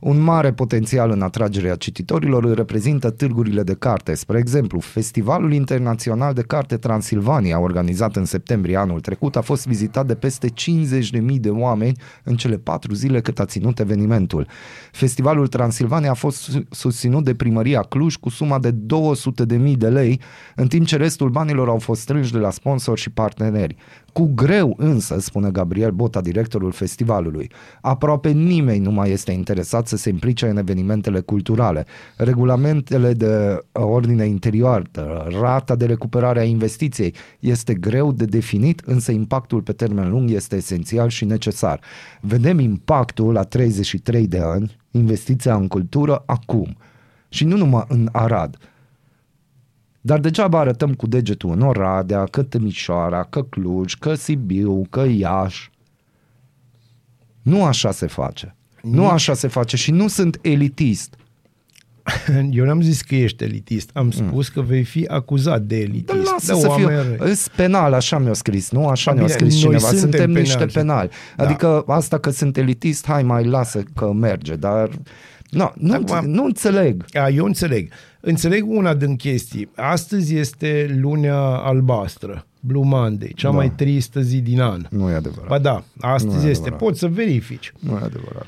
[0.00, 4.14] Un mare potențial în atragerea cititorilor îl reprezintă târgurile de carte.
[4.14, 10.06] Spre exemplu, Festivalul Internațional de Carte Transilvania, organizat în septembrie anul trecut, a fost vizitat
[10.06, 14.46] de peste 50.000 de oameni în cele patru zile cât a ținut evenimentul.
[14.92, 20.20] Festivalul Transilvania a fost su- susținut de primăria Cluj cu suma de 200.000 de lei,
[20.56, 23.76] în timp ce restul banilor au fost strânși de la sponsori și parteneri.
[24.16, 29.96] Cu greu însă, spune Gabriel Bota, directorul festivalului, aproape nimeni nu mai este interesat să
[29.96, 31.86] se implice în evenimentele culturale.
[32.16, 34.84] Regulamentele de ordine interioară,
[35.40, 40.56] rata de recuperare a investiției este greu de definit, însă impactul pe termen lung este
[40.56, 41.80] esențial și necesar.
[42.20, 46.76] Vedem impactul la 33 de ani, investiția în cultură acum.
[47.28, 48.58] Și nu numai în Arad,
[50.06, 55.70] dar degeaba arătăm cu degetul în Oradea, că Timișoara, că Cluj, că Sibiu, că Iași.
[57.42, 58.56] Nu așa se face.
[58.82, 61.14] Nu așa se face și nu sunt elitist.
[62.50, 66.06] Eu n-am zis că ești elitist, am spus că vei fi acuzat de elitist.
[66.06, 67.30] Dar lasă de să fiu, oameni răi.
[67.30, 68.88] îs penal, așa mi-a scris, nu?
[68.88, 70.40] Așa Ba ne-a bine, scris noi cineva, suntem suntem, penali.
[70.40, 71.10] niște penali.
[71.36, 71.44] Da.
[71.44, 74.88] Adică asta că sunt elitist, hai mai lasă că merge, dar
[75.50, 77.04] no, nu, Acum- nu înțeleg.
[77.12, 77.92] A, eu înțeleg.
[78.20, 79.70] Înțeleg una din chestii.
[79.76, 83.54] Astăzi este lunea albastră, Blue Monday, cea Da.
[83.56, 84.86] mai tristă zi din an.
[84.90, 85.48] Nu e adevărat.
[85.48, 86.60] Ba da, Nu astăzi e este.
[86.60, 86.78] adevărat.
[86.78, 87.72] Poți să verifici.
[87.78, 88.46] Nu e adevărat.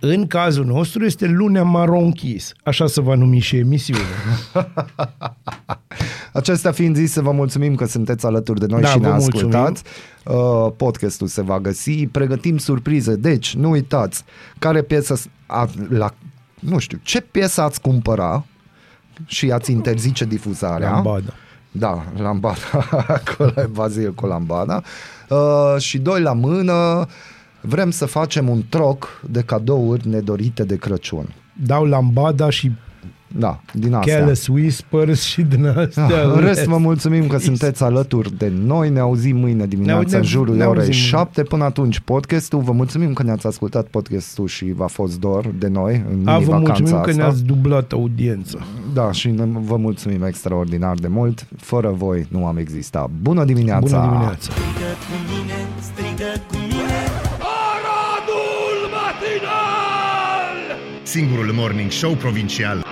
[0.00, 2.52] În cazul nostru este lunea maronchis.
[2.64, 4.06] Așa se va numi și emisiunea.
[6.32, 9.54] Acestea fiind zise, vă mulțumim că sunteți alături de noi Da, și ne vă mulțumim.
[9.56, 9.82] ascultați.
[10.24, 13.14] Uh, podcastul se va găsi, pregătim surprize.
[13.16, 14.24] Deci, nu uitați,
[14.58, 16.14] care piesă s- a, la,
[16.60, 18.44] nu știu, ce piesă ați cumpăra
[19.26, 21.32] și ați interzice difuzarea Lambada.
[21.74, 22.56] Da, lambada,
[23.18, 24.82] acolo e Bazil cu lambada.
[25.28, 27.06] Uh, și doi la mână,
[27.60, 31.34] vrem să facem un troc de cadouri nedorite de Crăciun.
[31.66, 32.72] Dau lambada și
[33.38, 34.14] Da, din astea.
[34.14, 36.08] Careless Whispers și din astea.
[36.08, 38.90] Da, în rest, vă mulțumim că sunteți alături de noi.
[38.90, 41.06] Ne auzim mâine dimineața Ne- în jurul ne orei auzim mâine.
[41.06, 41.42] 7.
[41.42, 42.60] Până atunci, podcastul.
[42.60, 46.38] Vă mulțumim că ne-ați ascultat podcastul și v-a fost dor de noi în A, vă
[46.38, 47.22] mini-vacanța mulțumim că asta.
[47.22, 48.58] ne-ați dublat audiența.
[48.94, 51.46] Da, și ne, vă mulțumim extraordinar de mult.
[51.56, 53.10] Fără voi nu am existat.
[53.22, 53.80] Bună dimineața!
[53.98, 54.36] Bună dimineața!
[54.52, 57.00] Strigă cu mine, strigă cu mine
[57.72, 60.78] Aradul matinal!
[61.02, 62.84] Singurul morning show provincial